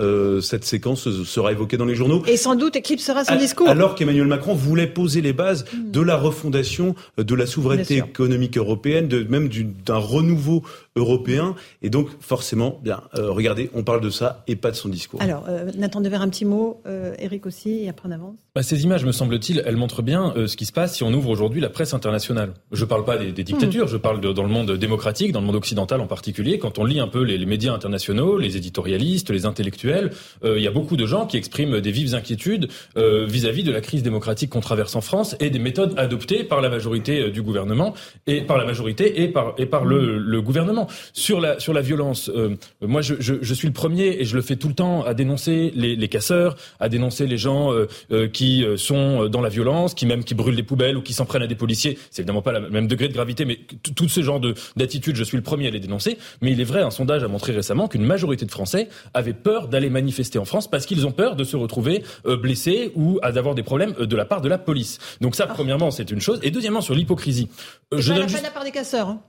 [0.42, 2.22] cette séquence sera évoquée dans les journaux.
[2.26, 3.68] Et sans doute éclipsera son discours.
[3.68, 5.90] Alors qu'Emmanuel Macron voulait poser les bases hmm.
[5.90, 9.48] de la refondation de la souveraineté économique européenne, de même
[9.84, 10.62] d'un renouveau
[10.96, 11.54] européen.
[11.82, 15.20] Et donc, forcément, bien, euh, regardez, on parle de ça et pas de son discours.
[15.22, 18.36] Alors, euh, Nathan Dever, un petit mot, euh, Eric aussi, et après on avance.
[18.54, 21.12] Bah, ces images, me semble-t-il, elles montrent bien euh, ce qui se passe si on
[21.12, 22.54] ouvre aujourd'hui la presse internationale.
[22.72, 23.90] Je ne parle pas des, des dictatures, hmm.
[23.90, 26.58] je parle de, dans le monde démocratique, dans le monde occidental en particulier.
[26.58, 30.12] Quand on lit un peu les, les médias internationaux, les éditorialistes, les intellectuels,
[30.44, 33.80] il y a beaucoup de gens qui expriment des vives inquiétudes vis-à-vis -vis de la
[33.80, 37.94] crise démocratique qu'on traverse en France et des méthodes adoptées par la majorité du gouvernement
[38.26, 40.86] et par la majorité et par, et par le, le gouvernement.
[41.12, 44.56] Sur la, sur la violence, euh, moi je, suis le premier et je le fais
[44.56, 48.64] tout le temps à dénoncer les, les casseurs, à dénoncer les gens euh, euh qui
[48.64, 51.42] euh, sont dans la violence, qui même qui brûlent des poubelles ou qui s'en prennent
[51.42, 51.98] à des policiers.
[52.10, 53.58] C'est évidemment pas le même degré de gravité, mais
[53.94, 54.40] tout ce genre
[54.76, 56.18] d'attitude, je suis le premier à les dénoncer.
[56.42, 59.68] Mais il est vrai, un sondage a montré récemment qu'une majorité de Français avaient peur
[59.68, 63.62] d'aller manifester en France parce qu'ils ont peur de se retrouver blessés ou d'avoir des
[63.62, 64.98] problèmes de la part de la police.
[65.20, 65.54] Donc ça, ah.
[65.54, 66.40] premièrement, c'est une chose.
[66.42, 67.48] Et deuxièmement, sur l'hypocrisie.
[67.92, 68.34] je donne juste...
[68.34, 69.08] pas de la part des casseurs.
[69.08, 69.22] Hein.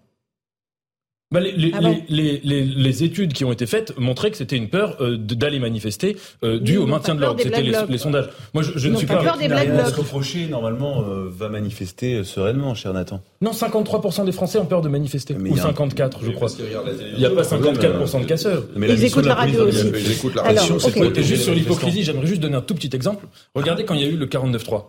[1.29, 4.37] Bah, les, les, Ah bon les, les, les, études qui ont été faites montraient que
[4.37, 7.41] c'était une peur euh, d'aller manifester euh, due au maintien de l'ordre.
[7.41, 8.29] C'était les, sondages.
[8.53, 9.23] Moi, je, je ne suis pas pas.
[9.23, 10.05] peur des Black rien à se Blocs.
[10.05, 13.21] reprocher, normalement, euh, va manifester euh, sereinement, cher Nathan?
[13.41, 15.33] Non, 53% des Français ont peur de manifester.
[15.37, 16.47] Mais Ou il y a un- 54, je crois.
[16.59, 18.63] Il n'y a pas le problème, 54% de euh, casseurs.
[18.77, 19.85] Mais Ils écoutent de la radio aussi.
[19.87, 23.27] Ils écoutent la Et juste sur l'hypocrisie, j'aimerais juste donner un tout petit exemple.
[23.53, 24.85] Regardez quand il y a eu le 49-3.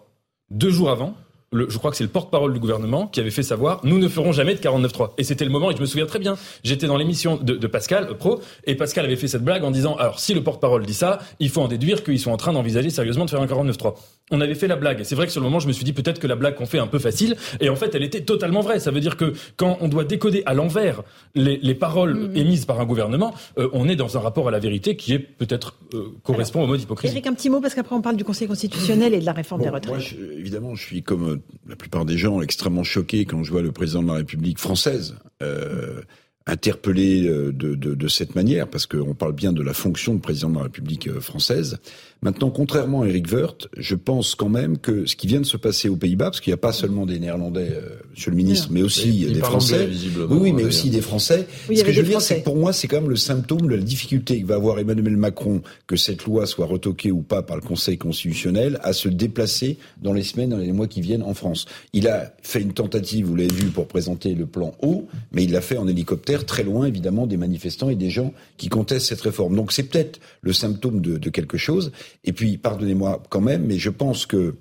[0.51, 1.15] Deux jours avant,
[1.53, 4.33] je crois que c'est le porte-parole du gouvernement qui avait fait savoir nous ne ferons
[4.33, 5.13] jamais de 49-3.
[5.19, 7.67] Et c'était le moment, et je me souviens très bien, j'étais dans l'émission de, de
[7.67, 10.85] Pascal euh, Pro, et Pascal avait fait cette blague en disant alors si le porte-parole
[10.85, 13.47] dit ça, il faut en déduire qu'ils sont en train d'envisager sérieusement de faire un
[13.47, 13.95] 49-3.
[14.31, 15.01] On avait fait la blague.
[15.01, 16.55] Et c'est vrai que sur le moment, je me suis dit peut-être que la blague
[16.55, 17.37] qu'on fait est un peu facile.
[17.61, 18.79] Et en fait, elle était totalement vraie.
[18.81, 21.03] Ça veut dire que quand on doit décoder à l'envers
[21.35, 24.59] les, les paroles émises par un gouvernement, euh, on est dans un rapport à la
[24.59, 27.15] vérité qui est peut-être euh, correspond au mot d'hypocrisie.
[27.15, 29.63] Eric, un petit mot, parce qu'après on parle du Conseil constitutionnel et de la réforme
[29.63, 29.95] des retraites.
[29.95, 31.37] moi, je- évidemment, je suis comme euh,
[31.69, 35.17] la plupart des gens extrêmement choqué quand je vois le président de la République française
[35.43, 36.01] euh,
[36.49, 40.21] interpellé euh, de, de, de cette manière, parce qu'on parle bien de la fonction de
[40.21, 41.79] président de la République euh, française.
[42.21, 45.57] Maintenant, contrairement à Eric Woerth, je pense quand même que ce qui vient de se
[45.57, 48.69] passer aux Pays-Bas, parce qu'il n'y a pas seulement des Néerlandais, euh, Monsieur le ministre,
[48.73, 49.75] mais aussi des Français.
[49.75, 51.47] anglais, visiblement, oui, oui, mais aussi des Français.
[51.69, 53.69] Oui, ce que je veux dire, c'est que pour moi, c'est quand même le symptôme
[53.69, 57.43] de la difficulté que va avoir Emmanuel Macron, que cette loi soit retoquée ou pas
[57.43, 61.23] par le Conseil constitutionnel, à se déplacer dans les semaines, dans les mois qui viennent
[61.23, 61.67] en France.
[61.93, 65.53] Il a fait une tentative, vous l'avez vu, pour présenter le plan haut, mais il
[65.53, 69.21] l'a fait en hélicoptère, très loin, évidemment, des manifestants et des gens qui contestent cette
[69.21, 69.55] réforme.
[69.57, 71.93] Donc c'est peut-être le symptôme de, de quelque chose.
[72.25, 74.57] Et puis, pardonnez-moi quand même, mais je pense que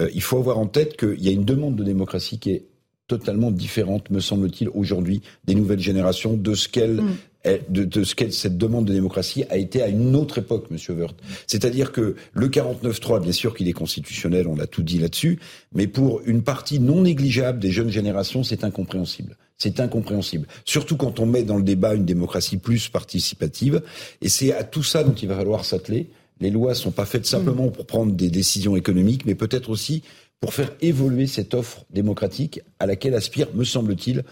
[0.00, 2.64] euh, il faut avoir en tête qu'il y a une demande de démocratie qui est
[3.08, 7.16] totalement différente, me semble-t-il, aujourd'hui, des nouvelles générations, de ce qu'elle Mm.
[7.44, 10.70] est- de, de ce qu'elle cette demande de démocratie a été à une autre époque,
[10.70, 11.16] Monsieur Woerth.
[11.46, 15.40] C'est-à-dire que le 49-3, bien sûr qu'il est constitutionnel, on l'a tout dit là-dessus,
[15.74, 19.36] mais pour une partie non négligeable des jeunes générations, c'est incompréhensible.
[19.62, 20.48] C'est incompréhensible.
[20.64, 23.80] Surtout quand on met dans le débat une démocratie plus participative.
[24.20, 26.10] Et c'est à tout ça dont il va falloir s'atteler.
[26.40, 30.02] Les lois sont pas faites simplement pour prendre des décisions économiques, mais peut-être aussi
[30.40, 34.24] pour faire évoluer cette offre démocratique à laquelle aspirent, me semble-t-il,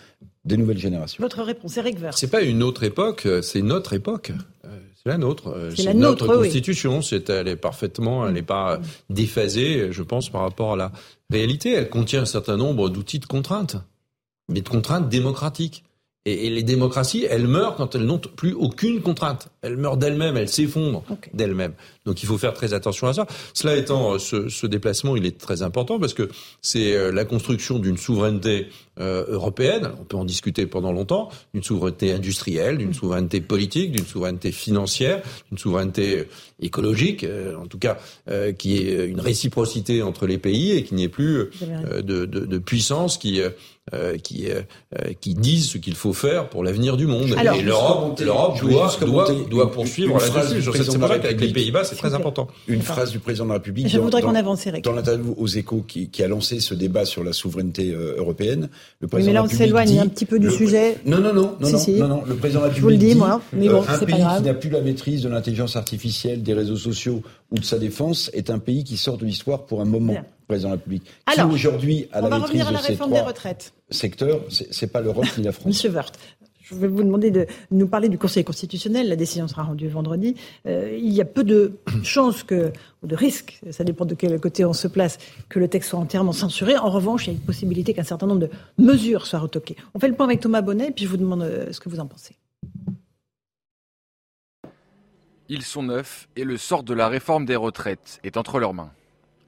[0.44, 1.23] des nouvelles générations.
[1.23, 2.16] Votre réponse, Eric Woerth.
[2.19, 4.32] C'est pas une autre époque, euh, c'est notre époque.
[4.65, 5.47] Euh, C'est la nôtre.
[5.47, 6.47] Euh, C'est la notre nôtre, oui.
[6.48, 7.02] constitution.
[7.02, 8.81] C'est, elle est parfaitement, elle n'est pas
[9.11, 10.93] déphasée, je pense, par rapport à la
[11.31, 11.70] réalité.
[11.74, 13.77] Elle contient un certain nombre d'outils de contraintes,
[14.51, 15.85] mais de contraintes démocratiques.
[16.27, 19.49] Et, et les démocraties, elles meurent quand elles n'ont plus aucune contrainte.
[19.63, 21.03] Elles meurent d'elles-mêmes, elles s'effondrent
[21.33, 21.73] d'elles-mêmes.
[22.05, 23.27] Donc il faut faire très attention à ça.
[23.55, 26.29] Cela étant, euh, ce, ce déplacement, il est très important parce que
[26.61, 28.67] c'est euh, la construction d'une souveraineté
[28.99, 29.93] euh, européenne.
[29.99, 31.31] On peut en discuter pendant longtemps.
[31.55, 36.25] D'une souveraineté industrielle, d'une souveraineté politique, d'une souveraineté financière, d'une souveraineté euh,
[36.61, 37.97] écologique, euh, en tout cas,
[38.29, 42.27] euh, qui est une réciprocité entre les pays et qui n'y ait plus de, de,
[42.27, 43.41] de puissance qui
[43.94, 44.61] euh, qui euh,
[45.20, 47.35] qui disent ce qu'il faut faire pour l'avenir du monde.
[47.36, 51.23] Alors, et l'Europe, l'Europe doit, doit, doit une- poursuivre une phrase pour la ça qu'avec
[51.23, 51.55] les République.
[51.55, 52.47] Pays-Bas, c'est très important.
[52.69, 53.89] Une phrase du président de la République.
[53.89, 54.85] Je dans- voudrais qu'on avance, Eric.
[54.85, 58.69] Dans l'interview aux échos qui, qui a lancé ce débat sur la souveraineté euh, européenne,
[59.01, 60.47] le Oui, président mais là, de on la République s'éloigne dit- un petit peu du
[60.47, 60.98] le- sujet.
[61.07, 61.93] Non, non, non, non, Si, non, si.
[61.94, 63.81] non, non, le président de la Je vous le République dis, dit, moi, mais bon,
[63.81, 64.39] euh, c'est pas pays grave.
[64.39, 68.31] qui n'a plus la maîtrise de l'intelligence artificielle, des réseaux sociaux ou de sa défense
[68.33, 70.13] est un pays qui sort de l'histoire pour un moment.
[70.13, 70.25] Bien.
[70.47, 71.05] Président de la République.
[71.27, 73.29] Alors, qui aujourd'hui on la va maîtrise revenir à de la ces réforme des trois
[73.29, 73.73] retraites.
[73.89, 75.67] secteurs, c'est pas l'Europe ni la France.
[75.67, 76.19] Monsieur Woerth,
[76.61, 79.09] je vais vous demander de nous parler du Conseil constitutionnel.
[79.09, 80.35] La décision sera rendue vendredi.
[80.67, 82.73] Euh, il y a peu de chances que,
[83.03, 85.19] ou de risques, ça dépend de quel côté on se place,
[85.49, 86.77] que le texte soit entièrement censuré.
[86.77, 89.77] En revanche, il y a une possibilité qu'un certain nombre de mesures soient retoquées.
[89.95, 92.01] On fait le point avec Thomas Bonnet, puis je vous demande euh, ce que vous
[92.01, 92.35] en pensez.
[95.53, 98.93] Ils sont neufs et le sort de la réforme des retraites est entre leurs mains.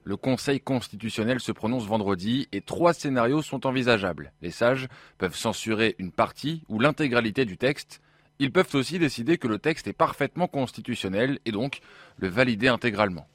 [0.03, 4.33] Le Conseil constitutionnel se prononce vendredi et trois scénarios sont envisageables.
[4.41, 8.01] Les sages peuvent censurer une partie ou l'intégralité du texte.
[8.39, 11.79] Ils peuvent aussi décider que le texte est parfaitement constitutionnel et donc
[12.17, 13.25] le valider intégralement.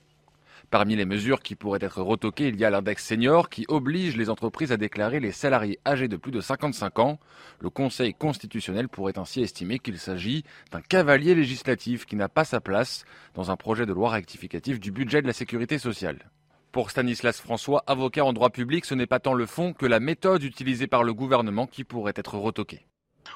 [0.70, 4.28] Parmi les mesures qui pourraient être retoquées, il y a l'index senior qui oblige les
[4.28, 7.18] entreprises à déclarer les salariés âgés de plus de 55 ans.
[7.60, 12.60] Le Conseil constitutionnel pourrait ainsi estimer qu'il s'agit d'un cavalier législatif qui n'a pas sa
[12.60, 16.30] place dans un projet de loi rectificatif du budget de la sécurité sociale.
[16.70, 20.00] Pour Stanislas François, avocat en droit public, ce n'est pas tant le fond que la
[20.00, 22.86] méthode utilisée par le gouvernement qui pourrait être retoquée.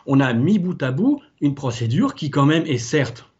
[0.05, 3.32] on a mis bout à bout une procédure qui quand même est certes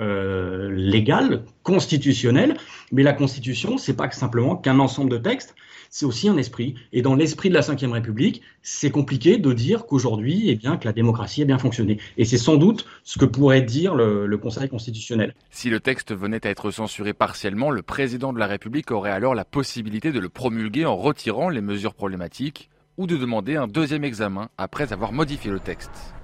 [0.00, 2.56] euh, légale, constitutionnelle,
[2.92, 5.54] mais la Constitution, c'est pas simplement qu'un ensemble de textes,
[5.90, 6.74] c'est aussi un esprit.
[6.92, 10.86] Et dans l'esprit de la Ve République, c'est compliqué de dire qu'aujourd'hui, eh bien, que
[10.86, 11.98] la démocratie a bien fonctionné.
[12.16, 15.34] Et c'est sans doute ce que pourrait dire le Conseil constitutionnel.
[15.50, 19.34] Si le texte venait à être censuré partiellement, le président de la République aurait alors
[19.34, 24.04] la possibilité de le promulguer en retirant les mesures problématiques ou de demander un deuxième
[24.04, 26.14] examen après avoir modifié le texte.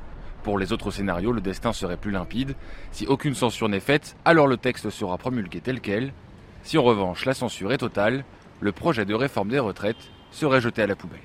[0.46, 2.54] Pour les autres scénarios, le destin serait plus limpide.
[2.92, 6.12] Si aucune censure n'est faite, alors le texte sera promulgué tel quel.
[6.62, 8.24] Si en revanche la censure est totale,
[8.60, 9.96] le projet de réforme des retraites
[10.30, 11.18] serait jeté à la poubelle.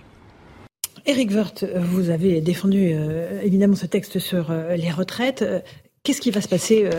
[1.06, 5.43] Éric Woerth, vous avez défendu euh, évidemment ce texte sur euh, les retraites.
[5.43, 5.60] Euh,
[6.02, 6.89] qu'est-ce qui va se passer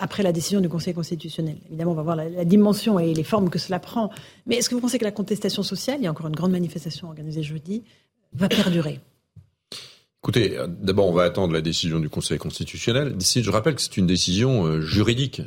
[0.00, 1.58] après la décision du Conseil constitutionnel?
[1.68, 4.10] Évidemment, on va voir la, dimension et les formes que cela prend.
[4.44, 6.50] Mais est-ce que vous pensez que la contestation sociale, il y a encore une grande
[6.50, 7.84] manifestation organisée jeudi,
[8.32, 8.98] va perdurer?
[10.22, 13.16] Écoutez, d'abord, on va attendre la décision du Conseil constitutionnel.
[13.18, 15.40] Je rappelle que c'est une décision juridique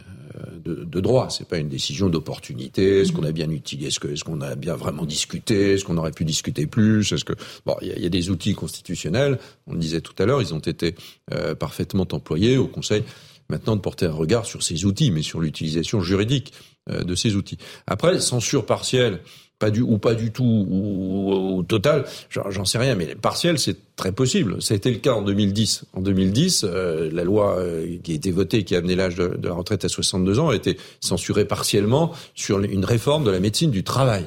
[0.64, 1.30] de, de droit.
[1.30, 3.02] C'est pas une décision d'opportunité.
[3.02, 6.12] Est-ce qu'on a bien utilisé Est-ce est-ce qu'on a bien vraiment discuté Est-ce qu'on aurait
[6.12, 7.34] pu discuter plus Est-ce que
[7.66, 9.40] bon, il y, a des outils constitutionnels.
[9.68, 10.96] On le disait tout à l'heure, ils ont été
[11.34, 13.04] euh, parfaitement employés au Conseil.
[13.50, 16.54] Maintenant, de porter un regard sur ces outils, mais sur l'utilisation juridique
[16.90, 17.58] euh, de ces outils.
[17.88, 19.20] Après, censure partielle
[19.64, 24.12] pas du ou pas du tout ou, total, j'en sais rien, mais partiel c'est très
[24.12, 24.62] possible.
[24.62, 25.86] Ça a été le cas en 2010.
[25.94, 29.40] En 2010, euh, la loi euh, qui a été votée, qui a amené l'âge de,
[29.42, 33.72] la retraite à 62 ans, a été censurée partiellement sur une réforme de la médecine
[33.72, 34.26] du travail.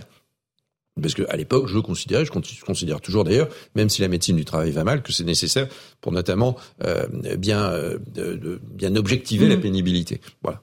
[1.02, 4.46] Parce que à l'époque, je considérais, je considère toujours d'ailleurs, même si la médecine du
[4.46, 5.68] travail va mal, que c'est nécessaire
[6.00, 7.04] pour notamment euh,
[7.36, 7.70] bien
[8.14, 9.60] de, bien objectiver la mmh.
[9.60, 10.22] pénibilité.
[10.42, 10.62] Voilà.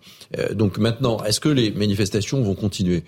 [0.55, 3.03] donc maintenant, est-ce que les manifestations vont continuer?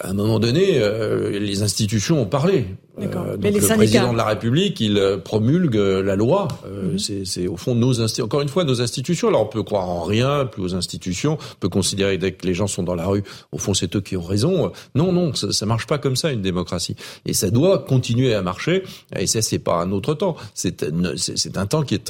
[0.00, 2.66] À un moment donné, euh, les institutions ont parlé.
[3.00, 6.48] Euh, donc le président de la République, il euh, promulgue la loi.
[6.66, 7.24] Mhm.
[7.24, 8.24] C'est au fond nos institutions.
[8.24, 9.28] Encore une fois, nos institutions.
[9.28, 11.38] Alors on peut croire en rien, plus aux institutions.
[11.40, 14.00] On peut considérer dès que les gens sont dans la rue, au fond c'est eux
[14.00, 14.72] qui ont raison.
[14.94, 16.96] Non, non, ça, ça marche pas comme ça une démocratie.
[17.24, 18.82] Et ça doit continuer à marcher.
[19.18, 20.36] Et ça c'est pas un autre temps.
[20.54, 20.84] C'est
[21.16, 22.00] c'est un temps qu'il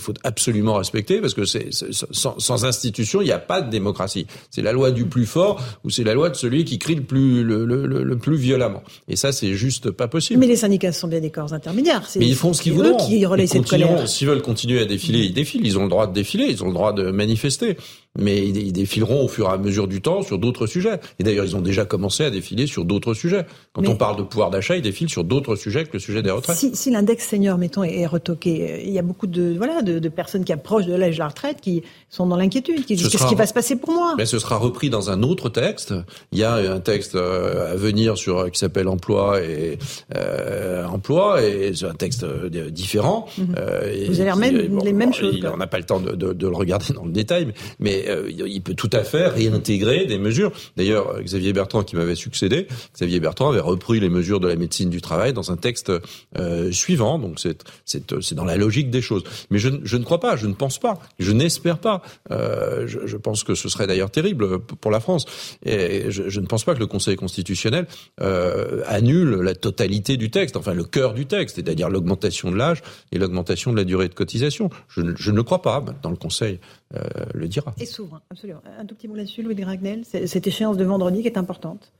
[0.00, 4.26] faut absolument respecter parce que c'est sans, sans institution il n'y a pas de démocratie.
[4.50, 7.02] C'est la loi du plus fort ou c'est la loi de celui qui crie le
[7.02, 8.82] plus le, le, le plus violemment.
[9.08, 10.40] Et ça c'est juste pas possible.
[10.40, 12.08] Mais les syndicats sont bien des corps intermédiaires.
[12.16, 12.96] Mais ils font ce qu'ils voudront.
[12.96, 13.20] qui
[13.62, 14.08] colère.
[14.08, 15.66] S'ils veulent continuer à défiler, ils défilent.
[15.66, 16.46] Ils ont le droit de défiler.
[16.48, 17.76] Ils ont le droit de manifester
[18.18, 21.00] mais ils défileront au fur et à mesure du temps sur d'autres sujets.
[21.18, 23.46] Et d'ailleurs, ils ont déjà commencé à défiler sur d'autres sujets.
[23.72, 26.30] Quand on parle de pouvoir d'achat, ils défilent sur d'autres sujets que le sujet des
[26.30, 26.56] retraites.
[26.56, 30.08] Si, si l'index senior, mettons, est retoqué, il y a beaucoup de voilà de, de
[30.08, 33.26] personnes qui approchent de l'âge de la retraite qui sont dans l'inquiétude, qui disent qu'est-ce
[33.26, 34.14] qui va se passer pour moi?
[34.16, 35.94] Mais ce sera repris dans un autre texte.
[36.32, 39.78] Il y a un texte euh, à venir sur qui s'appelle emploi et
[40.16, 43.26] euh, emploi et c'est un texte euh, différent.
[43.38, 43.54] Mhm.
[43.58, 45.40] euh, Vous avez même les mêmes choses.
[45.52, 48.30] On n'a pas le temps de, de, de, le regarder dans le détail, mais euh,
[48.30, 50.52] il peut tout à fait réintégrer des mesures.
[50.76, 54.90] D'ailleurs, Xavier Bertrand qui m'avait succédé, Xavier Bertrand avait repris les mesures de la médecine
[54.90, 55.92] du travail dans un texte
[56.38, 57.18] euh, suivant.
[57.18, 59.24] Donc c'est c'est dans la logique des choses.
[59.50, 62.02] Mais je, je ne crois pas, je ne pense pas, je n'espère pas.
[62.30, 65.26] Euh, je, je, pense que ce serait d'ailleurs terrible pour la France.
[65.64, 67.86] Et je, je, ne pense pas que le Conseil constitutionnel
[68.20, 72.82] euh, annule la totalité du texte, enfin le cœur du texte, c'est-à-dire l'augmentation de l'âge
[73.12, 74.70] et l'augmentation de la durée de cotisation.
[74.88, 75.80] Je, je ne le crois pas.
[75.80, 76.58] Maintenant, le Conseil
[76.96, 77.00] euh,
[77.32, 77.74] le dira.
[77.94, 78.60] S'ouvre, absolument.
[78.78, 79.64] Un tout petit mot là-dessus, Louis de
[80.04, 81.92] cette échéance de vendredi qui est importante.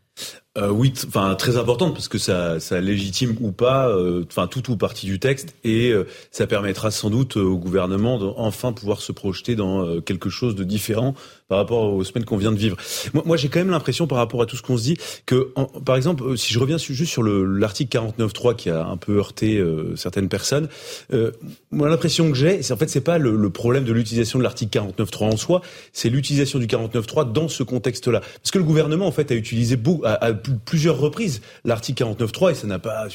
[0.57, 4.71] Euh, oui, enfin très importante parce que ça, ça légitime ou pas, euh, enfin tout
[4.71, 9.11] ou partie du texte et euh, ça permettra sans doute au gouvernement d'enfin pouvoir se
[9.11, 11.17] projeter dans quelque chose de différent
[11.49, 12.77] par rapport aux semaines qu'on vient de vivre.
[13.25, 15.53] Moi, j'ai quand même l'impression par rapport à tout ce qu'on se dit que,
[15.85, 19.63] par exemple, si je reviens juste sur l'article 49.3 qui a un peu heurté
[19.97, 20.69] certaines personnes,
[21.71, 24.45] moi l'impression que j'ai, c'est en fait c'est pas le, le, problème de l'utilisation de
[24.45, 25.61] l'article 49.3 en soi,
[25.93, 29.77] c'est l'utilisation du 49.3 dans ce contexte-là, parce que le gouvernement en fait a utilisé
[29.77, 30.05] beaucoup
[30.65, 33.07] plusieurs reprises l'article 49.3 et ça n'a pas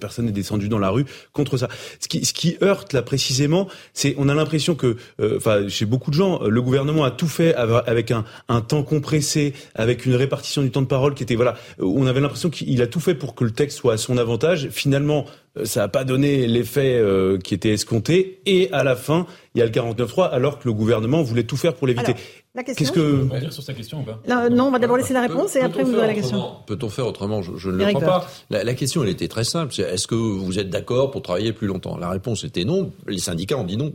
[0.00, 1.68] personne n'est descendu dans la rue contre ça.
[2.00, 5.86] Ce qui, ce qui heurte là précisément, c'est on a l'impression que, euh, enfin chez
[5.86, 10.14] beaucoup de gens, le gouvernement a tout fait avec un, un temps compressé, avec une
[10.14, 13.14] répartition du temps de parole qui était voilà, on avait l'impression qu'il a tout fait
[13.14, 14.68] pour que le texte soit à son avantage.
[14.70, 15.26] Finalement,
[15.62, 18.40] ça n'a pas donné l'effet euh, qui était escompté.
[18.46, 21.56] Et à la fin, il y a le 49.3, alors que le gouvernement voulait tout
[21.56, 22.14] faire pour l'éviter.
[22.64, 24.20] Qu'est-ce que dire sur sa question ou pas?
[24.28, 26.42] Non, on va d'abord laisser la réponse et après vous aurez la question.
[26.66, 27.42] Peut-on faire autrement?
[27.42, 28.28] Je, je ne le crois pas.
[28.50, 29.74] La, la, question, elle était très simple.
[29.80, 31.96] Est-ce que vous êtes d'accord pour travailler plus longtemps?
[31.96, 32.92] La réponse était non.
[33.08, 33.92] Les syndicats ont dit non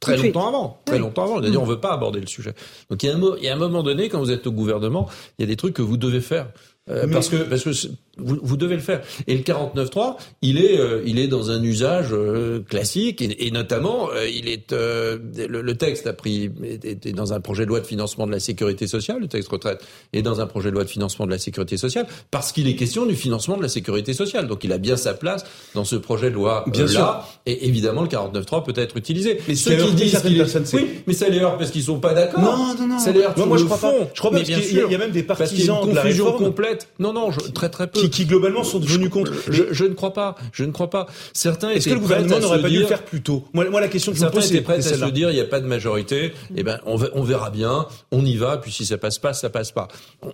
[0.00, 0.82] très longtemps avant.
[0.84, 1.40] Très longtemps avant.
[1.40, 2.54] C'est-à-dire, on veut pas aborder le sujet.
[2.90, 4.52] Donc il y, a un, il y a un moment donné, quand vous êtes au
[4.52, 5.08] gouvernement,
[5.38, 6.48] il y a des trucs que vous devez faire.
[6.88, 7.70] Euh, parce que parce que
[8.16, 9.00] vous, vous, devez le faire.
[9.26, 13.50] Et le 49.3, il est euh, il est dans un usage euh, classique et, et
[13.50, 17.86] notamment il est le, le, texte a pris était dans un projet de loi de
[17.86, 20.88] financement de la sécurité sociale, le texte retraite est dans un projet de loi de
[20.88, 24.46] financement de la sécurité sociale parce qu'il est question du financement de la sécurité sociale.
[24.46, 25.44] Donc il a bien sa place
[25.74, 27.26] dans ce projet de loi bien là.
[27.46, 29.40] Et évidemment le 49.3 peut être utilisé.
[29.48, 30.72] Mais ceux qui disent qu'il est...
[30.74, 32.40] oui, mais ça les heurte parce qu'ils sont pas d'accord.
[32.40, 32.98] Non non non.
[33.00, 33.92] Ça les heurte moi, moi je crois pas.
[34.14, 37.12] Je crois pas parce qu'il y, a même des partisans de la confusion complète non,
[37.12, 38.08] non, je, très très peu.
[38.08, 39.32] qui, globalement sont devenus contre.
[39.50, 40.36] Je, ne crois pas.
[40.52, 41.06] Je ne crois pas.
[41.32, 43.44] Certains Est-ce que le gouvernement n'aurait pas dû le faire plus tôt?
[43.52, 45.40] Moi, moi, la question que je me pose, c'est prêt à se dire il n'y
[45.40, 46.32] a pas de majorité.
[46.56, 47.86] Eh ben, on, on verra bien.
[48.10, 48.58] On y va.
[48.58, 49.88] Puis si ça passe pas, ça passe pas.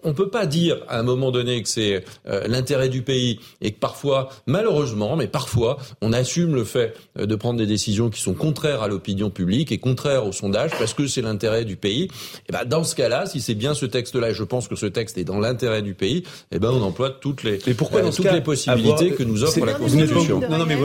[0.05, 3.41] On, ne peut pas dire à un moment donné que c'est euh, l'intérêt du pays
[3.61, 8.11] et que parfois, malheureusement, mais parfois, on assume le fait euh, de prendre des décisions
[8.11, 11.77] qui sont contraires à l'opinion publique et contraires au sondage parce que c'est l'intérêt du
[11.77, 12.05] pays.
[12.05, 12.11] Et
[12.49, 14.87] eh ben, dans ce cas-là, si c'est bien ce texte-là, et je pense que ce
[14.87, 18.11] texte est dans l'intérêt du pays, eh ben, on emploie toutes les, mais pourquoi euh,
[18.11, 20.41] toutes les possibilités que nous offre la Constitution.
[20.49, 20.77] Non, non, mais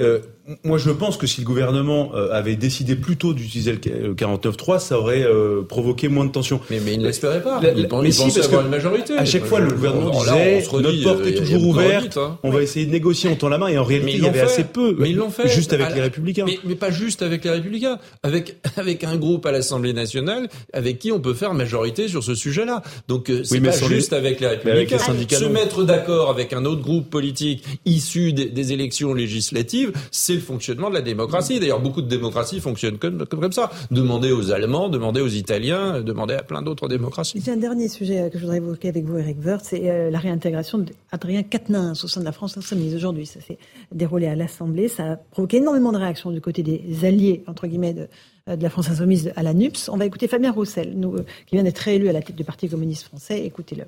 [0.00, 0.20] euh,
[0.62, 4.78] moi, je pense que si le gouvernement euh, avait décidé plus tôt d'utiliser le 49.3,
[4.78, 6.60] ça aurait euh, provoqué moins de tensions.
[6.68, 7.60] Mais, mais il ne l'espérait pas.
[7.62, 9.16] La, il, mais si, parce avoir une majorité.
[9.16, 12.18] À chaque fois, le gouvernement disait notre porte est toujours ouverte.
[12.18, 12.38] Hein.
[12.42, 13.68] On va essayer de négocier, on tend la main.
[13.68, 14.94] Et en réalité, il y avait assez peu.
[14.98, 15.48] Mais ils l'ont fait.
[15.48, 16.44] Juste avec les Républicains.
[16.46, 17.98] Mais, mais, pas juste avec les Républicains.
[18.22, 22.34] Avec avec un groupe à l'Assemblée nationale avec qui on peut faire majorité sur ce
[22.34, 22.82] sujet-là.
[23.08, 24.93] Donc c'est pas juste avec les Républicains.
[24.98, 30.88] Se mettre d'accord avec un autre groupe politique issu des élections législatives, c'est le fonctionnement
[30.88, 31.60] de la démocratie.
[31.60, 33.70] D'ailleurs, beaucoup de démocraties fonctionnent comme, comme, ça.
[33.90, 37.40] Demandez aux Allemands, demandez aux Italiens, demandez à plein d'autres démocraties.
[37.40, 40.18] C'est un dernier sujet que je voudrais évoquer avec vous, Eric Woerth, c'est euh, la
[40.18, 42.94] réintégration d'Adrien Quatennens au sein de la France insoumise.
[42.94, 43.58] Aujourd'hui, ça s'est
[43.92, 44.88] déroulé à l'Assemblée.
[44.88, 48.08] Ça a provoqué énormément de réactions du côté des alliés, entre guillemets, de,
[48.48, 49.88] euh, de la France insoumise à la NUPS.
[49.88, 52.44] On va écouter Fabien Roussel, nous, euh, qui vient d'être réélu à la tête du
[52.44, 53.44] Parti communiste français.
[53.44, 53.84] Écoutez-le.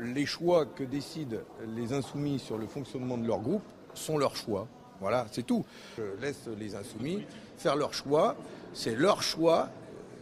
[0.00, 1.36] Les choix que décident
[1.76, 3.62] les insoumis sur le fonctionnement de leur groupe
[3.92, 4.66] sont leurs choix.
[5.00, 5.66] Voilà, c'est tout.
[5.98, 7.26] Je laisse les insoumis
[7.58, 8.34] faire leur choix.
[8.72, 9.68] C'est leur choix.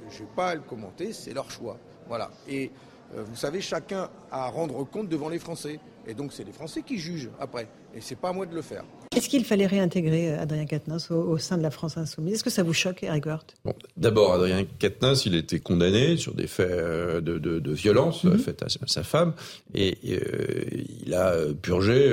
[0.08, 1.78] Je n'ai pas à le commenter, c'est leur choix.
[2.08, 2.32] Voilà.
[2.48, 2.72] Et
[3.14, 5.78] euh, vous savez, chacun a à rendre compte devant les Français.
[6.04, 7.68] Et donc, c'est les Français qui jugent après.
[7.94, 8.84] Et c'est pas à moi de le faire.
[9.16, 12.34] Est-ce qu'il fallait réintégrer euh, Adrien Quatennens au, sein de la France insoumise?
[12.34, 13.56] Est-ce que ça vous choque, Eric Woerth?
[13.64, 17.72] Bon, D'abord, Adrien Quatennens, il a été condamné sur des faits euh, de, de, de
[17.72, 19.34] violence mm à, sa femme
[19.74, 22.12] et euh, il a purgé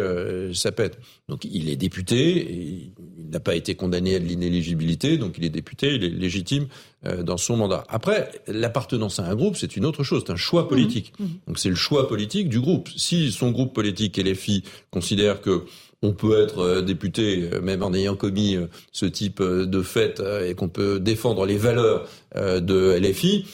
[0.53, 0.91] sa peine.
[1.29, 5.45] Donc il est député, et il n'a pas été condamné à de l'inéligibilité, donc il
[5.45, 6.67] est député, il est légitime
[7.03, 7.83] dans son mandat.
[7.89, 10.67] Après, l'appartenance à un groupe, c'est une autre chose, c'est un choix mhm.
[10.69, 11.13] politique.
[11.19, 11.27] Mhm.
[11.47, 12.89] Donc c'est le choix politique du groupe.
[12.95, 15.65] Si son groupe politique et les filles considèrent que
[16.01, 20.21] on peut être euh, député euh, même en ayant commis euh, ce type de fait
[20.45, 23.45] et qu'on peut défendre les valeurs de LFI.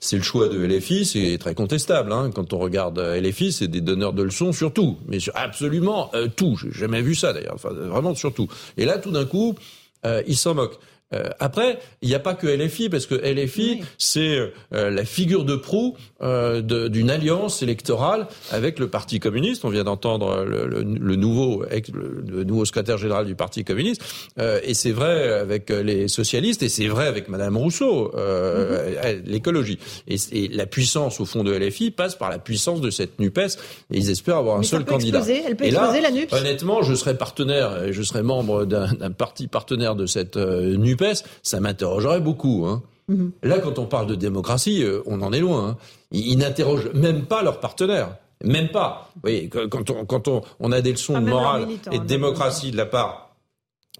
[0.00, 2.12] C'est le choix de LFI, c'est très contestable.
[2.12, 2.30] Hein.
[2.32, 6.56] Quand on regarde LFI, c'est des donneurs de leçons sur tout, mais sur absolument tout.
[6.56, 8.48] J'ai jamais vu ça d'ailleurs, enfin vraiment sur tout.
[8.76, 9.56] Et là, tout d'un coup,
[10.04, 10.78] ils s'en moquent.
[11.14, 14.38] Euh, après, il n'y a pas que LFI, parce que LFI, c'est
[14.74, 19.64] euh, la figure de proue euh, d'une alliance électorale avec le Parti communiste.
[19.64, 24.02] On vient d'entendre le, le, le, nouveau, le, nouveau secrétaire général du Parti communiste,
[24.38, 29.24] et c'est vrai avec les socialistes, et c'est vrai avec Madame Rousseau, mm-hmm.
[29.24, 29.78] l'écologie.
[30.06, 33.38] Et, et, la puissance au fond de LFI passe par la puissance de cette Nupes,
[33.38, 33.48] et
[33.90, 35.22] ils espèrent avoir un seul candidat.
[35.28, 36.32] elle peut et là, la NUPES.
[36.32, 40.97] Honnêtement, je serais partenaire, je serais membre d'un parti partenaire de cette NUPES
[41.42, 42.64] ça m'interrogerait beaucoup.
[42.66, 42.82] Hein.
[43.08, 43.32] Mhm.
[43.42, 45.70] Là, quand on parle de démocratie, euh, on en est loin.
[45.70, 45.76] Hein.
[46.12, 48.16] Ils, n'interrogent même pas leurs partenaires.
[48.44, 49.10] Même pas.
[49.24, 52.76] Oui, quand on, quand on, on a des leçons de morale et de démocratie de
[52.76, 53.34] la part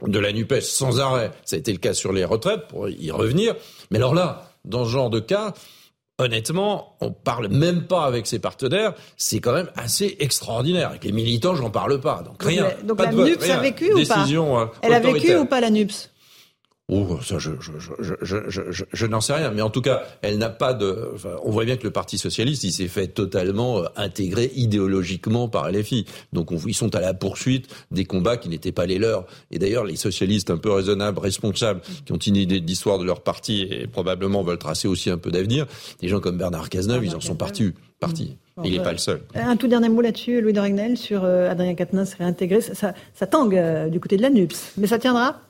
[0.06, 3.10] de la NUPES sans arrêt, ça a été le cas sur les retraites, pour y
[3.10, 3.56] revenir.
[3.90, 5.54] Mais alors là, dans ce genre de cas,
[6.18, 8.94] honnêtement, on parle même pas avec ses partenaires.
[9.16, 10.90] C'est quand même assez extraordinaire.
[10.90, 12.22] Avec les militants, j'en parle pas.
[12.24, 12.68] Donc rien.
[12.84, 16.10] Donc, la, NUPS a vécu ou pas euh, Elle a vécu ou pas la NUPS
[16.90, 19.51] Oh, ça, je, je, je, je, je n'en sais rien.
[19.51, 21.10] Mais en tout cas, elle n'a pas de.
[21.15, 25.48] Enfin, on voit bien que le Parti socialiste, il s'est fait totalement euh, intégrer idéologiquement
[25.48, 26.06] par LFI.
[26.32, 29.27] Donc, ils sont à la poursuite des combats qui n'étaient pas les leurs.
[29.51, 33.20] Et d'ailleurs, les socialistes un peu raisonnables, responsables, qui ont une idée d'histoire de leur
[33.20, 35.66] parti et probablement veulent tracer aussi un peu d'avenir,
[36.01, 37.74] des gens comme Bernard Cazeneuve, ils en sont partis.
[38.01, 38.39] partis.
[38.65, 39.20] il n'est pas le seul.
[39.35, 42.62] Un tout dernier mot là-dessus, Louis de Ragnel, sur euh, Adrien Quatennens réintégré.
[42.62, 44.73] Ça, ça, ça tangue euh, du côté de la NUPS.
[44.78, 45.43] Mais ça tiendra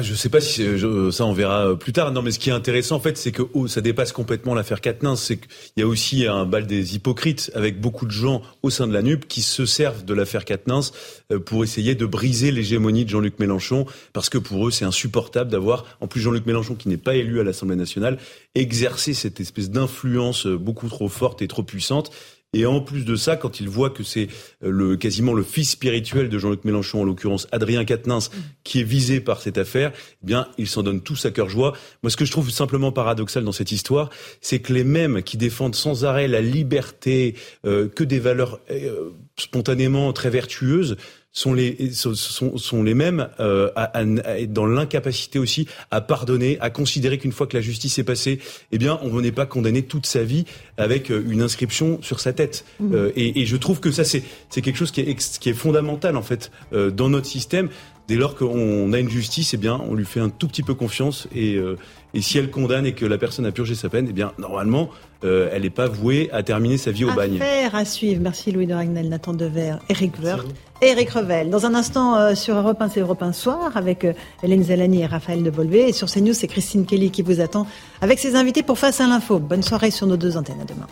[0.00, 0.64] je sais pas si
[1.12, 2.12] ça on verra euh, plus tard.
[2.12, 4.80] Non, mais ce qui est intéressant en fait, c'est que oh, ça dépasse complètement l'affaire
[4.80, 5.20] Quatennens.
[5.20, 8.86] C'est qu'il y a aussi un bal des hypocrites avec beaucoup de gens au sein
[8.86, 10.92] de la NUP qui se servent de l'affaire Quatennens
[11.30, 15.50] euh, pour essayer de briser l'hégémonie de Jean-Luc Mélenchon, parce que pour eux c'est insupportable
[15.50, 18.18] d'avoir, en plus Jean-Luc Mélenchon qui n'est pas élu à l'Assemblée nationale,
[18.54, 22.10] exercer cette espèce d'influence euh, beaucoup trop forte et trop puissante
[22.54, 24.28] et en plus de ça, quand il voit que c'est
[24.62, 28.30] euh, le, quasiment le fils spirituel de Jean-Luc Mélenchon, en l'occurrence Adrien Quatennens,
[28.62, 29.92] qui est visé par cette affaire,
[30.22, 31.72] eh bien, il s'en donne tous à cœur joie.
[32.02, 34.10] Moi, ce que je trouve simplement paradoxal dans cette histoire,
[34.42, 39.10] c'est que les mêmes qui défendent sans arrêt la liberté, euh, que des valeurs euh,
[39.38, 40.96] spontanément très vertueuses,
[41.32, 44.04] sont les sont, sont les mêmes euh, à, à,
[44.46, 48.38] dans l'incapacité aussi à pardonner, à considérer qu'une fois que la justice est passée,
[48.70, 50.44] eh bien on n'est pas condamné toute sa vie
[50.76, 52.64] avec euh, une inscription sur sa tête.
[52.80, 52.94] Mmh.
[52.94, 55.54] Euh, et, et, je trouve que ça c'est c'est quelque chose qui est qui est
[55.54, 57.70] fondamental en fait euh, dans notre système.
[58.08, 60.74] Dès lors qu'on a une justice, eh bien on lui fait un tout petit peu
[60.74, 61.76] confiance et euh,
[62.14, 64.90] et si elle condamne et que la personne a purgé sa peine, eh bien normalement
[65.24, 67.36] euh, elle n'est pas vouée à terminer sa vie au bagne.
[67.36, 68.20] Affaire à suivre.
[68.20, 70.46] Merci Louis de Ragnel, Nathan Dever, Eric Woerth
[70.80, 71.50] et Eric Revel.
[71.50, 74.12] Dans un instant euh, sur Europe 1, c'est Europe 1 Soir avec euh,
[74.42, 75.88] Hélène Zalani et Raphaël de Bolvé.
[75.88, 77.66] Et sur CNews, c'est Christine Kelly qui vous attend
[78.00, 79.38] avec ses invités pour Face à l'info.
[79.38, 80.60] Bonne soirée sur nos deux antennes.
[80.60, 80.88] À demain.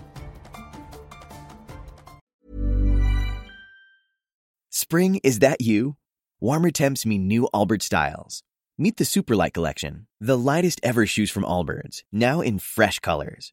[4.71, 5.97] Spring, is that you?
[6.41, 8.43] Warmer temps mean new Albert styles.
[8.79, 13.53] Meet the Superlight Collection, the lightest ever shoes from Allbirds, now in fresh colors.